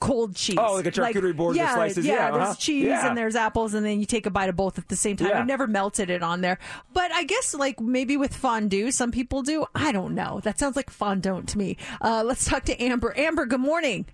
[0.00, 0.56] cold cheese.
[0.58, 2.04] Oh, like a charcuterie board with yeah, slices?
[2.06, 2.54] Yeah, Yeah, there's uh-huh.
[2.58, 3.08] cheese Yeah.
[3.08, 5.28] and there's apples, and then you take a bite of both at the same time.
[5.28, 5.40] Yeah.
[5.40, 6.58] I've never melted it on there,
[6.92, 9.66] but I guess like maybe with fondue, some people do.
[9.74, 10.40] I don't know.
[10.42, 11.76] That sounds like fondant to me.
[12.00, 13.12] Uh, let's talk to Amber.
[13.16, 14.06] Amber, good morning.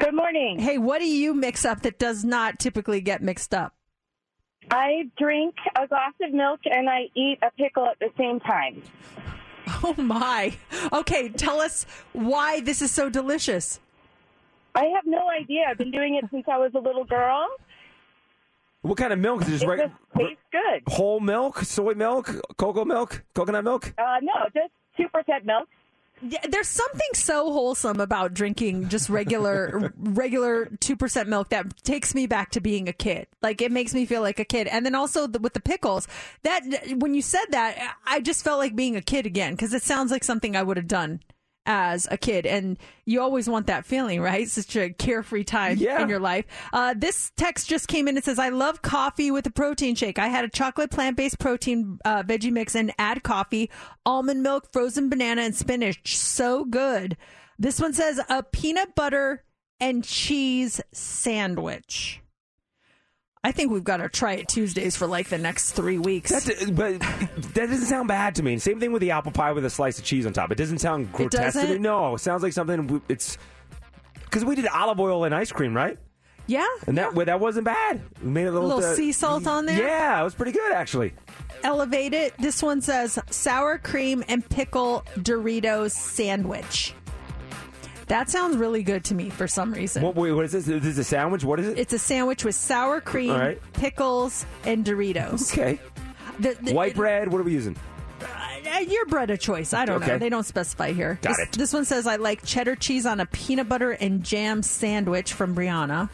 [0.00, 0.58] Good morning.
[0.58, 3.74] Hey, what do you mix up that does not typically get mixed up?
[4.70, 8.82] I drink a glass of milk and I eat a pickle at the same time.
[9.84, 10.56] Oh my.
[10.92, 13.80] Okay, tell us why this is so delicious.
[14.74, 15.64] I have no idea.
[15.68, 17.48] I've been doing it since I was a little girl.
[18.82, 19.62] What kind of milk is this?
[19.62, 20.82] It Right, just tastes good.
[20.86, 23.92] whole milk, soy milk, cocoa milk, coconut milk.
[23.98, 25.68] Uh, no, just two percent milk.
[26.22, 32.26] Yeah, there's something so wholesome about drinking just regular regular 2% milk that takes me
[32.26, 33.26] back to being a kid.
[33.42, 34.66] Like it makes me feel like a kid.
[34.66, 36.08] And then also the, with the pickles,
[36.42, 36.62] that
[36.96, 40.10] when you said that, I just felt like being a kid again cuz it sounds
[40.10, 41.20] like something I would have done
[41.68, 42.46] as a kid.
[42.46, 44.48] And you always want that feeling right?
[44.48, 46.02] Such a carefree time Yeah.
[46.02, 46.46] in your life.
[46.72, 48.16] Uh, this text just came in.
[48.16, 50.18] And says i love coffee with a protein shake.
[50.18, 53.70] I had a chocolate plant-based protein uh, veggie mix and add coffee
[54.04, 56.16] almond milk frozen banana and spinach.
[56.16, 57.16] So good.
[57.58, 59.44] This one says a peanut butter
[59.78, 62.20] and cheese sandwich
[63.44, 66.70] i think we've got to try it tuesdays for like the next three weeks That's
[66.70, 68.58] but that doesn't sound bad to me.
[68.58, 70.50] Same thing with the apple pie with a slice of cheese on top.
[70.52, 71.66] It doesn't sound grotesque to me.
[71.66, 71.82] doesn't?
[71.82, 73.00] No, it sounds like something.
[73.08, 73.38] It's
[74.24, 75.98] because we did olive oil and ice cream, right?
[76.46, 78.00] yeah And that that wasn't bad.
[78.22, 80.72] We made a little, little uh, sea salt on there Yeah, it was pretty good
[80.72, 81.12] actually.
[81.62, 82.34] elevate it.
[82.38, 86.94] This one says sour cream and pickle Doritos sandwich.
[88.08, 90.02] That sounds really good to me for some reason.
[90.02, 90.66] What, wait, what is this?
[90.68, 91.44] Is this a sandwich.
[91.44, 91.78] What is it?
[91.78, 93.60] It's a sandwich with sour cream, All right.
[93.74, 95.52] pickles, and Doritos.
[95.52, 95.78] Okay.
[96.40, 97.30] The- the- White bread.
[97.30, 97.76] What are we using?
[98.20, 99.72] Uh, your bread of choice.
[99.72, 100.18] I don't know.
[100.18, 101.18] They don't specify here.
[101.22, 101.52] Got this, it.
[101.52, 105.54] this one says I like cheddar cheese on a peanut butter and jam sandwich from
[105.54, 106.10] Brianna.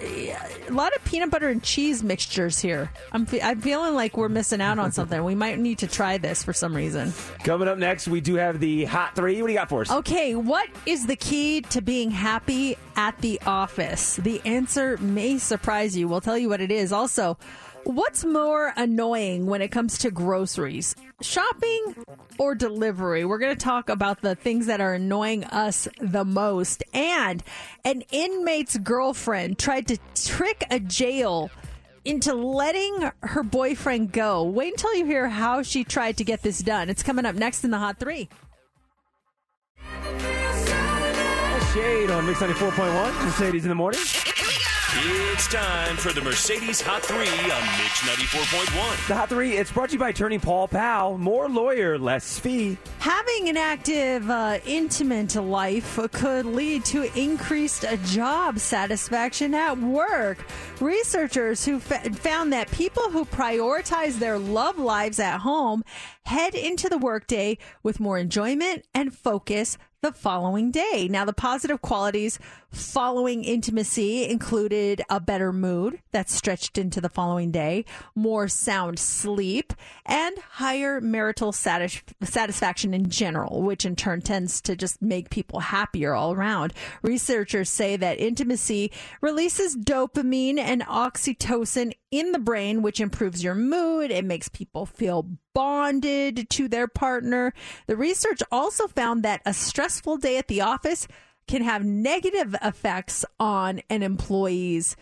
[0.00, 0.36] A
[0.70, 2.90] lot of peanut butter and cheese mixtures here.
[3.12, 5.22] I'm fe- I'm feeling like we're missing out on something.
[5.22, 7.12] We might need to try this for some reason.
[7.44, 9.40] Coming up next, we do have the hot three.
[9.40, 9.90] What do you got for us?
[9.90, 14.16] Okay, what is the key to being happy at the office?
[14.16, 16.08] The answer may surprise you.
[16.08, 16.92] We'll tell you what it is.
[16.92, 17.38] Also,
[17.84, 20.94] what's more annoying when it comes to groceries?
[21.20, 21.94] Shopping
[22.38, 23.24] or delivery?
[23.24, 26.82] We're going to talk about the things that are annoying us the most.
[26.92, 27.42] And
[27.84, 31.50] an inmate's girlfriend tried to trick a jail
[32.04, 34.44] into letting her boyfriend go.
[34.44, 36.90] Wait until you hear how she tried to get this done.
[36.90, 38.28] It's coming up next in the Hot 3.
[41.72, 43.24] Shade on Mix 94.1.
[43.24, 44.00] Mercedes in the morning.
[44.86, 49.08] It's time for the Mercedes Hot 3 on Mix 94.1.
[49.08, 49.54] The hot three.
[49.56, 51.18] It's brought to you by Attorney Paul Powell.
[51.18, 52.76] More lawyer, less fee.
[52.98, 60.38] Having an active, uh, intimate life could lead to increased uh, job satisfaction at work.
[60.80, 65.82] Researchers who fa- found that people who prioritize their love lives at home
[66.26, 71.08] head into the workday with more enjoyment and focus the following day.
[71.10, 72.38] Now, the positive qualities
[72.70, 79.72] following intimacy included a better mood that stretched into the following day, more sound sleep,
[80.04, 85.60] and higher marital satis- satisfaction in general, which in turn tends to just make people
[85.60, 86.74] happier all around.
[87.00, 94.10] Researchers say that intimacy releases dopamine and oxytocin in the brain, which improves your mood.
[94.10, 97.52] It makes people feel bonded to their partner.
[97.86, 101.08] The research also found that a stressful day at the office
[101.48, 104.96] can have negative effects on an employee's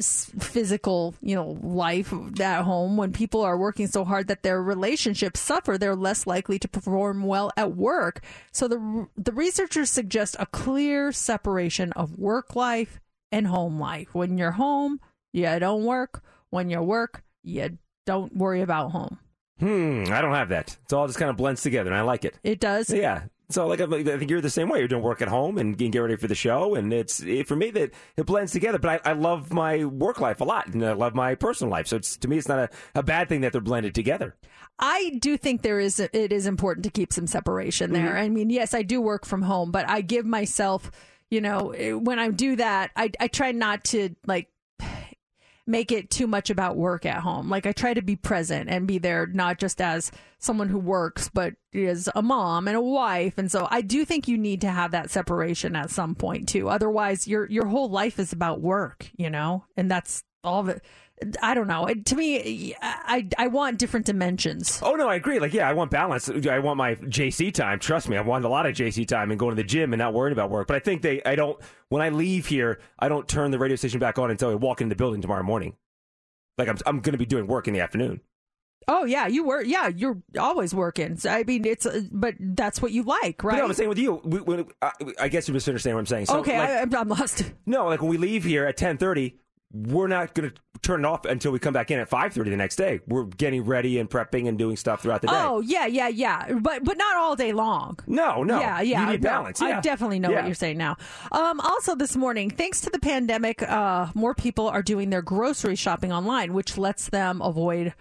[0.00, 2.96] physical, you know, life at home.
[2.96, 7.24] When people are working so hard that their relationships suffer, they're less likely to perform
[7.24, 8.24] well at work.
[8.52, 14.14] So the the researchers suggest a clear separation of work life and home life.
[14.14, 15.00] When you're home,
[15.32, 16.22] you don't work.
[16.52, 19.18] When you work, you don't worry about home.
[19.58, 20.76] Hmm, I don't have that.
[20.84, 22.38] It's all just kind of blends together, and I like it.
[22.44, 22.90] It does.
[22.90, 23.22] Yeah.
[23.48, 24.78] So, like, I I think you're the same way.
[24.78, 27.48] You're doing work at home and getting get ready for the show, and it's it,
[27.48, 28.78] for me that it blends together.
[28.78, 31.86] But I, I love my work life a lot, and I love my personal life.
[31.86, 34.36] So, it's to me, it's not a, a bad thing that they're blended together.
[34.78, 38.12] I do think there is it is important to keep some separation there.
[38.12, 38.20] Mhm.
[38.22, 40.90] I mean, yes, I do work from home, but I give myself,
[41.30, 44.48] you know, eh, when I do that, I I try not to like
[45.66, 47.48] make it too much about work at home.
[47.48, 51.30] Like I try to be present and be there not just as someone who works,
[51.32, 53.38] but as a mom and a wife.
[53.38, 56.68] And so I do think you need to have that separation at some point too.
[56.68, 59.64] Otherwise, your your whole life is about work, you know?
[59.76, 60.82] And that's all of it.
[61.42, 61.86] I don't know.
[61.86, 64.80] To me, I I want different dimensions.
[64.82, 65.38] Oh no, I agree.
[65.38, 66.28] Like, yeah, I want balance.
[66.28, 67.78] I want my JC time.
[67.78, 69.98] Trust me, I want a lot of JC time and going to the gym and
[69.98, 70.68] not worrying about work.
[70.68, 71.58] But I think they, I don't.
[71.88, 74.80] When I leave here, I don't turn the radio station back on until I walk
[74.80, 75.76] into the building tomorrow morning.
[76.58, 78.20] Like I'm, I'm going to be doing work in the afternoon.
[78.88, 79.66] Oh yeah, you work.
[79.66, 81.16] Yeah, you're always working.
[81.16, 83.54] So, I mean, it's uh, but that's what you like, right?
[83.54, 84.20] But no, I'm saying with you.
[84.24, 86.26] We, when, I, I guess you misunderstand what I'm saying.
[86.26, 87.52] So, okay, like, I, I'm lost.
[87.66, 89.34] No, like when we leave here at 10:30,
[89.72, 92.56] we're not going to turn it off until we come back in at 5.30 the
[92.56, 93.00] next day.
[93.06, 95.34] We're getting ready and prepping and doing stuff throughout the day.
[95.36, 97.98] Oh yeah, yeah, yeah, but but not all day long.
[98.06, 98.60] No, no.
[98.60, 99.00] Yeah, yeah.
[99.06, 99.62] You need no, balance.
[99.62, 99.80] I yeah.
[99.80, 100.36] definitely know Yeah.
[100.36, 100.96] what you're saying now.
[101.30, 105.76] Um, also, this morning, thanks to the pandemic, uh, more people are doing their grocery
[105.76, 107.94] shopping online, which lets them avoid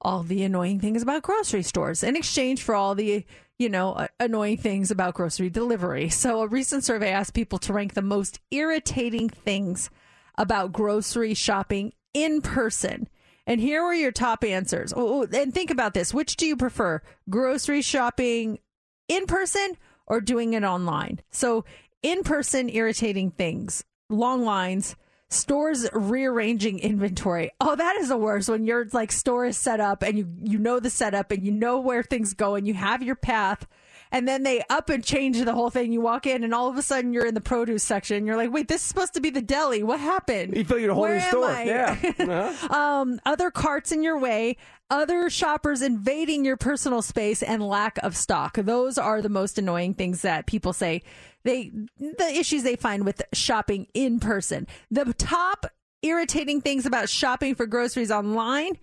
[0.00, 3.24] all the annoying things about grocery stores in exchange for all the
[3.58, 6.08] you know annoying things about grocery delivery.
[6.08, 9.90] So, a recent survey asked people to rank the most irritating things
[10.36, 13.08] about grocery shopping in person.
[13.46, 14.92] And here were your top answers.
[14.96, 16.14] Oh, and think about this.
[16.14, 17.02] Which do you prefer?
[17.28, 18.60] Grocery shopping
[19.08, 19.76] in person
[20.06, 21.20] or doing it online?
[21.30, 21.64] So,
[22.02, 24.96] in person, irritating things, long lines,
[25.32, 27.50] stores rearranging inventory.
[27.60, 30.58] Oh, that is the worst when your like store is set up and you you
[30.58, 33.66] know the setup and you know where things go and you have your path
[34.12, 35.90] and then they up and change the whole thing.
[35.90, 38.26] You walk in and all of a sudden you're in the produce section.
[38.26, 39.82] You're like, wait, this is supposed to be the deli.
[39.82, 40.54] What happened?
[40.54, 41.50] You feel you're a whole Where new store.
[41.50, 41.62] I?
[41.64, 42.12] Yeah.
[42.22, 42.74] Uh-huh.
[42.74, 44.56] um, other carts in your way,
[44.90, 48.56] other shoppers invading your personal space, and lack of stock.
[48.56, 51.02] Those are the most annoying things that people say.
[51.42, 54.66] They the issues they find with shopping in person.
[54.90, 55.66] The top
[56.02, 58.78] irritating things about shopping for groceries online: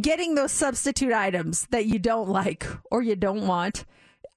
[0.00, 3.84] getting those substitute items that you don't like or you don't want,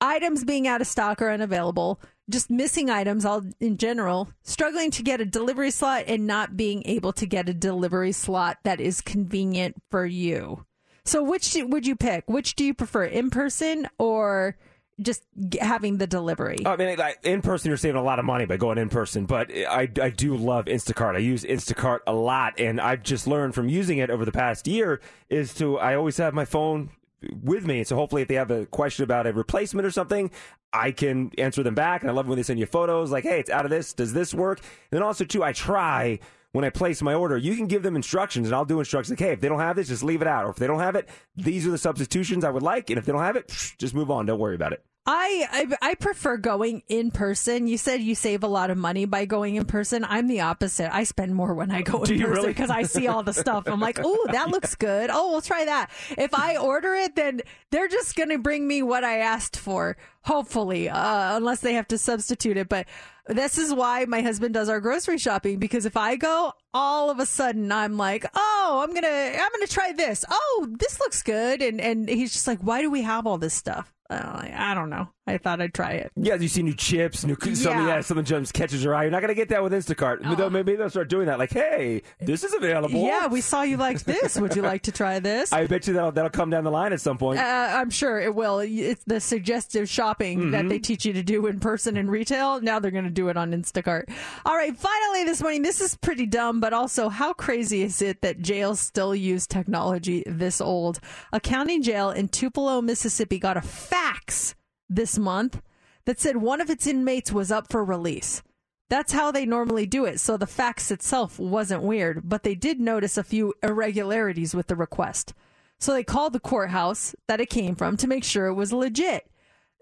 [0.04, 2.00] items being out of stock or unavailable,
[2.30, 6.84] just missing items all in general, struggling to get a delivery slot and not being
[6.86, 10.66] able to get a delivery slot that is convenient for you.
[11.06, 12.30] So which would you pick?
[12.30, 14.58] Which do you prefer, in person or
[15.02, 15.24] just
[15.60, 16.60] having the delivery?
[16.66, 19.26] I mean, in person, you're saving a lot of money by going in person.
[19.26, 21.16] But I, I do love Instacart.
[21.16, 24.68] I use Instacart a lot, and I've just learned from using it over the past
[24.68, 26.92] year is to I always have my phone
[27.42, 27.84] with me.
[27.84, 30.32] So hopefully, if they have a question about a replacement or something,
[30.72, 32.02] I can answer them back.
[32.02, 33.94] And I love when they send you photos like, "Hey, it's out of this.
[33.94, 36.20] Does this work?" And then also too, I try.
[36.52, 39.28] When I place my order, you can give them instructions, and I'll do instructions like,
[39.28, 40.96] "Hey, if they don't have this, just leave it out, or if they don't have
[40.96, 43.48] it, these are the substitutions I would like, and if they don't have it,
[43.80, 44.28] just move on.
[44.28, 47.68] Don't worry about it." I, I I prefer going in person.
[47.68, 50.06] You said you save a lot of money by going in person.
[50.08, 50.94] I'm the opposite.
[50.96, 52.54] I spend more when I go Do in you person really?
[52.54, 53.66] because I see all the stuff.
[53.68, 55.10] I'm like, oh, that looks good.
[55.12, 55.90] Oh, we'll try that.
[56.18, 59.98] If I order it, then they're just gonna bring me what I asked for.
[60.22, 62.70] Hopefully, uh, unless they have to substitute it.
[62.70, 62.88] But
[63.28, 67.20] this is why my husband does our grocery shopping because if I go, all of
[67.20, 70.24] a sudden I'm like, oh, I'm gonna I'm gonna try this.
[70.30, 73.54] Oh, this looks good, and and he's just like, why do we have all this
[73.54, 73.94] stuff?
[74.16, 75.08] I don't know.
[75.26, 76.12] I thought I'd try it.
[76.18, 77.56] Yeah, you see new chips, new something.
[77.64, 77.88] Yeah.
[77.88, 79.04] Yeah, something just catches your eye.
[79.04, 80.22] You're not gonna get that with Instacart.
[80.24, 81.40] But they'll- Maybe they'll start doing that.
[81.40, 83.02] Like, hey, this is available.
[83.06, 84.38] Yeah, we saw you liked this.
[84.38, 85.52] Would you like to try this?
[85.54, 87.40] I bet you that'll that'll come down the line at some point.
[87.40, 88.60] Uh, I'm sure it will.
[88.60, 90.70] It's the suggestive shopping that Mhm.
[90.70, 92.60] they teach you to do in person in retail.
[92.62, 94.10] Now they're going to do it on Instacart.
[94.46, 98.22] All right, finally this morning, this is pretty dumb, but also how crazy is it
[98.22, 101.00] that jails still use technology this old?
[101.32, 104.54] A county jail in Tupelo, Mississippi got a fax
[104.90, 105.62] this month
[106.06, 108.42] that said one of its inmates was up for release.
[108.90, 110.20] That's how they normally do it.
[110.20, 114.76] So the fax itself wasn't weird, but they did notice a few irregularities with the
[114.76, 115.34] request.
[115.80, 119.30] So they called the courthouse that it came from to make sure it was legit.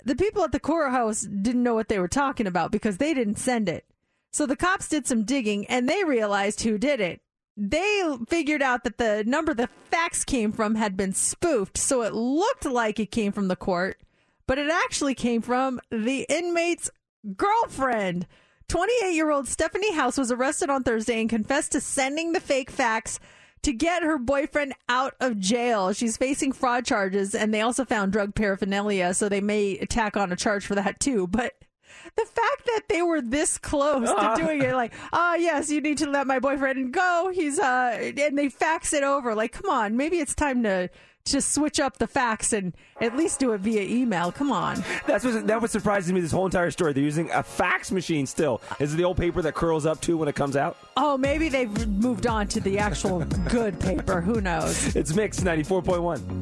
[0.03, 3.38] The people at the courthouse didn't know what they were talking about because they didn't
[3.38, 3.86] send it.
[4.32, 7.22] So the cops did some digging and they realized who did it.
[7.57, 12.14] They figured out that the number the fax came from had been spoofed, so it
[12.14, 13.99] looked like it came from the court,
[14.47, 16.89] but it actually came from the inmate's
[17.35, 18.27] girlfriend.
[18.68, 22.69] 28 year old Stephanie House was arrested on Thursday and confessed to sending the fake
[22.72, 23.19] fax
[23.63, 25.93] to get her boyfriend out of jail.
[25.93, 30.31] She's facing fraud charges, and they also found drug paraphernalia, so they may tack on
[30.31, 31.27] a charge for that too.
[31.27, 31.53] But
[32.15, 34.35] the fact that they were this close Uh.
[34.35, 37.30] to doing it, like, oh yes, you need to let my boyfriend go.
[37.34, 39.35] He's uh, and they fax it over.
[39.35, 40.89] Like, come on, maybe it's time to
[41.26, 44.31] just switch up the fax and at least do it via email.
[44.31, 44.84] Come on.
[45.07, 46.22] That's what that was surprising me.
[46.22, 46.93] This whole entire story.
[46.93, 48.61] They're using a fax machine still.
[48.80, 50.77] Is it the old paper that curls up too when it comes out?
[50.98, 53.19] Oh, maybe they've moved on to the actual
[53.49, 54.22] good paper.
[54.22, 54.95] Who knows?
[54.95, 56.41] It's Mix ninety four point one.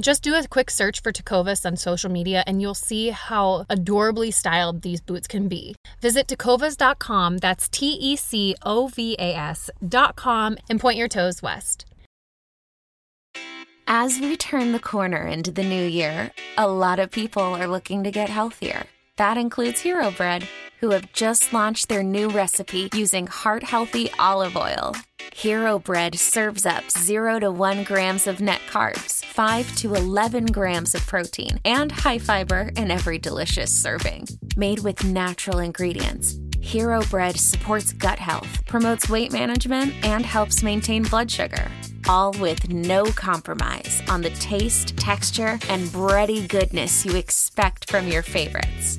[0.00, 4.30] Just do a quick search for Tecovas on social media and you'll see how adorably
[4.30, 5.74] styled these boots can be.
[6.00, 11.84] Visit tecovas.com, that's T E C O V A S.com, and point your toes west.
[13.88, 18.04] As we turn the corner into the new year, a lot of people are looking
[18.04, 18.84] to get healthier.
[19.16, 20.46] That includes Hero Bread,
[20.80, 24.94] who have just launched their new recipe using heart healthy olive oil.
[25.38, 30.96] Hero Bread serves up 0 to 1 grams of net carbs, 5 to 11 grams
[30.96, 34.26] of protein, and high fiber in every delicious serving.
[34.56, 41.04] Made with natural ingredients, Hero Bread supports gut health, promotes weight management, and helps maintain
[41.04, 41.70] blood sugar.
[42.08, 48.22] All with no compromise on the taste, texture, and bready goodness you expect from your
[48.22, 48.98] favorites.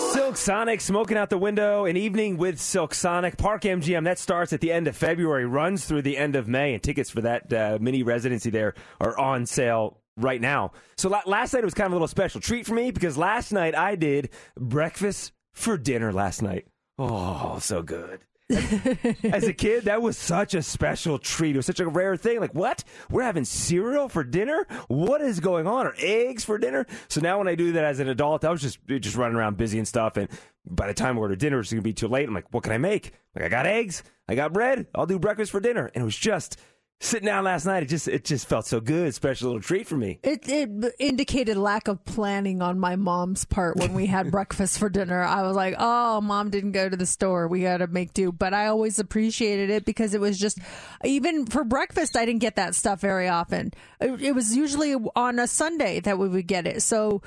[0.31, 1.83] Silk Sonic smoking out the window.
[1.83, 3.35] An evening with Silk Sonic.
[3.35, 4.05] Park MGM.
[4.05, 7.09] That starts at the end of February, runs through the end of May, and tickets
[7.09, 10.71] for that uh, mini residency there are on sale right now.
[10.95, 13.51] So la- last night was kind of a little special treat for me because last
[13.51, 16.65] night I did breakfast for dinner last night.
[16.97, 18.21] Oh, so good.
[19.23, 21.55] As a kid, that was such a special treat.
[21.55, 22.39] It was such a rare thing.
[22.39, 22.83] Like, what?
[23.09, 24.67] We're having cereal for dinner?
[24.87, 25.87] What is going on?
[25.87, 26.85] Or eggs for dinner?
[27.07, 29.57] So now when I do that as an adult, I was just just running around
[29.57, 30.17] busy and stuff.
[30.17, 30.27] And
[30.65, 32.27] by the time we order dinner, it's going to be too late.
[32.27, 33.13] I'm like, what can I make?
[33.35, 34.03] Like, I got eggs.
[34.27, 34.87] I got bread.
[34.95, 35.89] I'll do breakfast for dinner.
[35.93, 36.57] And it was just
[37.01, 37.83] sitting down last night.
[37.83, 39.13] It just it just felt so good.
[39.13, 40.19] Special little treat for me.
[40.23, 44.89] It, it indicated lack of planning on my mom's part when we had breakfast for
[44.89, 45.21] dinner.
[45.21, 47.47] I was like, oh, mom didn't go to the store.
[47.47, 48.31] We got to make do.
[48.31, 50.59] But I always appreciated it because it was just,
[51.03, 53.73] even for breakfast, I didn't get that stuff very often.
[53.99, 56.81] It, it was usually on a Sunday that we would get it.
[56.83, 57.21] So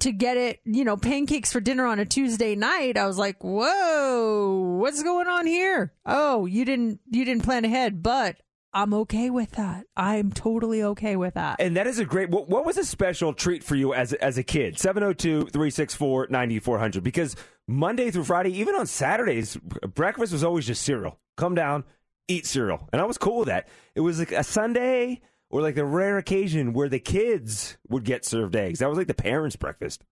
[0.00, 3.42] to get it, you know, pancakes for dinner on a Tuesday night, I was like,
[3.42, 5.92] whoa, what's going on here?
[6.04, 8.36] Oh, you didn't, you didn't plan ahead, but
[8.72, 9.86] I'm okay with that.
[9.96, 11.60] I'm totally okay with that.
[11.60, 12.30] And that is a great.
[12.30, 14.76] What, what was a special treat for you as as a kid?
[14.76, 17.36] 702-364-9400 because
[17.66, 19.56] Monday through Friday, even on Saturdays,
[19.94, 21.18] breakfast was always just cereal.
[21.36, 21.84] Come down,
[22.28, 22.88] eat cereal.
[22.92, 23.68] And I was cool with that.
[23.94, 25.20] It was like a Sunday
[25.50, 28.80] or like the rare occasion where the kids would get served eggs.
[28.80, 30.04] That was like the parents' breakfast.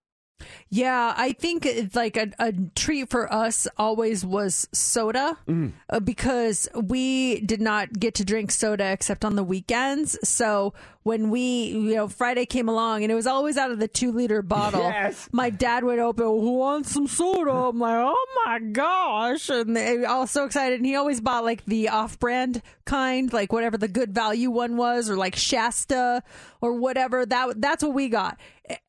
[0.68, 5.72] Yeah, I think it's like a, a treat for us always was soda Mm.
[5.88, 10.18] uh, because we did not get to drink soda except on the weekends.
[10.28, 13.86] So when we, you know, Friday came along and it was always out of the
[13.88, 15.28] two liter bottle, Yes.
[15.32, 17.50] my dad would open, Who wants some soda?
[17.52, 19.48] I'm like, oh my gosh.
[19.48, 20.78] And they all so excited.
[20.80, 24.76] And he always bought like the off brand kind, like whatever the good value one
[24.76, 26.22] was, or like Shasta
[26.60, 27.24] or whatever.
[27.24, 28.38] That That's what we got.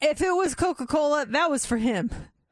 [0.02, 2.10] If it was Coca Cola, that was for him.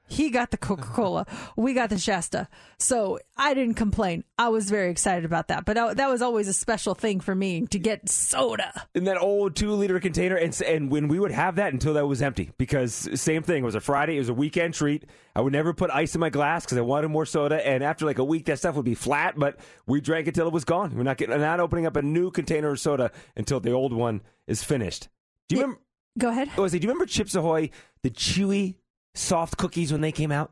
[0.08, 1.26] He got the Coca Cola.
[1.58, 2.48] We got the Shasta.
[2.78, 4.24] So I didn't complain.
[4.38, 5.66] I was very excited about that.
[5.66, 8.88] But that, that was always a special thing for me to get soda.
[8.94, 12.06] in that old two liter container, and and when we would have that until that
[12.06, 13.64] was empty, because uh, same thing.
[13.64, 14.18] It was a Friday.
[14.18, 15.06] It was a weekend treat.
[15.36, 17.66] I would never put ice in my glass because I wanted more soda.
[17.66, 19.36] And after like a week, that stuff would be flat.
[19.38, 19.58] But
[19.88, 20.96] we drank it till it was gone.
[20.96, 24.22] We're not getting not opening up a new container of soda until the old one
[24.46, 25.08] is finished.
[25.48, 25.82] Do you remember?
[26.18, 26.50] Go ahead.
[26.58, 27.70] Oh, I say, do you remember Chips Ahoy,
[28.04, 28.76] the chewy,
[29.14, 30.52] soft cookies when they came out?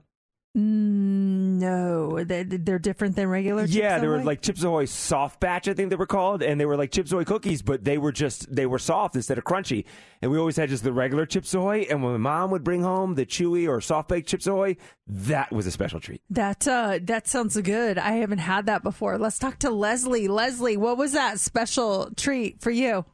[0.55, 3.63] Mm, no, they, they're different than regular.
[3.63, 6.61] Chips yeah, they were like Chips Ahoy soft batch, I think they were called, and
[6.61, 9.45] they were like Chips Ahoy cookies, but they were just they were soft instead of
[9.45, 9.85] crunchy.
[10.21, 12.83] And we always had just the regular Chips Ahoy, and when my mom would bring
[12.83, 14.77] home the chewy or soft baked Chips Ahoy,
[15.07, 16.21] that was a special treat.
[16.29, 17.97] That uh, that sounds good.
[17.97, 19.17] I haven't had that before.
[19.17, 20.27] Let's talk to Leslie.
[20.27, 23.05] Leslie, what was that special treat for you?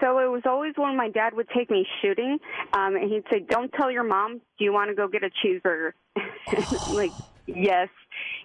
[0.00, 2.38] So it was always when my dad would take me shooting,
[2.72, 4.40] um, and he'd say, "Don't tell your mom.
[4.58, 5.92] Do you want to go get a cheeseburger?"
[6.92, 7.10] like,
[7.46, 7.88] yes,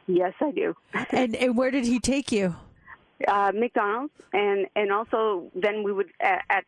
[0.08, 0.76] yes, I do.
[1.12, 2.56] and, and where did he take you?
[3.28, 6.66] Uh, McDonald's, and and also then we would at, at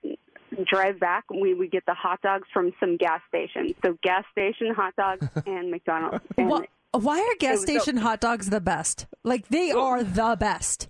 [0.66, 1.26] drive back.
[1.30, 3.74] We would get the hot dogs from some gas station.
[3.84, 6.24] So gas station hot dogs and McDonald's.
[6.38, 9.08] And Wha- Why are gas was so- station hot dogs the best?
[9.24, 10.90] Like they are the best.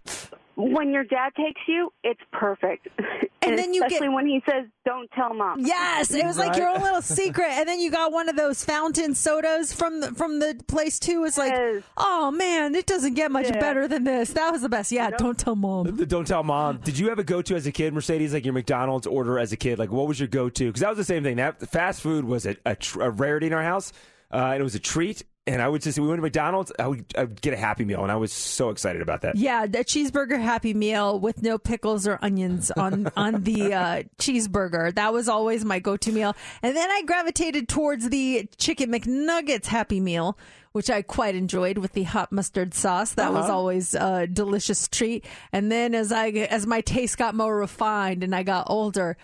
[0.61, 2.88] When your dad takes you, it's perfect.
[3.41, 6.56] And, then you get- especially when he says, "Don't tell mom." Yes, it was like
[6.57, 10.11] your own little secret, and then you got one of those fountain sodas from the,
[10.14, 11.23] from the place too.
[11.23, 11.53] It's like,
[11.98, 13.60] oh man, it doesn't get much Yeah.
[13.60, 14.34] better than this.
[14.34, 14.91] That was the best.
[14.91, 15.95] Yeah, don't tell mom.
[16.06, 16.81] Don't tell mom.
[16.84, 18.34] Did you have a go-to as a kid, Mercedes?
[18.34, 19.80] Like your McDonald's order as a kid?
[19.80, 20.65] Like what was your go-to?
[20.68, 21.38] Because that was the same thing.
[21.38, 23.94] That fast food was a, a, tr- a rarity in our house,
[24.31, 25.23] uh, and it was a treat.
[25.49, 26.71] And I would just say we went to McDonald's.
[26.77, 29.35] I would, I would get a Happy Meal, and I was so excited about that.
[29.35, 34.93] Yeah, the cheeseburger Happy Meal with no pickles or onions on on the uh, cheeseburger.
[34.93, 36.35] That was always my go to meal.
[36.61, 40.38] And then I gravitated towards the chicken McNuggets Happy Meal,
[40.71, 43.13] which I quite enjoyed with the hot mustard sauce.
[43.15, 43.53] That was Uh-huh.
[43.57, 45.26] always a delicious treat.
[45.51, 49.17] And then as I as my taste got more refined and I got older.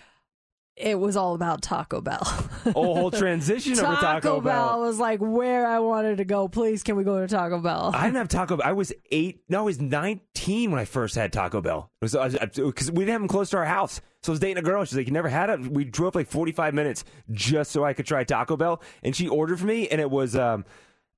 [0.76, 2.22] It was all about Taco Bell.
[2.74, 4.70] Oh, whole transition over Taco Bell.
[4.70, 4.80] Bell.
[4.80, 6.48] was like where I wanted to go.
[6.48, 7.92] Please, can we go to Taco Bell?
[7.94, 8.66] I didn't have Taco Bell.
[8.66, 9.44] I was eight.
[9.48, 11.92] No, I was nineteen when I first had Taco Bell.
[12.02, 14.00] It was because we didn't have them close to our house.
[14.24, 14.84] So I was dating a girl.
[14.84, 18.04] She's like, "You never had it." We drove like forty-five minutes just so I could
[18.06, 20.64] try Taco Bell, and she ordered for me, and it was um,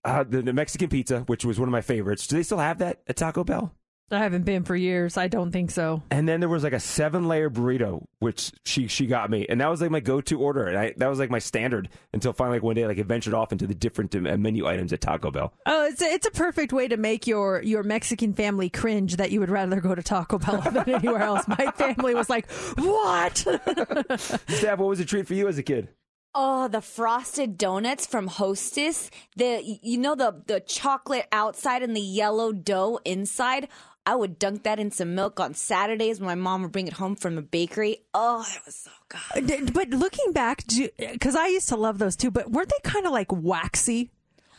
[0.05, 2.26] uh, the, the Mexican pizza, which was one of my favorites.
[2.26, 3.74] Do they still have that at Taco Bell?
[4.10, 5.16] I haven't been for years.
[5.16, 6.02] I don't think so.
[6.10, 9.68] And then there was like a seven-layer burrito, which she she got me, and that
[9.68, 12.62] was like my go-to order, and I, that was like my standard until finally like
[12.62, 15.52] one day like it ventured off into the different uh, menu items at Taco Bell.
[15.66, 19.30] Oh, it's a, it's a perfect way to make your your Mexican family cringe that
[19.30, 21.47] you would rather go to Taco Bell than anywhere else.
[21.47, 23.36] My family was like, "What?"
[24.48, 25.89] Steph, what was a treat for you as a kid?
[26.35, 29.10] Oh, the frosted donuts from Hostess.
[29.36, 33.68] The you know the the chocolate outside and the yellow dough inside.
[34.09, 36.94] I would dunk that in some milk on Saturdays when my mom would bring it
[36.94, 37.98] home from the bakery.
[38.14, 38.90] Oh, that was so
[39.36, 39.74] good.
[39.74, 40.64] But looking back,
[40.97, 44.10] because I used to love those too, but weren't they kind of like waxy?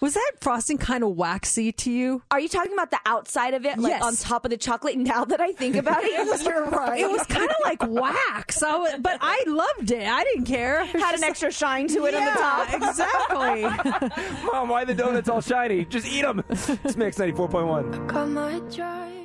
[0.01, 2.21] Was that frosting kind of waxy to you?
[2.29, 4.03] Are you talking about the outside of it, like Yes.
[4.03, 4.97] on top of the chocolate?
[4.97, 6.99] Now that I think about it, it was you're right.
[7.01, 8.61] It was kind of like wax.
[8.61, 10.07] I was, but I loved it.
[10.07, 10.81] I didn't care.
[10.83, 12.73] It Had an extra shine to it on the top.
[12.75, 14.43] exactly.
[14.53, 15.85] Mom, why the donuts all shiny?
[15.85, 16.43] Just eat them.
[16.49, 19.17] It's Mix ninety four point one.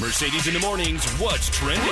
[0.00, 1.04] Mercedes in the mornings.
[1.14, 1.88] What's trending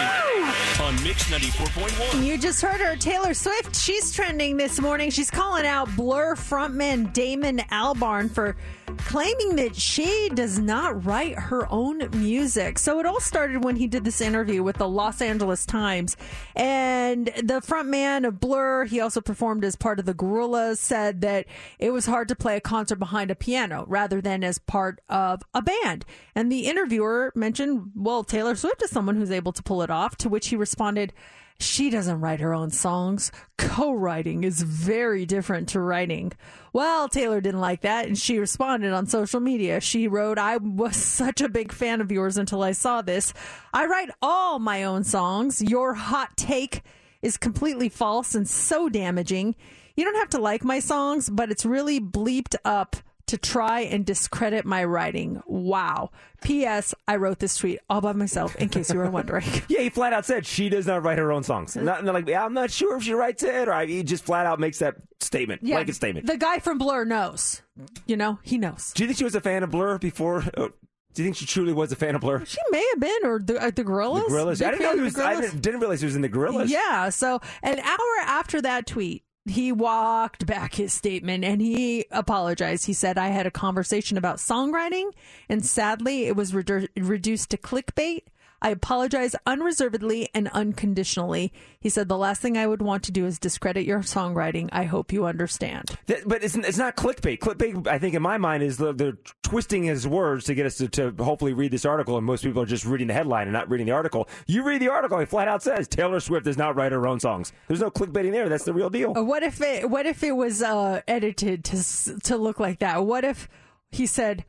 [0.80, 2.24] on Mix 94.1?
[2.24, 3.74] You just heard her, Taylor Swift.
[3.74, 5.10] She's trending this morning.
[5.10, 8.54] She's calling out Blur frontman Damon Albarn for
[8.98, 12.78] claiming that she does not write her own music.
[12.78, 16.16] So it all started when he did this interview with the Los Angeles Times.
[16.54, 21.46] And the frontman of Blur, he also performed as part of the Gorillaz, said that
[21.78, 25.42] it was hard to play a concert behind a piano rather than as part of
[25.54, 26.04] a band.
[26.34, 30.16] And the interviewer mentioned, well, Taylor Swift is someone who's able to pull it off,
[30.16, 31.12] to which he responded,
[31.58, 33.30] she doesn't write her own songs.
[33.56, 36.32] Co writing is very different to writing.
[36.72, 39.80] Well, Taylor didn't like that, and she responded on social media.
[39.80, 43.32] She wrote, I was such a big fan of yours until I saw this.
[43.72, 45.62] I write all my own songs.
[45.62, 46.82] Your hot take
[47.20, 49.54] is completely false and so damaging.
[49.96, 52.96] You don't have to like my songs, but it's really bleeped up
[53.26, 55.42] to try and discredit my writing.
[55.46, 56.10] Wow.
[56.42, 56.94] P.S.
[57.06, 59.44] I wrote this tweet all by myself, in case you were wondering.
[59.68, 61.76] Yeah, he flat out said she does not write her own songs.
[61.76, 64.44] Not, not like I'm not sure if she writes it, or I, he just flat
[64.46, 66.26] out makes that statement, blanket statement.
[66.26, 67.62] The guy from Blur knows.
[68.06, 68.92] You know, he knows.
[68.94, 70.38] Do you think she was a fan of Blur before?
[70.56, 70.68] uh,
[71.14, 72.44] Do you think she truly was a fan of Blur?
[72.44, 74.26] She may have been, or the, uh, the Gorillaz.
[74.26, 74.58] The Gorillaz.
[74.58, 75.18] Big I didn't know he was.
[75.18, 76.68] I didn't, didn't realize he was in the Gorillaz.
[76.68, 77.08] Yeah.
[77.10, 82.86] So an hour after that tweet, he walked back his statement and he apologized.
[82.86, 85.10] He said, I had a conversation about songwriting,
[85.48, 88.22] and sadly, it was redu- reduced to clickbait.
[88.62, 91.52] I apologize unreservedly and unconditionally.
[91.80, 94.68] He said, The last thing I would want to do is discredit your songwriting.
[94.72, 95.90] I hope you understand.
[96.06, 97.40] That- but it's, it's not clickbait.
[97.40, 100.76] Clickbait, I think, in my mind, is the, they're twisting his words to get us
[100.76, 103.52] to, to hopefully read this article, and most people are just reading the headline and
[103.52, 104.28] not reading the article.
[104.46, 107.20] You read the article, it flat out says Taylor Swift does not write her own
[107.20, 107.52] songs.
[107.68, 108.48] There's no clickbaiting there.
[108.48, 109.12] That's the real deal.
[109.16, 109.90] Uh, What if it?
[109.90, 113.04] What if it was uh, edited to to look like that?
[113.04, 113.48] What if
[113.90, 114.44] he said,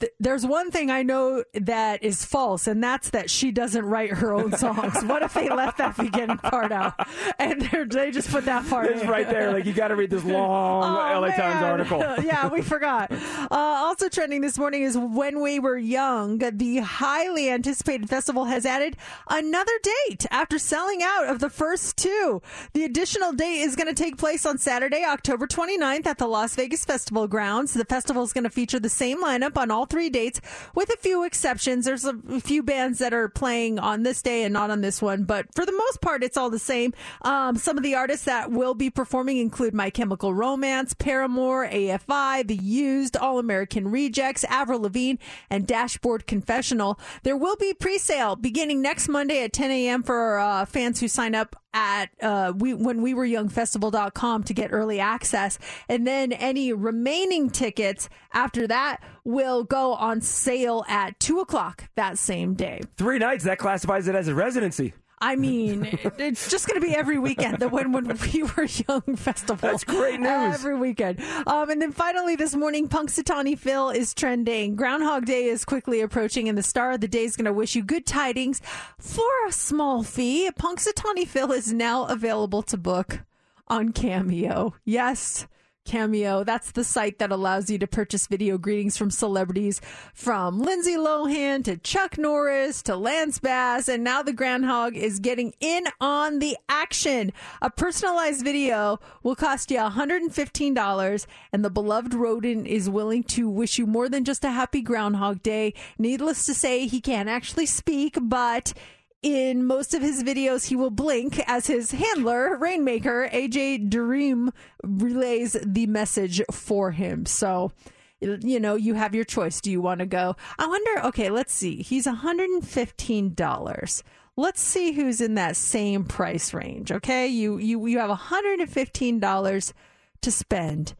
[0.00, 4.10] th- there's one thing I know that is false, and that's that she doesn't write
[4.12, 5.02] her own songs.
[5.04, 6.94] what if they left that beginning part out
[7.38, 9.08] and they're- just put that part It's in?
[9.08, 9.52] right there.
[9.52, 11.98] Like you got to read this long Oh, LA Times article.
[12.24, 13.10] yeah, we forgot.
[13.12, 16.38] Uh, also trending this morning is When We Were Young.
[16.38, 18.96] The highly anticipated festival has added
[19.28, 22.42] another date after selling out of the first two.
[22.74, 26.54] The additional date is going to take place on Saturday, October 29th at the Las
[26.54, 27.72] Vegas Festival grounds.
[27.72, 30.40] The festival is going to feature the same lineup on all three dates
[30.74, 31.84] with a few exceptions.
[31.84, 35.24] There's a few bands that are playing on this day and not on this one,
[35.24, 36.94] but for the most part, it's all the same.
[37.22, 42.46] Um, some of the artists that will be performing include My Chemical Romance, Paramore, AFI,
[42.46, 45.20] The Used, All American Rejects, Avril Lavigne,
[45.50, 46.98] and Dashboard Confessional.
[47.22, 50.02] There will be pre-sale beginning next Monday at 10 a.m.
[50.02, 54.54] for uh, fans who sign up at uh, we when we were young festival.com to
[54.54, 55.58] get early access
[55.90, 62.16] and then any remaining tickets after that will go on sale at two o'clock that
[62.18, 63.44] same day Three nights.
[63.44, 64.94] That classifies it as a residency.
[65.18, 65.88] I mean,
[66.18, 67.58] it's just going to be every weekend.
[67.58, 69.70] The when when we were young festival.
[69.70, 70.54] That's great news.
[70.54, 71.20] Every weekend.
[71.46, 74.76] Um, and then finally this morning, Punxsutawney Phil is trending.
[74.76, 77.74] Groundhog Day is quickly approaching, and the star of the day is going to wish
[77.74, 78.60] you good tidings
[78.98, 80.50] for a small fee.
[80.58, 83.20] Punxsutawney Phil is now available to book
[83.68, 84.74] on Cameo.
[84.84, 85.46] Yes.
[85.86, 86.44] Cameo.
[86.44, 89.80] That's the site that allows you to purchase video greetings from celebrities
[90.12, 93.88] from Lindsay Lohan to Chuck Norris to Lance Bass.
[93.88, 97.32] And now the groundhog is getting in on the action.
[97.62, 103.78] A personalized video will cost you $115 and the beloved rodent is willing to wish
[103.78, 105.72] you more than just a happy groundhog day.
[105.98, 108.72] Needless to say, he can't actually speak, but
[109.22, 114.50] in most of his videos, he will blink as his handler, Rainmaker, AJ Dereume,
[114.84, 117.26] relays the message for him.
[117.26, 117.72] So,
[118.20, 119.60] you know, you have your choice.
[119.60, 120.36] Do you want to go?
[120.58, 121.82] I wonder, okay, let's see.
[121.82, 124.02] He's $115.
[124.38, 126.92] Let's see who's in that same price range.
[126.92, 127.26] Okay.
[127.26, 129.72] You, you, you have $115
[130.20, 130.94] to spend.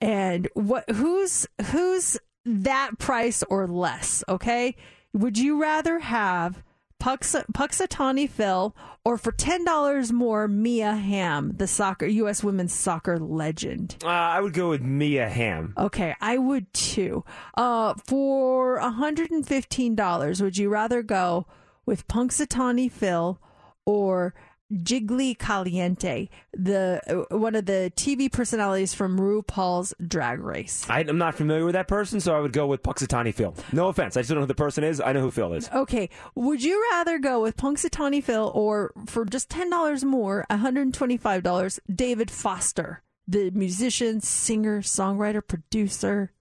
[0.00, 4.24] And what, who's, who's that price or less?
[4.28, 4.74] Okay.
[5.12, 6.62] Would you rather have
[7.00, 12.44] Pux- Puxatawny Phil, or for ten dollars more, Mia Hamm, the soccer U.S.
[12.44, 13.96] women's soccer legend.
[14.04, 15.74] Uh, I would go with Mia Hamm.
[15.76, 17.24] Okay, I would too.
[17.56, 21.46] Uh, for hundred and fifteen dollars, would you rather go
[21.86, 23.40] with Punxsutawney Phil
[23.84, 24.34] or
[24.72, 30.86] Jiggly Caliente, the uh, one of the TV personalities from RuPaul's Drag Race?
[30.88, 33.54] I, I'm not familiar with that person, so I would go with Puxatani Phil.
[33.72, 34.16] No offense.
[34.16, 35.00] I just don't know who the person is.
[35.00, 35.68] I know who Phil is.
[35.70, 40.58] Okay, would you rather go with Punxsutawney Phil or for just ten dollars more, one
[40.60, 46.32] hundred and twenty-five dollars, David Foster, the musician, singer, songwriter, producer?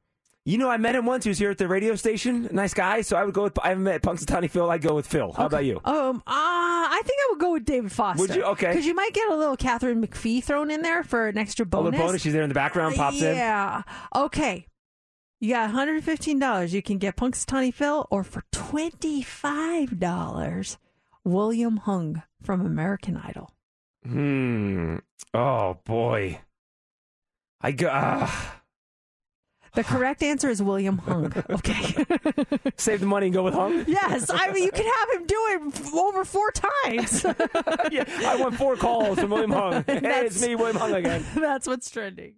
[0.49, 1.25] You know, I met him once.
[1.25, 2.49] He was here at the radio station.
[2.51, 3.01] Nice guy.
[3.01, 3.59] So I would go with.
[3.59, 4.67] I haven't met Punxsutawney Phil.
[4.71, 5.31] I'd go with Phil.
[5.31, 5.79] How about you?
[5.85, 8.19] Um, uh, I think I would go with David Foster.
[8.21, 8.43] Would you?
[8.43, 8.69] Okay.
[8.69, 11.67] Because you might get a little Katharine McPhee thrown in there for an extra A
[11.67, 11.91] bonus.
[11.91, 12.23] little bonus.
[12.23, 12.95] She's there in the background.
[12.95, 13.35] Pops in.
[13.35, 13.83] yeah.
[14.15, 14.65] Okay.
[15.39, 16.73] You got $115.
[16.73, 20.77] You can get Punxsutawney Phil, or for $25,
[21.23, 23.51] William Hung from American Idol.
[24.03, 24.95] Hmm.
[25.31, 26.41] Oh boy.
[27.61, 27.87] I go.
[27.91, 28.58] ah.
[29.75, 31.31] The correct answer is William Hung.
[31.49, 32.05] Okay.
[32.77, 33.85] Save the money and go with Hung.
[33.87, 34.29] yes.
[34.33, 37.23] I mean, you can have him do it over four times.
[37.91, 39.83] yeah, I want four calls from William Hung.
[39.87, 41.23] Hey, it's me, William Hung again.
[41.35, 42.35] That's what's trending.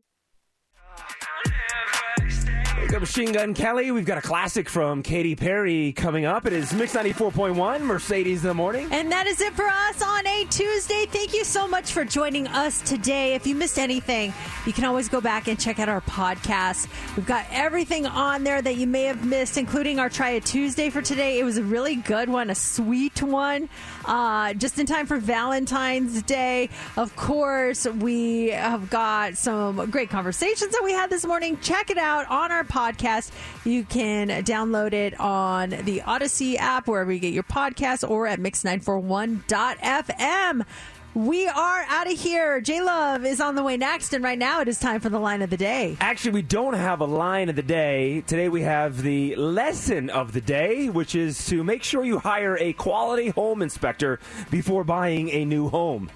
[2.82, 3.91] We got Machine Gun Kelly.
[3.91, 6.48] We've got a classic from Katy Perry coming up.
[6.48, 8.88] It is Mix 94.1, Mercedes in the morning.
[8.91, 11.06] And that is it for us on a Tuesday.
[11.06, 13.36] Thank you so much for joining us today.
[13.36, 14.34] If you missed anything,
[14.66, 16.88] you can always go back and check out our podcast.
[17.16, 20.90] We've got everything on there that you may have missed, including our Try It Tuesday
[20.90, 21.40] for today.
[21.40, 23.70] It was a really good one, a sweet one,
[24.06, 26.70] uh, just in time for Valentine's Day.
[26.98, 31.60] Of course, we have got some great conversations that we had this morning.
[31.62, 33.31] Check it out on our podcast.
[33.65, 38.39] You can download it on the Odyssey app, wherever you get your podcast, or at
[38.39, 40.65] mix941.fm.
[41.14, 42.61] We are out of here.
[42.61, 45.19] J Love is on the way next, and right now it is time for the
[45.19, 45.98] line of the day.
[45.99, 48.22] Actually, we don't have a line of the day.
[48.27, 52.57] Today we have the lesson of the day, which is to make sure you hire
[52.57, 56.10] a quality home inspector before buying a new home.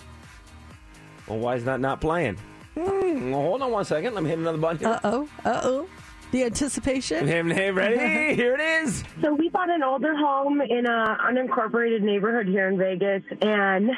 [1.27, 2.37] Well, why is that not playing?
[2.75, 4.13] Hmm, well, hold on one second.
[4.13, 4.89] Let me hit another button here.
[4.89, 5.27] Uh oh.
[5.43, 5.89] Uh oh.
[6.31, 7.27] The anticipation.
[7.27, 8.35] Hey, hey, ready?
[8.35, 9.03] Here it is.
[9.21, 13.91] So we bought an older home in a unincorporated neighborhood here in Vegas, and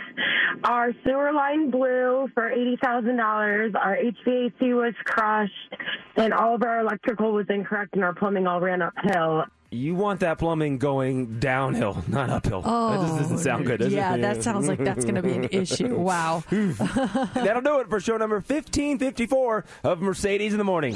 [0.64, 3.74] our sewer line blew for eighty thousand dollars.
[3.76, 5.74] Our HVAC was crushed,
[6.16, 9.46] and all of our electrical was incorrect, and our plumbing all ran uphill.
[9.70, 12.62] You want that plumbing going downhill, not uphill.
[12.62, 14.22] that just doesn't oh, sound good, does Oh, yeah, it?
[14.22, 15.94] that sounds like that's going to be an issue.
[15.98, 16.42] Wow.
[16.50, 20.96] That'll do it for show number 1554 of Mercedes in the Morning.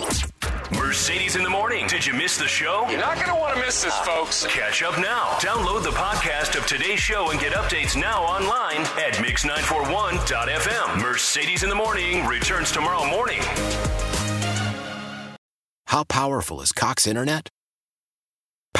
[0.73, 1.85] Mercedes in the morning.
[1.87, 2.85] Did you miss the show?
[2.89, 4.45] You're not going to want to miss this, folks.
[4.47, 5.25] Catch up now.
[5.39, 11.01] Download the podcast of today's show and get updates now online at mix941.fm.
[11.01, 13.41] Mercedes in the morning returns tomorrow morning.
[15.87, 17.49] How powerful is Cox Internet?